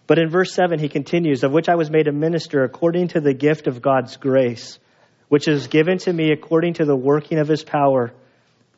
But 0.07 0.17
in 0.17 0.29
verse 0.29 0.53
7, 0.53 0.79
he 0.79 0.89
continues, 0.89 1.43
Of 1.43 1.51
which 1.51 1.69
I 1.69 1.75
was 1.75 1.91
made 1.91 2.07
a 2.07 2.11
minister 2.11 2.63
according 2.63 3.09
to 3.09 3.21
the 3.21 3.33
gift 3.33 3.67
of 3.67 3.81
God's 3.81 4.17
grace, 4.17 4.79
which 5.27 5.47
is 5.47 5.67
given 5.67 5.99
to 5.99 6.11
me 6.11 6.31
according 6.31 6.75
to 6.75 6.85
the 6.85 6.95
working 6.95 7.37
of 7.37 7.47
his 7.47 7.63
power. 7.63 8.11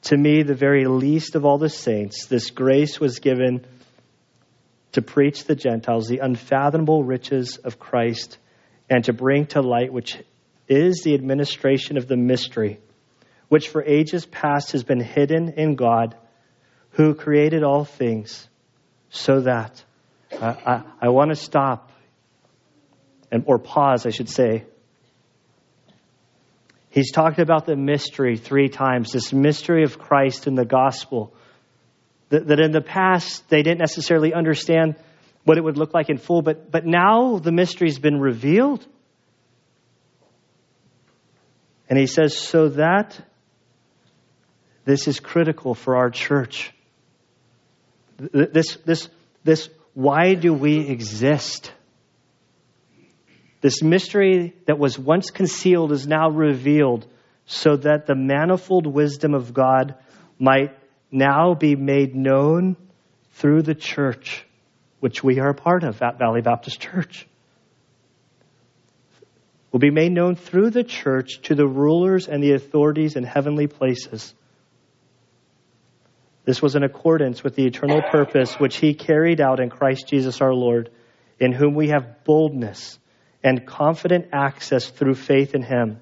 To 0.03 0.17
me, 0.17 0.43
the 0.43 0.55
very 0.55 0.85
least 0.85 1.35
of 1.35 1.45
all 1.45 1.57
the 1.57 1.69
saints, 1.69 2.25
this 2.25 2.49
grace 2.49 2.99
was 2.99 3.19
given 3.19 3.65
to 4.93 5.01
preach 5.01 5.45
the 5.45 5.55
Gentiles 5.55 6.07
the 6.07 6.19
unfathomable 6.19 7.03
riches 7.03 7.57
of 7.57 7.79
Christ 7.79 8.37
and 8.89 9.03
to 9.05 9.13
bring 9.13 9.45
to 9.47 9.61
light 9.61 9.93
which 9.93 10.17
is 10.67 11.01
the 11.03 11.13
administration 11.13 11.97
of 11.97 12.07
the 12.07 12.17
mystery, 12.17 12.79
which 13.49 13.69
for 13.69 13.83
ages 13.83 14.25
past 14.25 14.73
has 14.73 14.83
been 14.83 15.01
hidden 15.01 15.53
in 15.53 15.75
God, 15.75 16.15
who 16.91 17.13
created 17.13 17.63
all 17.63 17.85
things, 17.85 18.47
so 19.09 19.41
that 19.41 19.83
uh, 20.31 20.55
I, 20.65 21.07
I 21.07 21.09
want 21.09 21.29
to 21.29 21.35
stop 21.35 21.91
and 23.31 23.43
or 23.47 23.59
pause, 23.59 24.05
I 24.05 24.09
should 24.09 24.29
say. 24.29 24.65
He's 26.89 27.11
talked 27.11 27.39
about 27.39 27.65
the 27.65 27.77
mystery 27.77 28.35
three 28.37 28.67
times, 28.67 29.13
this 29.13 29.31
mystery 29.31 29.83
of 29.83 29.97
Christ 29.97 30.47
in 30.47 30.55
the 30.55 30.65
gospel 30.65 31.33
that, 32.31 32.47
that 32.47 32.59
in 32.59 32.71
the 32.71 32.81
past 32.81 33.47
they 33.49 33.61
didn't 33.61 33.79
necessarily 33.79 34.33
understand 34.33 34.95
what 35.43 35.57
it 35.57 35.63
would 35.63 35.77
look 35.77 35.93
like 35.93 36.09
in 36.09 36.17
full, 36.17 36.41
but, 36.41 36.71
but 36.71 36.85
now 36.85 37.37
the 37.37 37.51
mystery's 37.51 37.99
been 37.99 38.19
revealed. 38.19 38.85
And 41.89 41.99
he 41.99 42.07
says, 42.07 42.37
so 42.37 42.69
that 42.69 43.21
this 44.85 45.07
is 45.07 45.19
critical 45.19 45.75
for 45.75 45.97
our 45.97 46.09
church. 46.09 46.73
This, 48.17 48.77
this, 48.85 49.09
this, 49.43 49.69
why 49.93 50.35
do 50.35 50.53
we 50.53 50.87
exist? 50.87 51.73
This 53.59 53.81
mystery 53.81 54.55
that 54.67 54.79
was 54.79 54.97
once 54.97 55.31
concealed 55.31 55.91
is 55.91 56.07
now 56.07 56.29
revealed 56.29 57.05
so 57.45 57.75
that 57.75 58.05
the 58.05 58.15
manifold 58.15 58.87
wisdom 58.87 59.33
of 59.33 59.53
God 59.53 59.95
might 60.39 60.77
now 61.11 61.53
be 61.53 61.75
made 61.75 62.15
known 62.15 62.77
through 63.33 63.63
the 63.63 63.75
church, 63.75 64.45
which 64.99 65.23
we 65.23 65.39
are 65.39 65.49
a 65.49 65.53
part 65.55 65.83
of 65.83 66.01
at 66.01 66.17
Valley 66.17 66.41
Baptist 66.41 66.79
Church. 66.79 67.27
Will 69.71 69.79
be 69.79 69.91
made 69.91 70.11
known 70.11 70.35
through 70.35 70.69
the 70.69 70.83
church 70.83 71.41
to 71.43 71.55
the 71.55 71.67
rulers 71.67 72.27
and 72.27 72.43
the 72.43 72.53
authorities 72.53 73.15
in 73.15 73.23
heavenly 73.23 73.67
places. 73.67 74.33
This 76.43 76.61
was 76.61 76.75
in 76.75 76.83
accordance 76.83 77.43
with 77.43 77.55
the 77.55 77.65
eternal 77.65 78.01
purpose 78.01 78.55
which 78.55 78.77
he 78.77 78.93
carried 78.93 79.39
out 79.39 79.59
in 79.59 79.69
Christ 79.69 80.07
Jesus 80.07 80.41
our 80.41 80.53
Lord, 80.53 80.89
in 81.39 81.51
whom 81.51 81.75
we 81.75 81.89
have 81.89 82.23
boldness 82.23 82.99
and 83.43 83.65
confident 83.65 84.27
access 84.33 84.89
through 84.89 85.15
faith 85.15 85.55
in 85.55 85.63
him. 85.63 85.99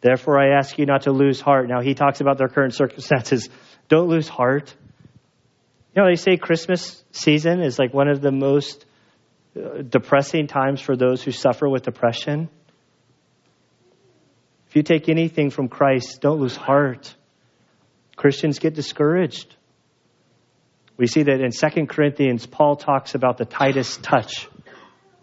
Therefore, 0.00 0.38
I 0.38 0.56
ask 0.56 0.78
you 0.78 0.86
not 0.86 1.02
to 1.02 1.12
lose 1.12 1.40
heart. 1.40 1.68
Now, 1.68 1.80
he 1.80 1.94
talks 1.94 2.20
about 2.20 2.38
their 2.38 2.48
current 2.48 2.74
circumstances. 2.74 3.48
Don't 3.88 4.08
lose 4.08 4.28
heart. 4.28 4.74
You 5.94 6.02
know, 6.02 6.08
they 6.08 6.16
say 6.16 6.36
Christmas 6.36 7.04
season 7.12 7.60
is 7.60 7.78
like 7.78 7.94
one 7.94 8.08
of 8.08 8.20
the 8.20 8.32
most 8.32 8.84
uh, 9.56 9.82
depressing 9.82 10.46
times 10.46 10.80
for 10.80 10.96
those 10.96 11.22
who 11.22 11.30
suffer 11.30 11.68
with 11.68 11.84
depression. 11.84 12.48
If 14.68 14.76
you 14.76 14.82
take 14.82 15.08
anything 15.08 15.50
from 15.50 15.68
Christ, 15.68 16.20
don't 16.20 16.40
lose 16.40 16.56
heart. 16.56 17.14
Christians 18.16 18.58
get 18.58 18.74
discouraged. 18.74 19.54
We 20.96 21.06
see 21.06 21.24
that 21.24 21.40
in 21.40 21.50
2 21.50 21.86
Corinthians, 21.86 22.46
Paul 22.46 22.76
talks 22.76 23.14
about 23.14 23.38
the 23.38 23.44
Titus 23.44 23.96
touch. 23.96 24.48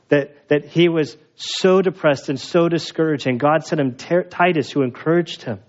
That, 0.10 0.48
that 0.50 0.66
he 0.66 0.90
was 0.90 1.18
so 1.36 1.82
depressed 1.82 2.30
and 2.30 2.40
so 2.40 2.68
discouraged, 2.68 3.28
and 3.28 3.40
God 3.40 3.66
sent 3.66 3.80
him 3.80 3.96
Titus 3.96 4.70
who 4.70 4.84
encouraged 4.84 5.44
him. 5.44 5.60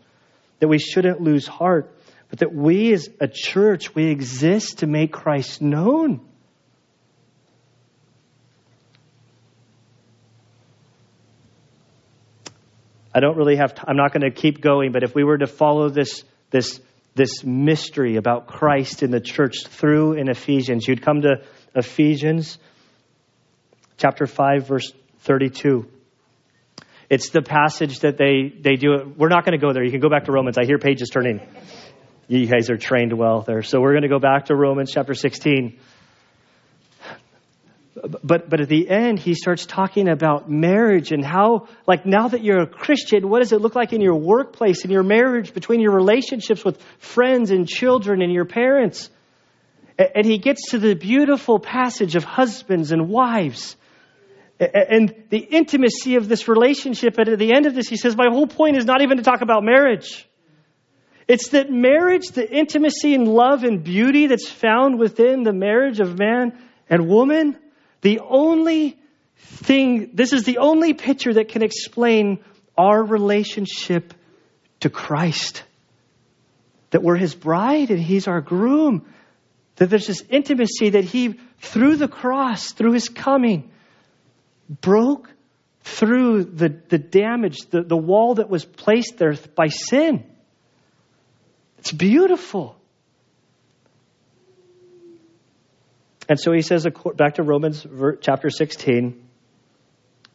That 0.58 0.68
we 0.68 0.78
shouldn't 0.78 1.20
lose 1.20 1.46
heart 1.46 1.91
but 2.32 2.38
that 2.38 2.54
we 2.54 2.94
as 2.94 3.10
a 3.20 3.28
church, 3.28 3.94
we 3.94 4.06
exist 4.06 4.78
to 4.78 4.86
make 4.86 5.12
Christ 5.12 5.60
known. 5.60 6.26
I 13.14 13.20
don't 13.20 13.36
really 13.36 13.56
have, 13.56 13.74
i 13.76 13.90
I'm 13.90 13.98
not 13.98 14.14
going 14.14 14.22
to 14.22 14.30
keep 14.30 14.62
going, 14.62 14.92
but 14.92 15.02
if 15.02 15.14
we 15.14 15.24
were 15.24 15.36
to 15.36 15.46
follow 15.46 15.90
this, 15.90 16.24
this, 16.48 16.80
this 17.14 17.44
mystery 17.44 18.16
about 18.16 18.46
Christ 18.46 19.02
in 19.02 19.10
the 19.10 19.20
church 19.20 19.66
through 19.66 20.14
in 20.14 20.30
Ephesians, 20.30 20.88
you'd 20.88 21.02
come 21.02 21.20
to 21.20 21.42
Ephesians 21.74 22.56
chapter 23.98 24.26
5, 24.26 24.66
verse 24.66 24.90
32. 25.18 25.86
It's 27.10 27.28
the 27.28 27.42
passage 27.42 27.98
that 28.00 28.16
they, 28.16 28.50
they 28.58 28.76
do. 28.76 29.12
We're 29.18 29.28
not 29.28 29.44
going 29.44 29.52
to 29.52 29.62
go 29.62 29.74
there. 29.74 29.84
You 29.84 29.90
can 29.90 30.00
go 30.00 30.08
back 30.08 30.24
to 30.24 30.32
Romans. 30.32 30.56
I 30.56 30.64
hear 30.64 30.78
pages 30.78 31.10
turning. 31.10 31.46
You 32.32 32.46
guys 32.46 32.70
are 32.70 32.78
trained 32.78 33.12
well 33.12 33.42
there. 33.42 33.62
So 33.62 33.78
we're 33.82 33.92
going 33.92 34.04
to 34.04 34.08
go 34.08 34.18
back 34.18 34.46
to 34.46 34.56
Romans 34.56 34.90
chapter 34.90 35.12
16. 35.12 35.78
but 38.24 38.48
but 38.48 38.60
at 38.62 38.70
the 38.70 38.88
end 38.88 39.18
he 39.18 39.34
starts 39.34 39.66
talking 39.66 40.08
about 40.08 40.50
marriage 40.50 41.12
and 41.12 41.22
how 41.22 41.68
like 41.86 42.06
now 42.06 42.28
that 42.28 42.42
you're 42.42 42.62
a 42.62 42.66
christian 42.66 43.28
what 43.28 43.40
does 43.40 43.52
it 43.52 43.60
look 43.60 43.74
like 43.74 43.92
in 43.92 44.00
your 44.00 44.16
workplace 44.16 44.82
in 44.82 44.90
your 44.90 45.02
marriage 45.02 45.52
between 45.52 45.78
your 45.78 45.92
relationships 45.92 46.64
with 46.64 46.80
friends 46.98 47.50
and 47.50 47.68
children 47.68 48.22
and 48.22 48.32
your 48.32 48.46
parents 48.46 49.10
and 49.98 50.24
he 50.24 50.38
gets 50.38 50.70
to 50.70 50.78
the 50.78 50.94
beautiful 50.94 51.58
passage 51.60 52.16
of 52.16 52.24
husbands 52.24 52.92
and 52.92 53.10
wives 53.10 53.76
and 54.58 55.14
the 55.28 55.38
intimacy 55.38 56.16
of 56.16 56.28
this 56.28 56.48
relationship 56.48 57.18
and 57.18 57.28
at 57.28 57.38
the 57.38 57.52
end 57.54 57.66
of 57.66 57.74
this 57.74 57.88
he 57.88 57.98
says 57.98 58.16
my 58.16 58.28
whole 58.30 58.46
point 58.46 58.78
is 58.78 58.86
not 58.86 59.02
even 59.02 59.18
to 59.18 59.22
talk 59.22 59.42
about 59.42 59.62
marriage 59.62 60.26
it's 61.32 61.48
that 61.48 61.70
marriage 61.70 62.28
the 62.32 62.46
intimacy 62.46 63.14
and 63.14 63.26
love 63.26 63.64
and 63.64 63.82
beauty 63.82 64.26
that's 64.26 64.50
found 64.50 64.98
within 64.98 65.44
the 65.44 65.52
marriage 65.54 65.98
of 65.98 66.18
man 66.18 66.52
and 66.90 67.08
woman 67.08 67.56
the 68.02 68.20
only 68.20 68.98
thing, 69.36 70.10
this 70.12 70.34
is 70.34 70.44
the 70.44 70.58
only 70.58 70.92
picture 70.92 71.32
that 71.32 71.48
can 71.48 71.62
explain 71.62 72.44
our 72.76 73.02
relationship 73.02 74.12
to 74.80 74.90
Christ. 74.90 75.62
That 76.90 77.02
we're 77.02 77.16
his 77.16 77.34
bride 77.34 77.90
and 77.90 77.98
he's 77.98 78.28
our 78.28 78.42
groom. 78.42 79.06
That 79.76 79.88
there's 79.88 80.08
this 80.08 80.22
intimacy 80.28 80.90
that 80.90 81.04
he, 81.04 81.40
through 81.60 81.96
the 81.96 82.08
cross, 82.08 82.72
through 82.72 82.92
his 82.92 83.08
coming, 83.08 83.70
broke 84.68 85.32
through 85.80 86.44
the, 86.44 86.68
the 86.90 86.98
damage, 86.98 87.56
the, 87.70 87.82
the 87.82 87.96
wall 87.96 88.34
that 88.34 88.50
was 88.50 88.66
placed 88.66 89.16
there 89.16 89.34
by 89.56 89.68
sin. 89.68 90.26
It's 91.82 91.90
beautiful. 91.90 92.76
And 96.28 96.38
so 96.38 96.52
he 96.52 96.62
says, 96.62 96.86
back 97.16 97.34
to 97.34 97.42
Romans 97.42 97.84
chapter 98.20 98.50
16, 98.50 99.20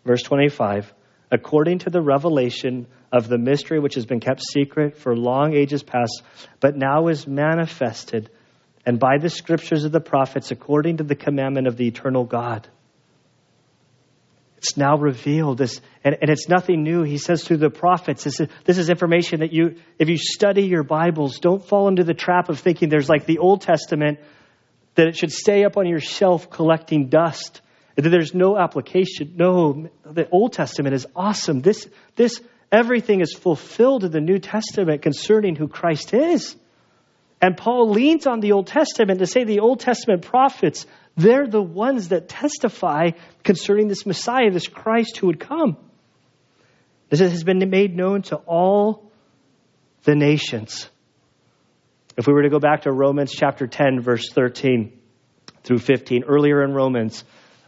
verse 0.03 0.23
25, 0.23 0.93
according 1.31 1.79
to 1.79 1.89
the 1.89 2.01
revelation 2.01 2.85
of 3.13 3.29
the 3.29 3.37
mystery 3.37 3.79
which 3.79 3.95
has 3.95 4.05
been 4.05 4.19
kept 4.19 4.41
secret 4.43 4.97
for 4.97 5.15
long 5.15 5.53
ages 5.53 5.83
past, 5.83 6.21
but 6.59 6.75
now 6.75 7.07
is 7.07 7.25
manifested, 7.25 8.29
and 8.85 8.99
by 8.99 9.17
the 9.17 9.29
scriptures 9.29 9.85
of 9.85 9.93
the 9.93 10.01
prophets, 10.01 10.51
according 10.51 10.97
to 10.97 11.05
the 11.05 11.15
commandment 11.15 11.65
of 11.65 11.77
the 11.77 11.87
eternal 11.87 12.25
God. 12.25 12.67
It's 14.57 14.75
now 14.75 14.97
revealed. 14.97 15.59
This, 15.59 15.81
and, 16.03 16.17
and 16.21 16.31
it's 16.31 16.49
nothing 16.49 16.83
new. 16.83 17.03
He 17.03 17.17
says 17.17 17.43
through 17.43 17.57
the 17.57 17.69
prophets, 17.69 18.23
this 18.23 18.39
is, 18.39 18.47
this 18.65 18.77
is 18.77 18.89
information 18.89 19.41
that 19.41 19.53
you, 19.53 19.75
if 19.99 20.09
you 20.09 20.17
study 20.17 20.63
your 20.63 20.83
Bibles, 20.83 21.39
don't 21.39 21.63
fall 21.63 21.87
into 21.87 22.03
the 22.03 22.15
trap 22.15 22.49
of 22.49 22.59
thinking 22.59 22.89
there's 22.89 23.09
like 23.09 23.25
the 23.25 23.37
Old 23.37 23.61
Testament 23.61 24.19
that 24.95 25.07
it 25.07 25.15
should 25.15 25.31
stay 25.31 25.63
up 25.63 25.77
on 25.77 25.87
your 25.87 25.99
shelf 25.99 26.49
collecting 26.49 27.09
dust, 27.09 27.61
that 27.95 28.09
there's 28.09 28.33
no 28.33 28.57
application. 28.57 29.33
No, 29.35 29.89
the 30.03 30.27
Old 30.29 30.53
Testament 30.53 30.95
is 30.95 31.05
awesome. 31.15 31.61
This, 31.61 31.87
this, 32.15 32.41
everything 32.71 33.21
is 33.21 33.33
fulfilled 33.33 34.03
in 34.05 34.11
the 34.11 34.21
New 34.21 34.39
Testament 34.39 35.03
concerning 35.03 35.55
who 35.55 35.67
Christ 35.67 36.15
is. 36.15 36.55
And 37.39 37.55
Paul 37.55 37.91
leans 37.91 38.25
on 38.25 38.39
the 38.39 38.53
Old 38.53 38.65
Testament 38.65 39.19
to 39.19 39.27
say 39.27 39.43
the 39.43 39.59
Old 39.59 39.79
Testament 39.79 40.23
prophets, 40.23 40.87
they're 41.17 41.47
the 41.47 41.61
ones 41.61 42.09
that 42.09 42.29
testify 42.29 43.11
concerning 43.43 43.87
this 43.87 44.05
Messiah, 44.05 44.51
this 44.51 44.67
Christ 44.67 45.17
who 45.17 45.27
would 45.27 45.39
come. 45.39 45.75
This 47.09 47.19
has 47.19 47.43
been 47.43 47.67
made 47.69 47.95
known 47.95 48.21
to 48.23 48.35
all 48.35 49.11
the 50.03 50.15
nations. 50.15 50.89
If 52.17 52.27
we 52.27 52.33
were 52.33 52.43
to 52.43 52.49
go 52.49 52.59
back 52.59 52.83
to 52.83 52.91
Romans 52.91 53.31
chapter 53.31 53.67
10, 53.67 54.01
verse 54.01 54.29
13 54.31 54.97
through 55.63 55.79
15, 55.79 56.23
earlier 56.23 56.63
in 56.63 56.73
Romans, 56.73 57.23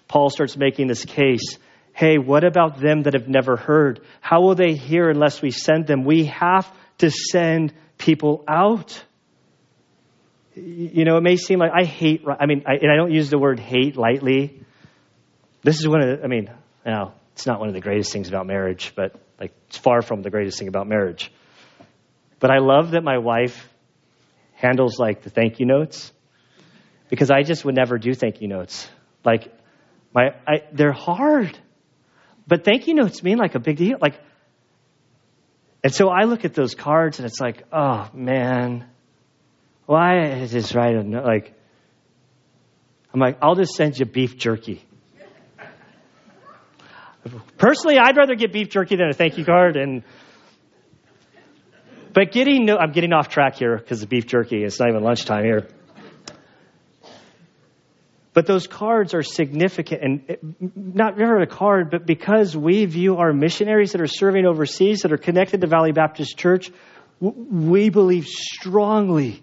Paul 0.08 0.30
starts 0.30 0.56
making 0.56 0.88
this 0.88 1.06
case. 1.06 1.58
Hey, 1.93 2.18
what 2.18 2.43
about 2.43 2.80
them 2.80 3.04
that 3.04 3.14
have 3.14 3.28
never 3.28 3.58
heard? 3.58 4.02
How 4.22 4.41
will 4.41 4.56
they 4.56 4.74
hear 4.74 5.10
unless 5.10 5.41
we 5.41 5.52
send 5.52 5.88
them? 5.88 6.04
We 6.04 6.26
have 6.26 6.72
to 7.00 7.12
send 7.12 7.74
people 7.97 8.43
out. 8.47 9.04
You 10.56 11.06
know, 11.06 11.18
it 11.18 11.22
may 11.22 11.36
seem 11.36 11.60
like 11.60 11.72
I 11.74 11.84
hate, 11.84 12.24
I 12.28 12.45
mean, 12.45 12.64
I, 12.68 12.74
and 12.74 12.91
I 12.91 12.95
don't 12.95 13.12
use 13.12 13.30
the 13.30 13.38
word 13.38 13.60
hate 13.60 13.95
lightly. 13.95 14.62
This 15.64 15.80
is 15.80 15.88
one 15.88 16.02
of 16.02 16.20
the, 16.20 16.24
I 16.24 16.28
mean, 16.28 16.50
now, 16.86 17.14
it's 17.34 17.45
not 17.45 17.60
one 17.60 17.70
of 17.70 17.74
the 17.74 17.82
greatest 17.82 18.12
things 18.12 18.28
about 18.28 18.47
marriage, 18.47 18.93
but 18.95 19.16
like, 19.39 19.54
it's 19.68 19.78
far 19.78 20.02
from 20.02 20.22
the 20.22 20.30
greatest 20.30 20.60
thing 20.60 20.68
about 20.68 20.88
marriage. 20.88 21.32
But 22.39 22.52
I 22.52 22.60
love 22.60 22.91
that 22.91 23.04
my 23.04 23.18
wife 23.18 23.70
handles 24.54 25.00
like 25.00 25.22
the 25.22 25.30
thank 25.30 25.60
you 25.60 25.66
notes 25.66 26.12
because 27.10 27.32
I 27.32 27.43
just 27.43 27.64
would 27.66 27.76
never 27.76 27.97
do 27.97 28.14
thank 28.14 28.41
you 28.41 28.47
notes. 28.47 28.89
Like 29.26 29.54
my 30.14 30.36
I, 30.47 30.64
they're 30.72 30.91
hard. 30.91 31.58
But 32.47 32.64
thank 32.64 32.88
you 32.88 32.93
notes 32.93 33.24
mean 33.24 33.38
like 33.38 33.56
a 33.56 33.60
big 33.60 33.78
deal. 33.78 33.97
Like 34.02 34.20
and 35.84 35.93
so 35.93 36.10
I 36.10 36.24
look 36.26 36.43
at 36.45 36.54
those 36.54 36.76
cards 36.76 37.20
and 37.20 37.26
it's 37.26 37.39
like, 37.39 37.64
oh 37.72 38.10
man, 38.14 38.86
why 39.90 40.34
is 40.34 40.52
this 40.52 40.76
right? 40.76 41.04
Like, 41.04 41.52
I'm 43.12 43.20
like, 43.20 43.40
I'll 43.42 43.56
just 43.56 43.74
send 43.74 43.98
you 43.98 44.06
beef 44.06 44.38
jerky. 44.38 44.86
Personally, 47.58 47.98
I'd 47.98 48.16
rather 48.16 48.36
get 48.36 48.54
beef 48.54 48.70
jerky 48.70 48.98
than 48.98 49.10
a 49.10 49.14
thank 49.14 49.40
you 49.40 49.46
card, 49.46 49.78
and 49.78 50.04
but 52.14 52.32
getting, 52.32 52.70
I'm 52.70 52.92
getting 52.92 53.14
off 53.14 53.30
track 53.30 53.56
here 53.56 53.78
because 53.78 54.04
of 54.04 54.10
beef 54.10 54.28
jerky. 54.28 54.64
It's 54.64 54.80
not 54.80 54.90
even 54.90 55.02
lunchtime 55.02 55.44
here. 55.44 55.68
But 58.34 58.46
those 58.46 58.68
cards 58.68 59.16
are 59.16 59.24
significant, 59.24 60.04
and 60.04 60.24
eh, 60.30 60.36
not 60.76 61.18
never 61.18 61.40
a 61.40 61.48
card, 61.48 61.90
but 61.90 62.06
because 62.06 62.56
we 62.56 62.86
view 62.86 63.18
our 63.18 63.34
missionaries 63.34 63.94
that 63.94 64.02
are 64.02 64.08
serving 64.08 64.46
overseas, 64.46 65.00
that 65.00 65.12
are 65.12 65.18
connected 65.18 65.62
to 65.62 65.68
Valley 65.68 65.94
Baptist 65.94 66.38
Church, 66.38 66.72
we 67.20 67.90
believe 67.90 68.28
strongly 68.28 69.42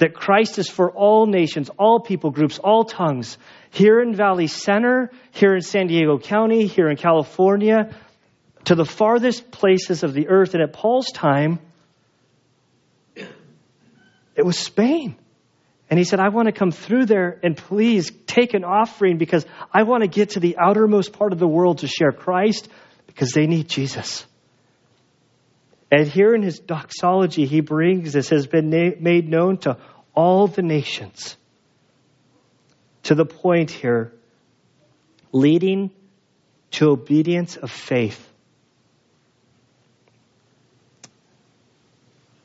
that 0.00 0.14
Christ 0.14 0.58
is 0.58 0.68
for 0.68 0.90
all 0.90 1.26
nations, 1.26 1.70
all 1.78 2.00
people 2.00 2.30
groups, 2.30 2.58
all 2.58 2.84
tongues. 2.84 3.36
Here 3.70 4.00
in 4.00 4.14
Valley 4.14 4.46
Center, 4.46 5.10
here 5.30 5.54
in 5.54 5.60
San 5.60 5.88
Diego 5.88 6.18
County, 6.18 6.66
here 6.66 6.88
in 6.88 6.96
California, 6.96 7.94
to 8.64 8.74
the 8.74 8.86
farthest 8.86 9.50
places 9.50 10.02
of 10.02 10.14
the 10.14 10.28
earth. 10.28 10.54
And 10.54 10.62
at 10.62 10.72
Paul's 10.72 11.12
time, 11.12 11.58
it 13.14 14.44
was 14.44 14.58
Spain. 14.58 15.16
And 15.90 15.98
he 15.98 16.04
said, 16.04 16.18
I 16.18 16.30
want 16.30 16.46
to 16.46 16.52
come 16.52 16.70
through 16.70 17.04
there 17.04 17.38
and 17.42 17.54
please 17.54 18.10
take 18.26 18.54
an 18.54 18.64
offering 18.64 19.18
because 19.18 19.44
I 19.72 19.82
want 19.82 20.02
to 20.02 20.08
get 20.08 20.30
to 20.30 20.40
the 20.40 20.56
outermost 20.56 21.12
part 21.12 21.34
of 21.34 21.38
the 21.38 21.48
world 21.48 21.78
to 21.78 21.88
share 21.88 22.12
Christ 22.12 22.68
because 23.06 23.32
they 23.32 23.46
need 23.46 23.68
Jesus. 23.68 24.24
And 25.90 26.06
here 26.06 26.34
in 26.34 26.42
his 26.42 26.60
doxology, 26.60 27.46
he 27.46 27.60
brings 27.60 28.12
this 28.12 28.28
has 28.28 28.46
been 28.46 28.70
na- 28.70 28.96
made 29.00 29.28
known 29.28 29.58
to 29.58 29.76
all 30.14 30.46
the 30.46 30.62
nations. 30.62 31.36
To 33.04 33.14
the 33.14 33.24
point 33.24 33.70
here, 33.70 34.12
leading 35.32 35.90
to 36.72 36.90
obedience 36.90 37.56
of 37.56 37.70
faith. 37.70 38.26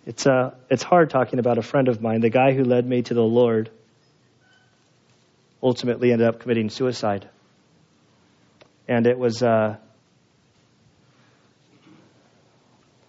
It's, 0.06 0.26
uh, 0.28 0.56
it's 0.70 0.84
hard 0.84 1.10
talking 1.10 1.40
about 1.40 1.58
a 1.58 1.64
friend 1.64 1.88
of 1.88 2.02
mine, 2.02 2.22
the 2.22 2.30
guy 2.30 2.54
who 2.54 2.64
led 2.64 2.88
me 2.88 3.02
to 3.04 3.14
the 3.14 3.24
Lord, 3.24 3.72
ultimately 5.62 6.12
ended 6.12 6.28
up 6.28 6.40
committing 6.40 6.70
suicide. 6.70 7.28
And 8.88 9.08
it 9.08 9.18
was, 9.18 9.42
uh, 9.42 9.78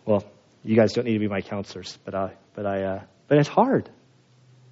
well, 0.07 0.25
you 0.67 0.77
guys 0.77 0.93
don't 0.93 1.05
need 1.05 1.15
to 1.15 1.21
be 1.21 1.29
my 1.29 1.43
counselors, 1.43 1.97
but 2.05 2.15
I, 2.15 2.33
but 2.55 2.67
I, 2.67 2.83
uh, 2.83 3.03
but 3.29 3.39
it's 3.39 3.49
hard. 3.49 3.89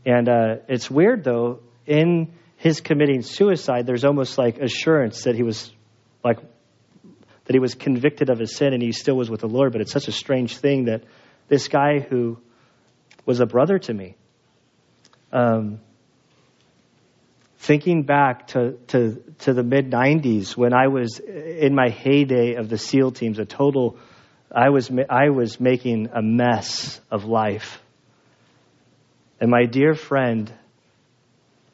And 0.04 0.28
uh, 0.28 0.56
it's 0.68 0.90
weird 0.90 1.24
though. 1.24 1.60
In 1.86 2.32
his 2.56 2.80
committing 2.80 3.22
suicide, 3.22 3.86
there's 3.86 4.04
almost 4.04 4.36
like 4.36 4.58
assurance 4.58 5.24
that 5.24 5.36
he 5.36 5.42
was, 5.42 5.70
like, 6.24 6.38
that 7.44 7.52
he 7.52 7.58
was 7.58 7.74
convicted 7.74 8.30
of 8.30 8.38
his 8.38 8.56
sin 8.56 8.72
and 8.72 8.82
he 8.82 8.92
still 8.92 9.16
was 9.16 9.30
with 9.30 9.40
the 9.40 9.48
Lord. 9.48 9.72
But 9.72 9.82
it's 9.82 9.92
such 9.92 10.08
a 10.08 10.12
strange 10.12 10.56
thing 10.56 10.86
that 10.86 11.04
this 11.48 11.68
guy 11.68 12.00
who 12.00 12.38
was 13.24 13.40
a 13.40 13.46
brother 13.46 13.78
to 13.78 13.94
me. 13.94 14.16
Um, 15.32 15.80
thinking 17.58 18.02
back 18.02 18.48
to, 18.48 18.72
to, 18.88 19.22
to 19.40 19.54
the 19.54 19.62
mid 19.62 19.90
90s 19.90 20.56
when 20.56 20.72
I 20.72 20.88
was 20.88 21.18
in 21.18 21.74
my 21.74 21.88
heyday 21.88 22.54
of 22.54 22.68
the 22.68 22.78
SEAL 22.78 23.12
teams, 23.12 23.38
a 23.38 23.44
total, 23.44 23.98
I 24.54 24.70
was, 24.70 24.90
I 25.10 25.30
was 25.30 25.58
making 25.58 26.10
a 26.14 26.22
mess 26.22 27.00
of 27.10 27.24
life. 27.24 27.82
And 29.40 29.50
my 29.50 29.64
dear 29.64 29.94
friend 29.94 30.52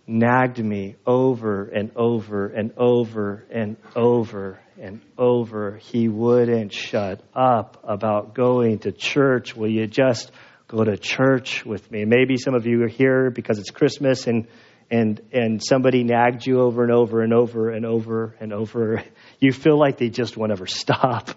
nagged 0.07 0.59
me 0.59 0.97
over 1.07 1.65
and 1.65 1.93
over 1.95 2.47
and 2.47 2.73
over 2.79 3.45
and 3.51 3.77
over 3.95 4.59
and 4.81 5.03
over. 5.19 5.77
He 5.77 6.09
wouldn't 6.09 6.73
shut 6.73 7.23
up 7.35 7.85
about 7.87 8.35
going 8.35 8.79
to 8.81 8.93
church. 8.93 9.55
Will 9.55 9.71
you 9.71 9.87
just 9.87 10.33
go 10.67 10.83
to 10.83 10.97
church 10.97 11.67
with 11.67 11.89
me? 11.91 12.07
Maybe 12.07 12.39
some 12.39 12.55
of 12.55 12.67
you 12.67 12.83
are 12.85 12.89
here 12.89 13.31
because 13.31 13.59
it's 13.59 13.71
Christmas 13.71 14.27
and 14.27 14.49
and 14.91 15.21
and 15.33 15.63
somebody 15.63 16.03
nagged 16.03 16.47
you 16.47 16.61
over 16.61 16.83
and 16.83 16.93
over 16.93 17.23
and 17.23 17.33
over 17.33 17.71
and 17.71 17.87
over 17.87 18.35
and 18.41 18.53
over, 18.53 19.05
you 19.39 19.53
feel 19.53 19.79
like 19.79 19.99
they 19.99 20.09
just 20.09 20.37
won't 20.37 20.51
ever 20.51 20.67
stop. 20.67 21.31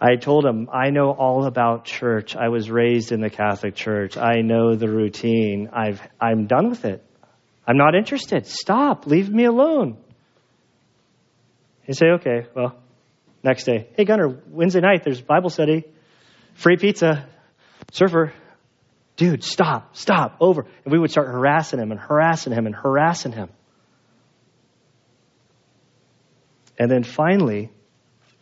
I 0.00 0.16
told 0.16 0.46
him, 0.46 0.68
I 0.72 0.90
know 0.90 1.10
all 1.10 1.44
about 1.44 1.84
church. 1.84 2.34
I 2.34 2.48
was 2.48 2.70
raised 2.70 3.12
in 3.12 3.20
the 3.20 3.28
Catholic 3.28 3.74
Church. 3.74 4.16
I 4.16 4.40
know 4.40 4.74
the 4.74 4.88
routine. 4.88 5.68
I've, 5.74 6.00
I'm 6.18 6.46
done 6.46 6.70
with 6.70 6.86
it. 6.86 7.04
I'm 7.66 7.76
not 7.76 7.94
interested. 7.94 8.46
Stop. 8.46 9.06
Leave 9.06 9.28
me 9.28 9.44
alone. 9.44 9.98
He 11.82 11.92
say, 11.92 12.06
okay, 12.14 12.46
well, 12.54 12.76
next 13.42 13.64
day. 13.64 13.88
Hey, 13.94 14.04
Gunner, 14.04 14.40
Wednesday 14.48 14.80
night, 14.80 15.02
there's 15.04 15.20
Bible 15.20 15.50
study, 15.50 15.84
free 16.54 16.76
pizza, 16.76 17.28
surfer. 17.92 18.32
Dude, 19.16 19.44
stop, 19.44 19.96
stop, 19.96 20.36
over. 20.40 20.66
And 20.84 20.92
we 20.92 20.98
would 20.98 21.10
start 21.10 21.26
harassing 21.26 21.78
him 21.78 21.90
and 21.90 22.00
harassing 22.00 22.54
him 22.54 22.64
and 22.64 22.74
harassing 22.74 23.32
him. 23.32 23.50
And 26.78 26.90
then 26.90 27.02
finally, 27.02 27.70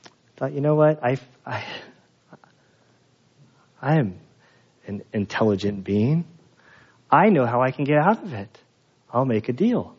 I 0.07 0.39
thought, 0.39 0.53
you 0.53 0.61
know 0.61 0.77
what? 0.77 1.03
I, 1.03 1.17
I, 1.49 1.65
I 3.81 3.99
am 3.99 4.21
an 4.87 5.03
intelligent 5.15 5.83
being. 5.83 6.27
I 7.11 7.31
know 7.31 7.47
how 7.47 7.63
I 7.63 7.71
can 7.71 7.85
get 7.85 7.97
out 7.97 8.23
of 8.23 8.35
it. 8.35 8.59
I'll 9.11 9.25
make 9.25 9.49
a 9.49 9.55
deal. 9.55 9.97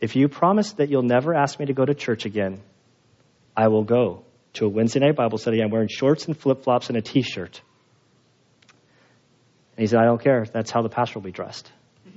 If 0.00 0.16
you 0.16 0.28
promise 0.28 0.72
that 0.74 0.90
you'll 0.90 1.02
never 1.02 1.34
ask 1.34 1.58
me 1.58 1.66
to 1.66 1.72
go 1.72 1.86
to 1.86 1.94
church 1.94 2.26
again, 2.26 2.60
I 3.56 3.68
will 3.68 3.84
go 3.84 4.24
to 4.54 4.66
a 4.66 4.68
Wednesday 4.68 5.00
night 5.00 5.16
Bible 5.16 5.38
study. 5.38 5.62
I'm 5.62 5.70
wearing 5.70 5.88
shorts 5.88 6.26
and 6.26 6.36
flip 6.36 6.62
flops 6.62 6.88
and 6.88 6.98
a 6.98 7.00
t 7.00 7.22
shirt. 7.22 7.62
And 9.76 9.82
he 9.82 9.86
said, 9.86 9.98
I 9.98 10.04
don't 10.04 10.22
care. 10.22 10.44
That's 10.44 10.70
how 10.70 10.82
the 10.82 10.90
pastor 10.90 11.18
will 11.18 11.24
be 11.24 11.32
dressed. 11.32 11.72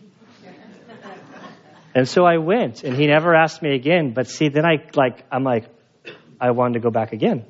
and 1.96 2.10
so 2.10 2.26
I 2.26 2.38
went, 2.38 2.84
and 2.84 2.98
he 2.98 3.08
never 3.08 3.34
asked 3.34 3.62
me 3.62 3.74
again. 3.74 4.14
But 4.14 4.28
see, 4.28 4.50
then 4.50 4.66
I 4.66 4.86
like, 4.96 5.24
I'm 5.32 5.46
like, 5.46 5.70
I 6.42 6.52
wanted 6.52 6.74
to 6.74 6.80
go 6.82 6.90
back 6.90 7.14
again. 7.14 7.46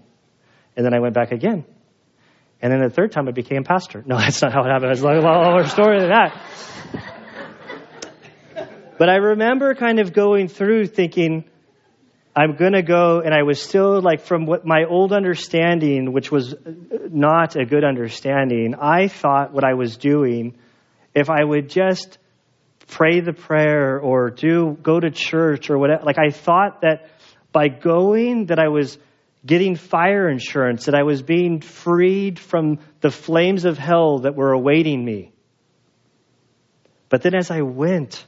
And 0.79 0.85
then 0.85 0.93
I 0.93 1.01
went 1.01 1.13
back 1.13 1.33
again. 1.33 1.65
And 2.61 2.71
then 2.71 2.79
the 2.79 2.89
third 2.89 3.11
time 3.11 3.27
I 3.27 3.31
became 3.31 3.65
pastor. 3.65 4.01
No, 4.05 4.17
that's 4.17 4.41
not 4.41 4.53
how 4.53 4.63
it 4.63 4.69
happened. 4.71 4.93
It's 4.93 5.01
like 5.01 5.17
a 5.17 5.19
lot 5.19 5.43
longer 5.43 5.67
story 5.67 5.99
than 5.99 6.07
that. 6.07 6.41
But 8.97 9.09
I 9.09 9.15
remember 9.15 9.75
kind 9.75 9.99
of 9.99 10.13
going 10.13 10.47
through 10.47 10.85
thinking, 10.87 11.43
I'm 12.33 12.55
going 12.55 12.71
to 12.71 12.81
go, 12.81 13.19
and 13.19 13.33
I 13.33 13.43
was 13.43 13.61
still 13.61 14.01
like 14.01 14.21
from 14.21 14.45
what 14.45 14.65
my 14.65 14.85
old 14.85 15.11
understanding, 15.11 16.13
which 16.13 16.31
was 16.31 16.53
uh, 16.53 16.57
not 17.09 17.57
a 17.57 17.65
good 17.65 17.83
understanding, 17.83 18.73
I 18.79 19.09
thought 19.09 19.51
what 19.51 19.65
I 19.65 19.73
was 19.73 19.97
doing, 19.97 20.55
if 21.13 21.29
I 21.29 21.43
would 21.43 21.67
just 21.67 22.19
pray 22.87 23.19
the 23.19 23.33
prayer 23.33 23.99
or 23.99 24.29
do 24.29 24.77
go 24.81 24.97
to 24.97 25.11
church 25.11 25.69
or 25.69 25.77
whatever, 25.77 26.03
like 26.05 26.19
I 26.19 26.29
thought 26.29 26.83
that 26.83 27.09
by 27.51 27.67
going 27.67 28.45
that 28.45 28.59
I 28.59 28.69
was 28.69 28.97
getting 29.45 29.75
fire 29.75 30.29
insurance, 30.29 30.85
that 30.85 30.95
I 30.95 31.03
was 31.03 31.21
being 31.21 31.61
freed 31.61 32.39
from 32.39 32.79
the 33.01 33.11
flames 33.11 33.65
of 33.65 33.77
hell 33.77 34.19
that 34.19 34.35
were 34.35 34.51
awaiting 34.51 35.03
me. 35.03 35.31
But 37.07 37.21
then 37.21 37.35
as 37.35 37.49
I 37.49 37.61
went, 37.61 38.25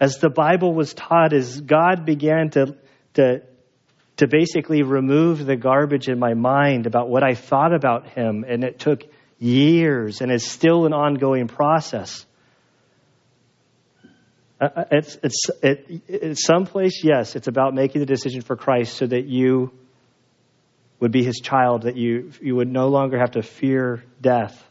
as 0.00 0.18
the 0.18 0.30
Bible 0.30 0.74
was 0.74 0.92
taught, 0.94 1.32
as 1.32 1.60
God 1.60 2.04
began 2.04 2.50
to, 2.50 2.76
to, 3.14 3.42
to 4.16 4.26
basically 4.26 4.82
remove 4.82 5.44
the 5.44 5.56
garbage 5.56 6.08
in 6.08 6.18
my 6.18 6.34
mind 6.34 6.86
about 6.86 7.08
what 7.08 7.22
I 7.22 7.34
thought 7.34 7.74
about 7.74 8.08
Him, 8.08 8.44
and 8.46 8.64
it 8.64 8.78
took 8.78 9.04
years 9.38 10.20
and 10.20 10.30
is 10.30 10.44
still 10.44 10.84
an 10.84 10.92
ongoing 10.92 11.48
process. 11.48 12.26
Uh, 14.60 14.68
uh, 14.76 14.84
it's, 14.90 15.18
it's, 15.22 15.50
it, 15.62 16.38
someplace, 16.38 17.02
yes, 17.02 17.34
it's 17.36 17.48
about 17.48 17.72
making 17.72 18.00
the 18.00 18.06
decision 18.06 18.42
for 18.42 18.56
Christ 18.56 18.96
so 18.96 19.06
that 19.06 19.24
you 19.26 19.72
would 21.00 21.10
be 21.12 21.24
his 21.24 21.40
child, 21.40 21.82
that 21.82 21.96
you, 21.96 22.32
you 22.40 22.54
would 22.54 22.68
no 22.68 22.88
longer 22.88 23.18
have 23.18 23.32
to 23.32 23.42
fear 23.42 24.04
death, 24.20 24.62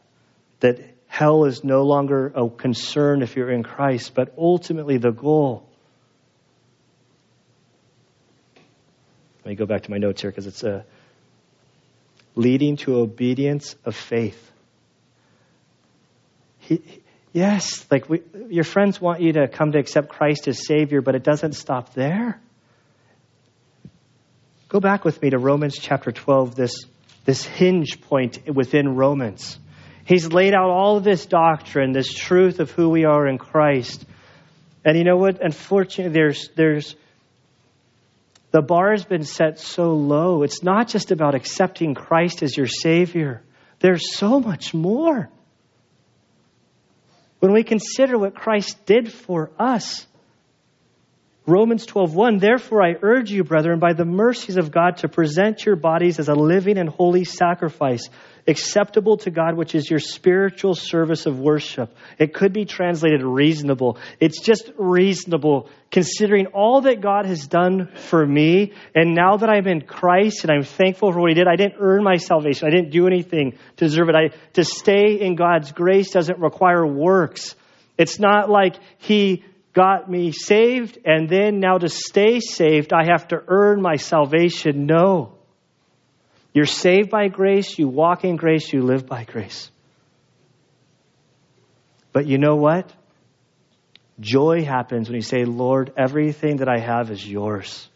that 0.60 0.80
hell 1.08 1.46
is 1.46 1.64
no 1.64 1.84
longer 1.84 2.32
a 2.36 2.50
concern 2.50 3.22
if 3.22 3.36
you're 3.36 3.52
in 3.52 3.64
Christ, 3.64 4.14
but 4.14 4.34
ultimately 4.38 4.98
the 4.98 5.12
goal. 5.12 5.68
Let 9.44 9.52
me 9.52 9.56
go 9.56 9.66
back 9.66 9.84
to 9.84 9.92
my 9.92 9.98
notes 9.98 10.22
here 10.22 10.30
because 10.30 10.48
it's 10.48 10.64
a 10.64 10.76
uh, 10.78 10.82
leading 12.36 12.78
to 12.78 12.98
obedience 13.00 13.76
of 13.84 13.96
faith. 13.96 14.52
He, 16.60 16.82
Yes, 17.32 17.86
like 17.92 18.10
we, 18.10 18.22
your 18.50 18.64
friends 18.64 19.00
want 19.00 19.22
you 19.22 19.34
to 19.34 19.48
come 19.48 19.72
to 19.74 19.80
accept 19.80 20.10
Christ 20.10 20.48
as 20.48 20.66
Savior, 20.66 21.02
but 21.02 21.16
it 21.16 21.24
doesn't 21.24 21.54
stop 21.54 21.94
there. 21.94 22.42
Go 24.70 24.80
back 24.80 25.04
with 25.04 25.20
me 25.20 25.32
to 25.32 25.40
Romans 25.40 25.80
chapter 25.80 26.12
12, 26.12 26.54
this, 26.54 26.86
this 27.26 27.44
hinge 27.44 28.02
point 28.02 28.48
within 28.48 28.96
Romans. 28.96 29.58
He's 30.06 30.32
laid 30.32 30.54
out 30.54 30.70
all 30.70 30.98
of 30.98 31.04
this 31.04 31.26
doctrine, 31.26 31.92
this 31.92 32.14
truth 32.14 32.60
of 32.60 32.70
who 32.70 32.90
we 32.90 33.04
are 33.04 33.28
in 33.28 33.40
Christ. 33.40 34.06
And 34.86 34.96
you 34.96 35.04
know 35.04 35.18
what? 35.18 35.42
Unfortunately, 35.42 36.14
there's, 36.14 36.50
there's, 36.56 36.96
the 38.52 38.62
bar 38.62 38.92
has 38.92 39.04
been 39.04 39.24
set 39.24 39.60
so 39.60 39.96
low. 39.96 40.44
It's 40.44 40.62
not 40.62 40.88
just 40.88 41.10
about 41.10 41.34
accepting 41.34 41.96
Christ 41.96 42.44
as 42.44 42.56
your 42.56 42.68
Savior, 42.68 43.42
there's 43.80 44.16
so 44.16 44.40
much 44.40 44.76
more. 44.76 45.30
When 47.40 47.54
we 47.54 47.64
consider 47.64 48.20
what 48.20 48.36
Christ 48.36 48.86
did 48.86 49.12
for 49.12 49.50
us, 49.58 50.06
Romans 51.50 51.88
12:1 51.88 52.40
Therefore 52.40 52.84
I 52.84 52.96
urge 53.02 53.32
you 53.32 53.44
brethren 53.44 53.80
by 53.80 53.94
the 53.94 54.06
mercies 54.06 54.58
of 54.58 54.72
God 54.72 54.98
to 54.98 55.10
present 55.10 55.66
your 55.66 55.76
bodies 55.76 56.20
as 56.20 56.30
a 56.30 56.36
living 56.36 56.78
and 56.78 56.88
holy 56.88 57.24
sacrifice 57.24 58.08
acceptable 58.48 59.18
to 59.18 59.32
God 59.32 59.56
which 59.58 59.74
is 59.74 59.90
your 59.90 60.00
spiritual 60.00 60.76
service 60.76 61.26
of 61.26 61.40
worship. 61.40 61.96
It 62.20 62.34
could 62.34 62.54
be 62.54 62.66
translated 62.66 63.24
reasonable. 63.24 63.98
It's 64.20 64.42
just 64.42 64.72
reasonable 64.78 65.70
considering 65.92 66.48
all 66.48 66.82
that 66.82 67.02
God 67.02 67.26
has 67.26 67.48
done 67.48 67.88
for 67.96 68.24
me 68.24 68.74
and 68.94 69.16
now 69.16 69.38
that 69.38 69.50
I'm 69.50 69.68
in 69.68 69.82
Christ 69.82 70.44
and 70.44 70.52
I'm 70.52 70.64
thankful 70.64 71.12
for 71.12 71.20
what 71.20 71.32
he 71.32 71.36
did. 71.36 71.48
I 71.48 71.56
didn't 71.56 71.78
earn 71.80 72.04
my 72.04 72.18
salvation. 72.18 72.68
I 72.68 72.72
didn't 72.72 72.92
do 72.92 73.08
anything 73.08 73.58
to 73.78 73.86
deserve 73.86 74.10
it. 74.10 74.16
I 74.16 74.30
to 74.54 74.64
stay 74.64 75.20
in 75.20 75.36
God's 75.36 75.72
grace 75.72 76.12
doesn't 76.12 76.40
require 76.40 76.86
works. 76.86 77.56
It's 77.98 78.20
not 78.20 78.50
like 78.50 78.76
he 79.00 79.44
got 79.80 80.12
me 80.12 80.34
saved, 80.34 80.98
and 81.06 81.30
then 81.30 81.62
now 81.62 81.78
to 81.78 81.88
stay 81.88 82.42
saved, 82.42 82.92
I 82.92 83.06
have 83.10 83.30
to 83.30 83.42
earn 83.48 83.82
my 83.82 83.96
salvation. 83.96 84.86
No. 84.86 85.38
You're 86.54 86.66
saved 86.66 87.10
by 87.10 87.30
grace, 87.30 87.80
you 87.80 87.88
walk 87.88 88.26
in 88.26 88.36
grace, 88.36 88.74
you 88.74 88.82
live 88.82 89.06
by 89.08 89.24
grace. 89.24 89.72
But 92.12 92.28
you 92.28 92.38
know 92.38 92.58
what? 92.58 92.92
Joy 94.20 94.66
happens 94.66 95.08
when 95.08 95.16
you 95.16 95.22
say, 95.22 95.46
Lord, 95.46 95.94
everything 95.96 96.58
that 96.58 96.68
I 96.68 96.80
have 96.80 97.10
is 97.10 97.26
yours. 97.26 97.88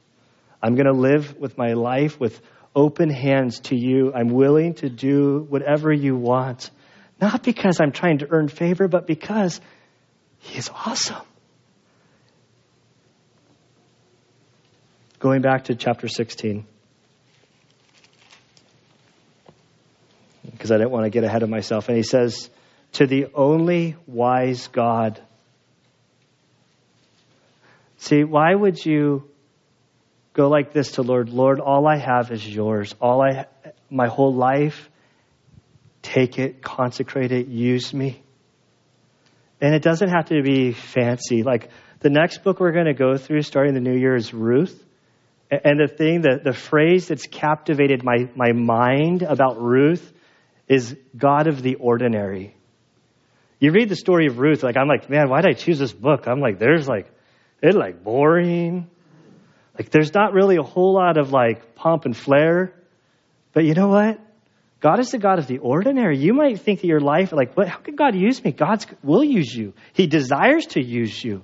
I'm 0.62 0.76
going 0.76 0.86
to 0.86 0.98
live 0.98 1.38
with 1.38 1.58
my 1.58 1.74
life 1.74 2.18
with 2.18 2.40
open 2.74 3.10
hands 3.10 3.60
to 3.68 3.76
you. 3.76 4.14
I'm 4.16 4.30
willing 4.30 4.76
to 4.76 4.90
do 4.90 5.46
whatever 5.50 5.92
you 5.92 6.16
want. 6.16 6.72
Not 7.20 7.44
because 7.44 7.82
I'm 7.82 7.92
trying 7.92 8.20
to 8.20 8.28
earn 8.30 8.48
favor, 8.48 8.88
but 8.88 9.06
because 9.06 9.60
He 10.40 10.58
is 10.58 10.70
awesome. 10.70 11.26
Going 15.24 15.42
back 15.42 15.64
to 15.66 15.76
chapter 15.76 16.10
16. 16.10 16.66
Because 20.52 20.70
I 20.70 20.76
didn't 20.76 20.92
want 20.92 21.06
to 21.06 21.10
get 21.10 21.24
ahead 21.24 21.44
of 21.44 21.50
myself. 21.50 21.88
And 21.88 21.96
he 21.96 22.04
says, 22.04 22.50
To 22.94 23.08
the 23.08 23.28
only 23.34 23.96
wise 24.06 24.68
God. 24.68 25.22
See, 28.00 28.26
why 28.26 28.54
would 28.54 28.86
you 28.86 29.24
go 30.34 30.50
like 30.50 30.74
this 30.74 30.92
to 30.94 31.04
Lord? 31.04 31.30
Lord, 31.30 31.62
all 31.62 31.88
I 31.88 31.96
have 31.96 32.30
is 32.30 32.46
yours. 32.46 32.94
All 33.00 33.22
I, 33.22 33.46
my 33.90 34.10
whole 34.10 34.34
life, 34.34 34.90
take 36.02 36.38
it, 36.38 36.62
consecrate 36.62 37.32
it, 37.32 37.48
use 37.48 37.94
me. 37.94 38.22
And 39.62 39.74
it 39.74 39.84
doesn't 39.84 40.10
have 40.10 40.26
to 40.26 40.42
be 40.44 40.74
fancy. 40.74 41.44
Like 41.44 41.70
the 42.02 42.10
next 42.10 42.44
book 42.44 42.60
we're 42.60 42.74
going 42.74 42.88
to 42.88 42.94
go 42.94 43.16
through 43.16 43.44
starting 43.44 43.74
the 43.74 43.80
new 43.80 43.98
year 43.98 44.18
is 44.18 44.34
Ruth. 44.34 44.84
And 45.64 45.80
the 45.80 45.88
thing, 45.88 46.22
the, 46.22 46.40
the 46.44 46.54
phrase 46.54 47.08
that's 47.08 47.28
captivated 47.28 48.04
my, 48.04 48.30
my 48.36 48.54
mind 48.54 49.22
about 49.22 49.62
Ruth 49.62 50.14
is 50.68 50.96
God 51.16 51.48
of 51.48 51.62
the 51.62 51.76
ordinary. 51.76 52.56
You 53.60 53.72
read 53.72 53.90
the 53.90 53.96
story 53.96 54.28
of 54.28 54.40
Ruth, 54.40 54.64
like, 54.64 54.78
I'm 54.78 54.88
like, 54.88 55.10
man, 55.10 55.30
why 55.30 55.42
did 55.42 55.52
I 55.52 55.54
choose 55.54 55.80
this 55.80 55.94
book? 55.94 56.28
I'm 56.28 56.40
like, 56.40 56.60
there's 56.60 56.88
like, 56.88 57.12
it's 57.62 57.76
like 57.76 58.04
boring. 58.04 58.90
Like, 59.78 59.90
there's 59.90 60.14
not 60.14 60.34
really 60.34 60.58
a 60.58 60.64
whole 60.64 60.94
lot 60.94 61.18
of 61.18 61.32
like 61.32 61.76
pomp 61.76 62.06
and 62.06 62.16
flair. 62.16 62.74
But 63.54 63.66
you 63.66 63.74
know 63.74 63.88
what? 63.88 64.20
God 64.80 65.00
is 65.00 65.12
the 65.12 65.18
God 65.18 65.40
of 65.40 65.48
the 65.48 65.60
ordinary. 65.60 66.18
You 66.18 66.34
might 66.34 66.60
think 66.60 66.82
that 66.82 66.88
your 66.88 67.00
life, 67.00 67.32
like, 67.32 67.56
what, 67.56 67.70
how 67.70 67.78
can 67.78 67.96
God 67.96 68.16
use 68.16 68.44
me? 68.44 68.52
God 68.52 68.86
will 69.02 69.24
use 69.24 69.54
you. 69.54 69.74
He 69.94 70.08
desires 70.08 70.66
to 70.68 70.84
use 70.84 71.24
you. 71.24 71.44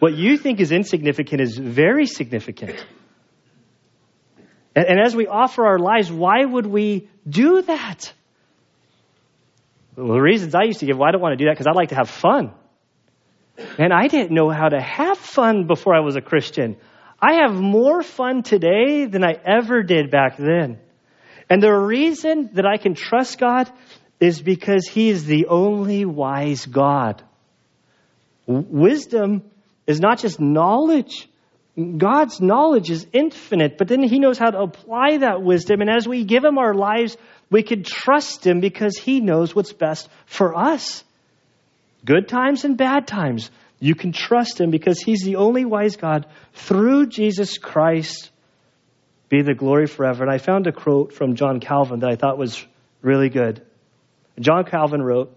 What 0.00 0.12
you 0.14 0.36
think 0.36 0.60
is 0.60 0.70
insignificant 0.70 1.40
is 1.40 1.56
very 1.56 2.06
significant. 2.06 2.84
And, 4.74 4.86
and 4.86 5.00
as 5.00 5.14
we 5.14 5.26
offer 5.26 5.66
our 5.66 5.78
lives, 5.78 6.10
why 6.10 6.44
would 6.44 6.66
we 6.66 7.08
do 7.28 7.62
that? 7.62 8.12
Well, 9.96 10.14
the 10.14 10.20
reasons 10.20 10.54
I 10.54 10.64
used 10.64 10.80
to 10.80 10.86
give, 10.86 10.98
well, 10.98 11.08
I 11.08 11.12
don't 11.12 11.20
want 11.20 11.32
to 11.32 11.36
do 11.36 11.44
that 11.46 11.52
because 11.52 11.66
I 11.66 11.72
like 11.72 11.90
to 11.90 11.94
have 11.94 12.10
fun. 12.10 12.52
And 13.78 13.92
I 13.92 14.08
didn't 14.08 14.32
know 14.32 14.50
how 14.50 14.68
to 14.68 14.80
have 14.80 15.18
fun 15.18 15.66
before 15.66 15.94
I 15.94 16.00
was 16.00 16.16
a 16.16 16.20
Christian. 16.20 16.76
I 17.20 17.44
have 17.44 17.54
more 17.54 18.02
fun 18.02 18.42
today 18.42 19.06
than 19.06 19.24
I 19.24 19.34
ever 19.44 19.82
did 19.82 20.10
back 20.10 20.36
then. 20.36 20.78
And 21.48 21.62
the 21.62 21.72
reason 21.72 22.50
that 22.54 22.66
I 22.66 22.78
can 22.78 22.94
trust 22.94 23.38
God 23.38 23.70
is 24.18 24.40
because 24.42 24.88
He 24.88 25.10
is 25.10 25.24
the 25.24 25.46
only 25.46 26.04
wise 26.04 26.66
God. 26.66 27.22
Wisdom 28.46 29.42
is 29.86 30.00
not 30.00 30.18
just 30.18 30.40
knowledge. 30.40 31.28
God's 31.76 32.40
knowledge 32.40 32.90
is 32.90 33.06
infinite, 33.12 33.78
but 33.78 33.88
then 33.88 34.02
He 34.02 34.20
knows 34.20 34.38
how 34.38 34.50
to 34.50 34.60
apply 34.60 35.18
that 35.18 35.42
wisdom. 35.42 35.80
And 35.80 35.90
as 35.90 36.06
we 36.06 36.24
give 36.24 36.44
Him 36.44 36.56
our 36.56 36.72
lives, 36.72 37.16
we 37.50 37.64
can 37.64 37.82
trust 37.82 38.46
Him 38.46 38.60
because 38.60 38.96
He 38.96 39.20
knows 39.20 39.54
what's 39.54 39.72
best 39.72 40.08
for 40.26 40.56
us. 40.56 41.02
Good 42.04 42.28
times 42.28 42.64
and 42.64 42.76
bad 42.76 43.08
times. 43.08 43.50
You 43.80 43.96
can 43.96 44.12
trust 44.12 44.60
Him 44.60 44.70
because 44.70 45.00
He's 45.00 45.24
the 45.24 45.36
only 45.36 45.64
wise 45.64 45.96
God 45.96 46.26
through 46.52 47.06
Jesus 47.08 47.58
Christ. 47.58 48.30
Be 49.28 49.42
the 49.42 49.54
glory 49.54 49.88
forever. 49.88 50.22
And 50.22 50.32
I 50.32 50.38
found 50.38 50.68
a 50.68 50.72
quote 50.72 51.12
from 51.12 51.34
John 51.34 51.58
Calvin 51.58 52.00
that 52.00 52.10
I 52.10 52.14
thought 52.14 52.38
was 52.38 52.64
really 53.02 53.30
good. 53.30 53.62
John 54.38 54.64
Calvin 54.64 55.02
wrote, 55.02 55.36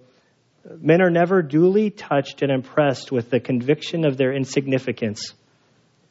Men 0.70 1.02
are 1.02 1.10
never 1.10 1.42
duly 1.42 1.90
touched 1.90 2.44
and 2.44 2.52
impressed 2.52 3.12
with 3.12 3.32
the 3.32 3.40
conviction 3.40 4.06
of 4.06 4.18
their 4.18 4.34
insignificance 4.34 5.34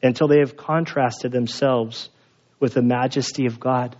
until 0.01 0.27
they 0.27 0.39
have 0.39 0.57
contrasted 0.57 1.31
themselves 1.31 2.09
with 2.59 2.73
the 2.73 2.81
majesty 2.81 3.45
of 3.45 3.59
God. 3.59 3.95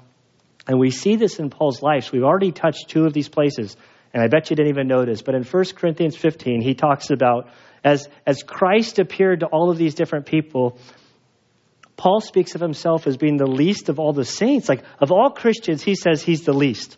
And 0.67 0.79
we 0.79 0.91
see 0.91 1.15
this 1.15 1.39
in 1.39 1.49
Paul's 1.49 1.81
life. 1.81 2.05
So 2.05 2.11
we've 2.13 2.23
already 2.23 2.51
touched 2.51 2.89
two 2.89 3.05
of 3.05 3.13
these 3.13 3.29
places, 3.29 3.75
and 4.13 4.21
I 4.21 4.27
bet 4.27 4.49
you 4.49 4.55
didn't 4.55 4.69
even 4.69 4.87
notice. 4.87 5.21
But 5.21 5.35
in 5.35 5.43
1 5.43 5.65
Corinthians 5.75 6.15
15, 6.15 6.61
he 6.61 6.73
talks 6.73 7.09
about 7.09 7.49
as, 7.83 8.09
as 8.25 8.43
Christ 8.43 8.99
appeared 8.99 9.41
to 9.41 9.45
all 9.45 9.69
of 9.69 9.77
these 9.77 9.95
different 9.95 10.25
people, 10.25 10.77
Paul 11.95 12.21
speaks 12.21 12.53
of 12.53 12.61
himself 12.61 13.07
as 13.07 13.17
being 13.17 13.37
the 13.37 13.47
least 13.47 13.89
of 13.89 13.99
all 13.99 14.13
the 14.13 14.25
saints. 14.25 14.67
Like, 14.67 14.83
of 14.99 15.11
all 15.11 15.31
Christians, 15.31 15.83
he 15.83 15.95
says 15.95 16.21
he's 16.21 16.43
the 16.43 16.53
least. 16.53 16.97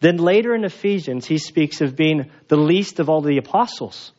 Then 0.00 0.16
later 0.16 0.54
in 0.54 0.64
Ephesians, 0.64 1.24
he 1.24 1.38
speaks 1.38 1.80
of 1.80 1.96
being 1.96 2.30
the 2.48 2.56
least 2.56 3.00
of 3.00 3.08
all 3.08 3.22
the 3.22 3.38
apostles. 3.38 4.12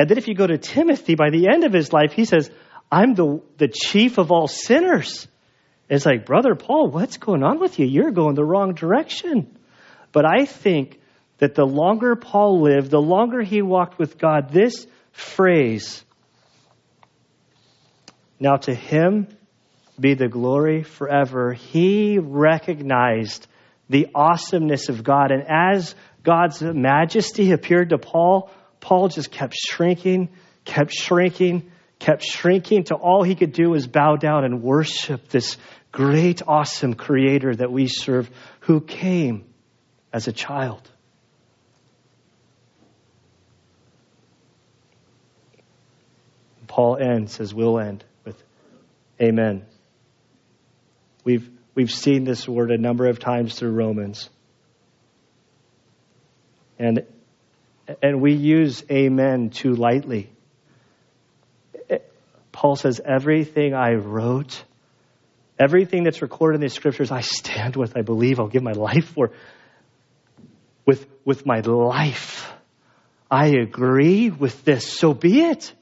And 0.00 0.08
then 0.08 0.16
if 0.16 0.28
you 0.28 0.34
go 0.34 0.46
to 0.46 0.56
Timothy, 0.56 1.14
by 1.14 1.28
the 1.28 1.48
end 1.52 1.62
of 1.64 1.74
his 1.74 1.92
life, 1.92 2.12
he 2.12 2.24
says, 2.24 2.50
I'm 2.90 3.12
the, 3.12 3.42
the 3.58 3.68
chief 3.68 4.16
of 4.16 4.32
all 4.32 4.48
sinners. 4.48 5.28
It's 5.90 6.06
like, 6.06 6.24
Brother 6.24 6.54
Paul, 6.54 6.88
what's 6.88 7.18
going 7.18 7.42
on 7.42 7.60
with 7.60 7.78
you? 7.78 7.84
You're 7.84 8.10
going 8.10 8.34
the 8.34 8.42
wrong 8.42 8.72
direction. 8.72 9.58
But 10.10 10.24
I 10.24 10.46
think 10.46 10.98
that 11.36 11.54
the 11.54 11.66
longer 11.66 12.16
Paul 12.16 12.62
lived, 12.62 12.90
the 12.90 12.98
longer 12.98 13.42
he 13.42 13.60
walked 13.60 13.98
with 13.98 14.16
God, 14.16 14.50
this 14.50 14.86
phrase, 15.12 16.02
now 18.38 18.56
to 18.56 18.74
him 18.74 19.28
be 20.00 20.14
the 20.14 20.28
glory 20.28 20.82
forever, 20.82 21.52
he 21.52 22.18
recognized 22.18 23.46
the 23.90 24.08
awesomeness 24.14 24.88
of 24.88 25.04
God. 25.04 25.30
And 25.30 25.44
as 25.46 25.94
God's 26.22 26.62
majesty 26.62 27.52
appeared 27.52 27.90
to 27.90 27.98
Paul, 27.98 28.50
Paul 28.80 29.08
just 29.08 29.30
kept 29.30 29.54
shrinking, 29.54 30.30
kept 30.64 30.92
shrinking, 30.92 31.70
kept 31.98 32.24
shrinking 32.24 32.84
to 32.84 32.94
all 32.94 33.22
he 33.22 33.34
could 33.34 33.52
do 33.52 33.70
was 33.70 33.86
bow 33.86 34.16
down 34.16 34.44
and 34.44 34.62
worship 34.62 35.28
this 35.28 35.56
great, 35.92 36.42
awesome 36.46 36.94
creator 36.94 37.54
that 37.54 37.70
we 37.70 37.86
serve 37.86 38.30
who 38.60 38.80
came 38.80 39.44
as 40.12 40.26
a 40.28 40.32
child. 40.32 40.90
Paul 46.66 46.96
ends 46.96 47.40
as 47.40 47.52
we'll 47.52 47.80
end 47.80 48.04
with 48.24 48.40
Amen. 49.20 49.66
We've, 51.24 51.50
we've 51.74 51.90
seen 51.90 52.24
this 52.24 52.48
word 52.48 52.70
a 52.70 52.78
number 52.78 53.06
of 53.06 53.18
times 53.18 53.56
through 53.56 53.72
Romans. 53.72 54.30
And, 56.78 57.04
and 58.02 58.20
we 58.20 58.34
use 58.34 58.84
Amen 58.90 59.50
too 59.50 59.74
lightly. 59.74 60.30
Paul 62.52 62.76
says, 62.76 63.00
Everything 63.04 63.74
I 63.74 63.94
wrote, 63.94 64.62
everything 65.58 66.04
that's 66.04 66.22
recorded 66.22 66.56
in 66.56 66.60
the 66.60 66.68
scriptures, 66.68 67.10
I 67.10 67.20
stand 67.20 67.76
with, 67.76 67.96
I 67.96 68.02
believe, 68.02 68.40
I'll 68.40 68.48
give 68.48 68.62
my 68.62 68.72
life 68.72 69.06
for. 69.14 69.30
With, 70.86 71.06
with 71.24 71.46
my 71.46 71.60
life, 71.60 72.50
I 73.30 73.48
agree 73.48 74.30
with 74.30 74.64
this, 74.64 74.86
so 74.86 75.14
be 75.14 75.42
it. 75.42 75.72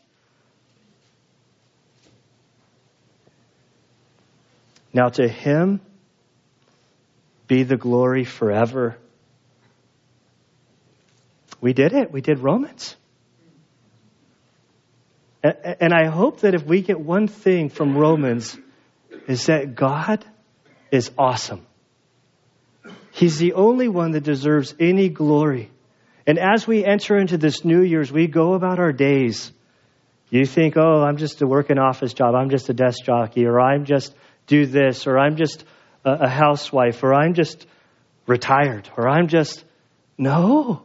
Now 4.92 5.08
to 5.08 5.28
him 5.28 5.80
be 7.46 7.62
the 7.62 7.76
glory 7.76 8.24
forever. 8.24 8.96
We 11.60 11.72
did 11.72 11.92
it. 11.92 12.12
We 12.12 12.20
did 12.20 12.38
Romans. 12.38 12.96
And 15.42 15.92
I 15.92 16.06
hope 16.06 16.40
that 16.40 16.54
if 16.54 16.64
we 16.64 16.82
get 16.82 17.00
one 17.00 17.28
thing 17.28 17.68
from 17.68 17.96
Romans, 17.96 18.56
is 19.26 19.46
that 19.46 19.74
God 19.74 20.24
is 20.90 21.10
awesome. 21.16 21.66
He's 23.12 23.38
the 23.38 23.54
only 23.54 23.88
one 23.88 24.12
that 24.12 24.22
deserves 24.22 24.74
any 24.80 25.08
glory. 25.08 25.70
And 26.26 26.38
as 26.38 26.66
we 26.66 26.84
enter 26.84 27.16
into 27.18 27.38
this 27.38 27.64
New 27.64 27.82
Year's, 27.82 28.12
we 28.12 28.26
go 28.26 28.54
about 28.54 28.78
our 28.78 28.92
days. 28.92 29.52
You 30.30 30.44
think, 30.44 30.76
oh, 30.76 31.02
I'm 31.02 31.16
just 31.16 31.40
a 31.40 31.46
working 31.46 31.78
office 31.78 32.12
job, 32.12 32.34
I'm 32.34 32.50
just 32.50 32.68
a 32.68 32.74
desk 32.74 33.04
jockey, 33.04 33.46
or 33.46 33.60
I'm 33.60 33.84
just 33.84 34.14
do 34.46 34.66
this, 34.66 35.06
or 35.06 35.18
I'm 35.18 35.36
just 35.36 35.64
a, 36.04 36.12
a 36.24 36.28
housewife, 36.28 37.02
or 37.02 37.14
I'm 37.14 37.34
just 37.34 37.66
retired, 38.26 38.90
or 38.96 39.08
I'm 39.08 39.28
just. 39.28 39.64
No. 40.18 40.82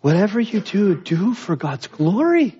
Whatever 0.00 0.40
you 0.40 0.60
do, 0.60 0.94
do 0.94 1.34
for 1.34 1.56
God's 1.56 1.86
glory. 1.86 2.56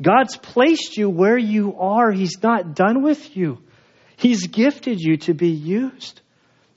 God's 0.00 0.36
placed 0.36 0.96
you 0.96 1.08
where 1.08 1.38
you 1.38 1.78
are. 1.78 2.10
He's 2.10 2.42
not 2.42 2.74
done 2.74 3.02
with 3.02 3.36
you. 3.36 3.58
He's 4.16 4.46
gifted 4.46 5.00
you 5.00 5.16
to 5.18 5.34
be 5.34 5.48
used. 5.48 6.20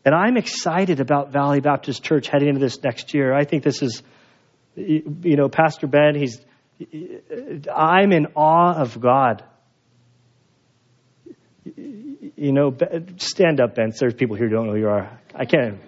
And 0.05 0.13
I'm 0.13 0.37
excited 0.37 0.99
about 0.99 1.31
Valley 1.31 1.59
Baptist 1.59 2.03
Church 2.03 2.27
heading 2.27 2.49
into 2.49 2.59
this 2.59 2.81
next 2.83 3.13
year. 3.13 3.33
I 3.33 3.45
think 3.45 3.63
this 3.63 3.81
is, 3.81 4.03
you 4.75 5.35
know, 5.35 5.49
Pastor 5.49 5.87
Ben, 5.87 6.15
he's, 6.15 6.39
I'm 7.73 8.11
in 8.11 8.27
awe 8.35 8.73
of 8.75 8.99
God 8.99 9.43
you 12.43 12.51
know, 12.51 12.75
stand 13.17 13.61
up, 13.61 13.75
Ben. 13.75 13.93
There's 13.97 14.13
people 14.13 14.35
here 14.35 14.47
who 14.47 14.55
don't 14.55 14.67
know 14.67 14.73
who 14.73 14.79
you 14.79 14.89
are. 14.89 15.19
I 15.33 15.45
can't. 15.45 15.79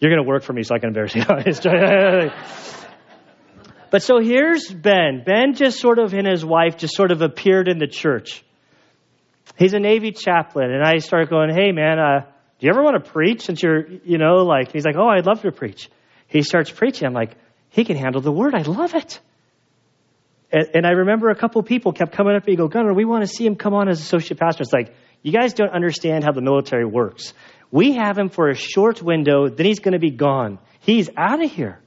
You're 0.00 0.10
going 0.10 0.24
to 0.24 0.28
work 0.28 0.42
for 0.42 0.54
me 0.54 0.62
so 0.62 0.74
I 0.74 0.78
can 0.78 0.88
embarrass 0.88 1.14
you. 1.14 1.22
but 3.90 4.02
so 4.02 4.18
here's 4.18 4.72
Ben. 4.72 5.22
Ben 5.24 5.54
just 5.54 5.78
sort 5.78 5.98
of, 5.98 6.14
and 6.14 6.26
his 6.26 6.44
wife 6.44 6.78
just 6.78 6.96
sort 6.96 7.12
of 7.12 7.20
appeared 7.20 7.68
in 7.68 7.78
the 7.78 7.86
church. 7.86 8.42
He's 9.58 9.74
a 9.74 9.78
Navy 9.78 10.12
chaplain. 10.12 10.70
And 10.70 10.82
I 10.82 10.98
started 10.98 11.28
going, 11.28 11.54
hey, 11.54 11.72
man, 11.72 11.98
uh, 11.98 12.20
do 12.58 12.66
you 12.66 12.72
ever 12.72 12.82
want 12.82 13.04
to 13.04 13.10
preach 13.10 13.42
since 13.42 13.62
you're, 13.62 13.86
you 14.04 14.16
know, 14.16 14.36
like, 14.36 14.72
he's 14.72 14.86
like, 14.86 14.96
oh, 14.96 15.06
I'd 15.06 15.26
love 15.26 15.42
to 15.42 15.52
preach. 15.52 15.90
He 16.28 16.42
starts 16.42 16.70
preaching. 16.70 17.06
I'm 17.06 17.12
like, 17.12 17.36
he 17.68 17.84
can 17.84 17.96
handle 17.96 18.22
the 18.22 18.32
word. 18.32 18.54
I 18.54 18.62
love 18.62 18.94
it. 18.94 19.20
And, 20.52 20.84
I 20.84 20.90
remember 20.90 21.30
a 21.30 21.36
couple 21.36 21.62
people 21.62 21.92
kept 21.92 22.12
coming 22.12 22.34
up 22.34 22.48
and 22.48 22.56
go, 22.56 22.66
Gunnar, 22.66 22.92
we 22.92 23.04
want 23.04 23.22
to 23.22 23.28
see 23.28 23.46
him 23.46 23.54
come 23.54 23.72
on 23.72 23.88
as 23.88 24.00
associate 24.00 24.40
pastor. 24.40 24.62
It's 24.62 24.72
like, 24.72 24.92
you 25.22 25.32
guys 25.32 25.54
don't 25.54 25.70
understand 25.70 26.24
how 26.24 26.32
the 26.32 26.40
military 26.40 26.84
works. 26.84 27.34
We 27.70 27.92
have 27.92 28.18
him 28.18 28.28
for 28.28 28.48
a 28.48 28.54
short 28.54 29.02
window, 29.02 29.48
then 29.48 29.66
he's 29.66 29.80
going 29.80 29.92
to 29.92 30.00
be 30.00 30.10
gone. 30.10 30.58
He's 30.80 31.08
out 31.16 31.42
of 31.42 31.50
here. 31.50 31.80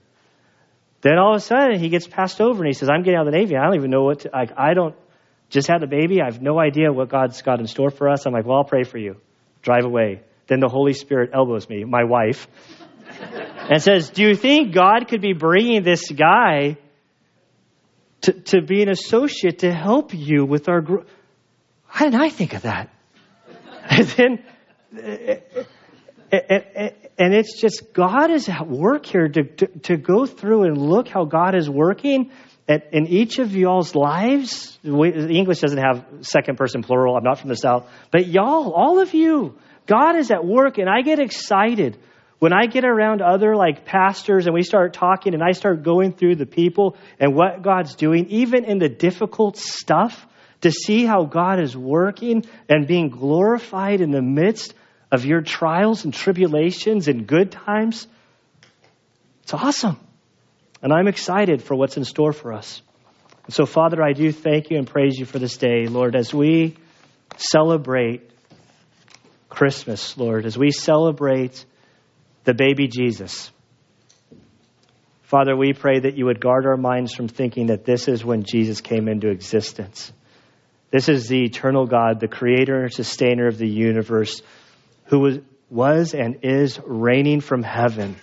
Then 1.01 1.17
all 1.17 1.35
of 1.35 1.37
a 1.37 1.41
sudden 1.41 1.79
he 1.79 1.89
gets 1.89 2.07
passed 2.07 2.39
over 2.39 2.59
and 2.59 2.67
he 2.67 2.73
says, 2.73 2.89
I'm 2.89 3.03
getting 3.03 3.19
out 3.19 3.27
of 3.27 3.33
the 3.33 3.37
Navy. 3.37 3.57
I 3.57 3.65
don't 3.65 3.75
even 3.75 3.91
know 3.91 4.03
what 4.03 4.21
to, 4.21 4.29
like, 4.31 4.51
I 4.57 4.73
don't, 4.73 4.95
just 5.49 5.67
had 5.67 5.83
a 5.83 5.87
baby. 5.87 6.21
I 6.21 6.25
have 6.25 6.41
no 6.41 6.59
idea 6.59 6.91
what 6.93 7.09
God's 7.09 7.41
got 7.41 7.59
in 7.59 7.67
store 7.67 7.89
for 7.89 8.09
us. 8.09 8.25
I'm 8.25 8.33
like, 8.33 8.45
well, 8.45 8.57
I'll 8.57 8.63
pray 8.63 8.83
for 8.83 8.97
you. 8.97 9.17
Drive 9.61 9.83
away. 9.83 10.21
Then 10.47 10.59
the 10.59 10.69
Holy 10.69 10.93
Spirit 10.93 11.31
elbows 11.33 11.67
me, 11.67 11.83
my 11.83 12.05
wife, 12.05 12.47
and 13.69 13.81
says, 13.81 14.09
do 14.09 14.23
you 14.23 14.35
think 14.35 14.73
God 14.73 15.07
could 15.07 15.21
be 15.21 15.33
bringing 15.33 15.83
this 15.83 16.09
guy 16.09 16.77
to, 18.23 18.31
to 18.31 18.61
be 18.61 18.81
an 18.81 18.89
associate 18.89 19.59
to 19.59 19.73
help 19.73 20.13
you 20.13 20.45
with 20.45 20.69
our 20.69 20.81
growth. 20.81 21.07
How 21.87 22.05
did 22.05 22.15
I 22.15 22.29
think 22.29 22.53
of 22.53 22.63
that? 22.63 22.89
And 23.85 24.07
then, 24.07 24.43
and 24.93 25.33
it's 27.33 27.59
just 27.59 27.93
God 27.93 28.31
is 28.31 28.47
at 28.49 28.67
work 28.67 29.05
here 29.05 29.27
to, 29.27 29.43
to, 29.43 29.67
to 29.67 29.97
go 29.97 30.25
through 30.25 30.63
and 30.63 30.77
look 30.77 31.07
how 31.07 31.25
God 31.25 31.55
is 31.55 31.69
working 31.69 32.31
at, 32.67 32.93
in 32.93 33.07
each 33.07 33.39
of 33.39 33.55
y'all's 33.55 33.95
lives. 33.95 34.77
The 34.83 35.29
English 35.29 35.59
doesn't 35.59 35.79
have 35.79 36.05
second 36.21 36.57
person 36.57 36.83
plural. 36.83 37.15
I'm 37.15 37.23
not 37.23 37.39
from 37.39 37.49
the 37.49 37.55
South. 37.55 37.89
But 38.11 38.27
y'all, 38.27 38.71
all 38.71 38.99
of 38.99 39.13
you, 39.13 39.57
God 39.87 40.15
is 40.15 40.31
at 40.31 40.45
work, 40.45 40.77
and 40.77 40.87
I 40.89 41.01
get 41.01 41.19
excited 41.19 41.97
when 42.39 42.53
I 42.53 42.65
get 42.65 42.83
around 42.83 43.21
other 43.21 43.55
like 43.55 43.85
pastors 43.85 44.47
and 44.47 44.53
we 44.53 44.63
start 44.63 44.93
talking 44.93 45.33
and 45.33 45.41
I 45.41 45.51
start 45.51 45.81
going 45.81 46.11
through 46.11 46.35
the 46.35 46.45
people 46.45 46.97
and 47.19 47.33
what 47.33 47.61
God's 47.61 47.95
doing, 47.95 48.27
even 48.29 48.65
in 48.65 48.79
the 48.79 48.89
difficult 48.89 49.57
stuff, 49.57 50.27
to 50.59 50.71
see 50.71 51.05
how 51.05 51.25
God 51.25 51.61
is 51.61 51.75
working 51.75 52.45
and 52.69 52.87
being 52.87 53.09
glorified 53.09 54.01
in 54.01 54.11
the 54.11 54.21
midst 54.21 54.73
of 55.13 55.25
your 55.25 55.41
trials 55.41 56.05
and 56.05 56.13
tribulations 56.13 57.07
and 57.07 57.27
good 57.27 57.51
times. 57.51 58.07
It's 59.43 59.53
awesome. 59.53 59.99
And 60.81 60.91
I'm 60.91 61.07
excited 61.07 61.61
for 61.61 61.75
what's 61.75 61.97
in 61.97 62.03
store 62.03 62.33
for 62.33 62.51
us. 62.51 62.81
And 63.45 63.53
so, 63.53 63.67
Father, 63.67 64.01
I 64.01 64.13
do 64.13 64.31
thank 64.31 64.71
you 64.71 64.77
and 64.79 64.87
praise 64.87 65.19
you 65.19 65.25
for 65.25 65.37
this 65.37 65.57
day, 65.57 65.85
Lord, 65.85 66.15
as 66.15 66.33
we 66.33 66.75
celebrate 67.37 68.27
Christmas, 69.49 70.17
Lord, 70.17 70.47
as 70.47 70.57
we 70.57 70.71
celebrate 70.71 71.63
the 72.43 72.55
baby 72.55 72.87
Jesus. 72.87 73.51
Father, 75.21 75.55
we 75.55 75.73
pray 75.73 75.99
that 75.99 76.17
you 76.17 76.25
would 76.25 76.41
guard 76.41 76.65
our 76.65 76.77
minds 76.77 77.13
from 77.13 77.27
thinking 77.27 77.67
that 77.67 77.85
this 77.85 78.07
is 78.07 78.25
when 78.25 78.43
Jesus 78.43 78.81
came 78.81 79.07
into 79.07 79.29
existence. 79.29 80.11
This 80.89 81.07
is 81.07 81.27
the 81.27 81.43
eternal 81.43 81.85
God, 81.85 82.19
the 82.19 82.27
creator 82.27 82.83
and 82.83 82.91
sustainer 82.91 83.47
of 83.47 83.59
the 83.59 83.69
universe 83.69 84.41
who 85.13 85.39
was, 85.69 86.15
and 86.15 86.39
is 86.41 86.79
reigning 86.83 87.39
from 87.39 87.61
heaven, 87.61 88.15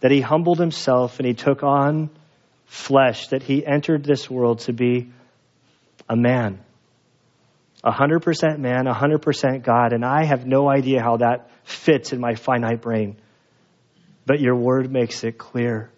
that 0.00 0.10
he 0.10 0.22
humbled 0.22 0.58
himself 0.58 1.18
and 1.18 1.26
he 1.26 1.34
took 1.34 1.62
on 1.62 2.08
flesh, 2.64 3.28
that 3.28 3.42
he 3.42 3.66
entered 3.66 4.02
this 4.02 4.30
world 4.30 4.60
to 4.60 4.72
be 4.72 5.10
a 6.08 6.16
man. 6.16 6.60
A 7.84 7.92
100% 7.92 8.58
man, 8.58 8.86
a 8.86 8.94
100% 8.94 9.62
God. 9.62 9.92
And 9.92 10.04
I 10.04 10.24
have 10.24 10.46
no 10.46 10.68
idea 10.70 11.02
how 11.02 11.18
that 11.18 11.50
fits 11.64 12.14
in 12.14 12.20
my 12.20 12.34
finite 12.34 12.80
brain. 12.80 13.16
But 14.24 14.40
your 14.40 14.56
word 14.56 14.90
makes 14.90 15.22
it 15.22 15.36
clear. 15.36 15.90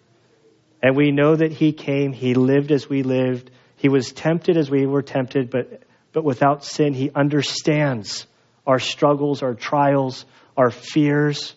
And 0.83 0.97
we 0.97 1.11
know 1.11 1.35
that 1.35 1.53
he 1.53 1.71
came, 1.71 2.11
he 2.11 2.33
lived 2.33 2.71
as 2.71 2.89
we 2.89 3.03
lived, 3.03 3.49
he 3.77 3.87
was 3.87 4.11
tempted 4.11 4.57
as 4.57 4.69
we 4.69 4.85
were 4.85 5.01
tempted, 5.01 5.49
but, 5.49 5.81
but 6.11 6.25
without 6.25 6.65
sin, 6.65 6.93
he 6.93 7.09
understands 7.15 8.27
our 8.69 8.77
struggles, 8.77 9.41
our 9.41 9.55
trials, 9.55 10.25
our 10.55 10.69
fears. 10.69 11.55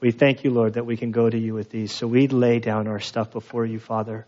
We 0.00 0.12
thank 0.12 0.42
you, 0.42 0.50
Lord, 0.50 0.74
that 0.74 0.86
we 0.86 0.96
can 0.96 1.10
go 1.10 1.28
to 1.28 1.38
you 1.38 1.52
with 1.52 1.68
these. 1.68 1.92
So 1.92 2.06
we 2.06 2.26
lay 2.26 2.58
down 2.58 2.88
our 2.88 3.00
stuff 3.00 3.32
before 3.32 3.66
you, 3.66 3.78
Father. 3.78 4.26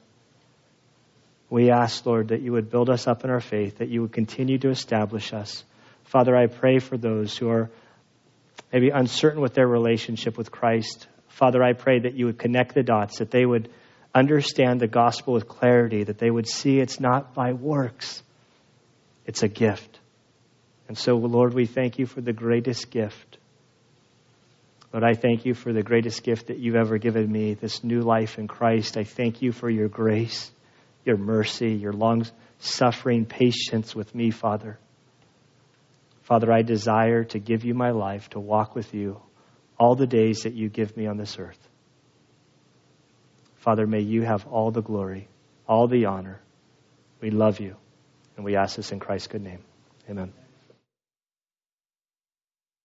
We 1.49 1.71
ask, 1.71 2.05
Lord, 2.05 2.29
that 2.29 2.43
you 2.43 2.53
would 2.53 2.69
build 2.69 2.91
us 2.91 3.07
up 3.07 3.25
in 3.25 3.31
our 3.31 3.41
faith, 3.41 3.79
that 3.79 3.89
you 3.89 4.03
would 4.03 4.13
continue 4.13 4.59
to 4.59 4.69
establish 4.69 5.33
us. 5.33 5.65
Father, 6.05 6.37
I 6.37 6.47
pray 6.47 6.79
for 6.79 6.99
those 6.99 7.35
who 7.35 7.49
are 7.49 7.71
maybe 8.71 8.91
uncertain 8.91 9.41
with 9.41 9.55
their 9.55 9.67
relationship 9.67 10.37
with 10.37 10.51
Christ. 10.51 11.07
Father, 11.29 11.65
I 11.65 11.73
pray 11.73 12.01
that 12.01 12.13
you 12.13 12.27
would 12.27 12.39
connect 12.39 12.75
the 12.75 12.83
dots, 12.83 13.21
that 13.21 13.31
they 13.31 13.47
would 13.47 13.71
understand 14.15 14.79
the 14.79 14.89
gospel 14.89 15.33
with 15.33 15.49
clarity, 15.49 16.05
that 16.05 16.19
they 16.19 16.31
would 16.31 16.47
see 16.47 16.81
it's 16.81 17.01
not 17.01 17.33
by 17.33 17.55
works, 17.55 18.23
it's 19.25 19.43
a 19.43 19.49
gift. 19.49 19.90
And 20.91 20.99
so, 20.99 21.15
Lord, 21.15 21.55
we 21.55 21.67
thank 21.67 22.01
you 22.01 22.07
for 22.07 22.21
the 22.21 22.33
greatest 22.33 22.91
gift. 22.91 23.39
Lord, 24.93 25.05
I 25.05 25.15
thank 25.15 25.47
you 25.47 25.55
for 25.55 25.73
the 25.73 25.85
greatest 25.85 26.25
gift 26.25 26.49
that 26.49 26.59
you've 26.59 26.75
ever 26.75 26.99
given 26.99 27.31
me, 27.31 27.55
this 27.55 27.85
new 27.85 28.01
life 28.01 28.41
in 28.41 28.49
Christ. 28.49 28.97
I 28.97 29.05
thank 29.05 29.41
you 29.41 29.53
for 29.53 29.71
your 29.71 29.87
grace, 29.87 30.51
your 31.05 31.17
mercy, 31.17 31.75
your 31.75 31.93
long 31.93 32.27
suffering 32.59 33.25
patience 33.25 33.95
with 33.95 34.13
me, 34.17 34.33
Father. 34.33 34.81
Father, 36.23 36.53
I 36.53 36.63
desire 36.63 37.23
to 37.23 37.39
give 37.39 37.65
you 37.65 37.73
my 37.73 37.93
life, 37.93 38.29
to 38.31 38.41
walk 38.41 38.75
with 38.75 38.93
you 38.93 39.21
all 39.79 39.95
the 39.95 40.09
days 40.09 40.41
that 40.41 40.55
you 40.55 40.69
give 40.69 40.97
me 40.97 41.07
on 41.07 41.17
this 41.17 41.39
earth. 41.39 41.69
Father, 43.59 43.87
may 43.87 44.01
you 44.01 44.23
have 44.23 44.45
all 44.49 44.73
the 44.73 44.83
glory, 44.83 45.29
all 45.69 45.87
the 45.87 46.07
honor. 46.07 46.41
We 47.21 47.31
love 47.31 47.61
you, 47.61 47.77
and 48.35 48.45
we 48.45 48.57
ask 48.57 48.75
this 48.75 48.91
in 48.91 48.99
Christ's 48.99 49.29
good 49.29 49.45
name. 49.45 49.61
Amen. 50.09 50.33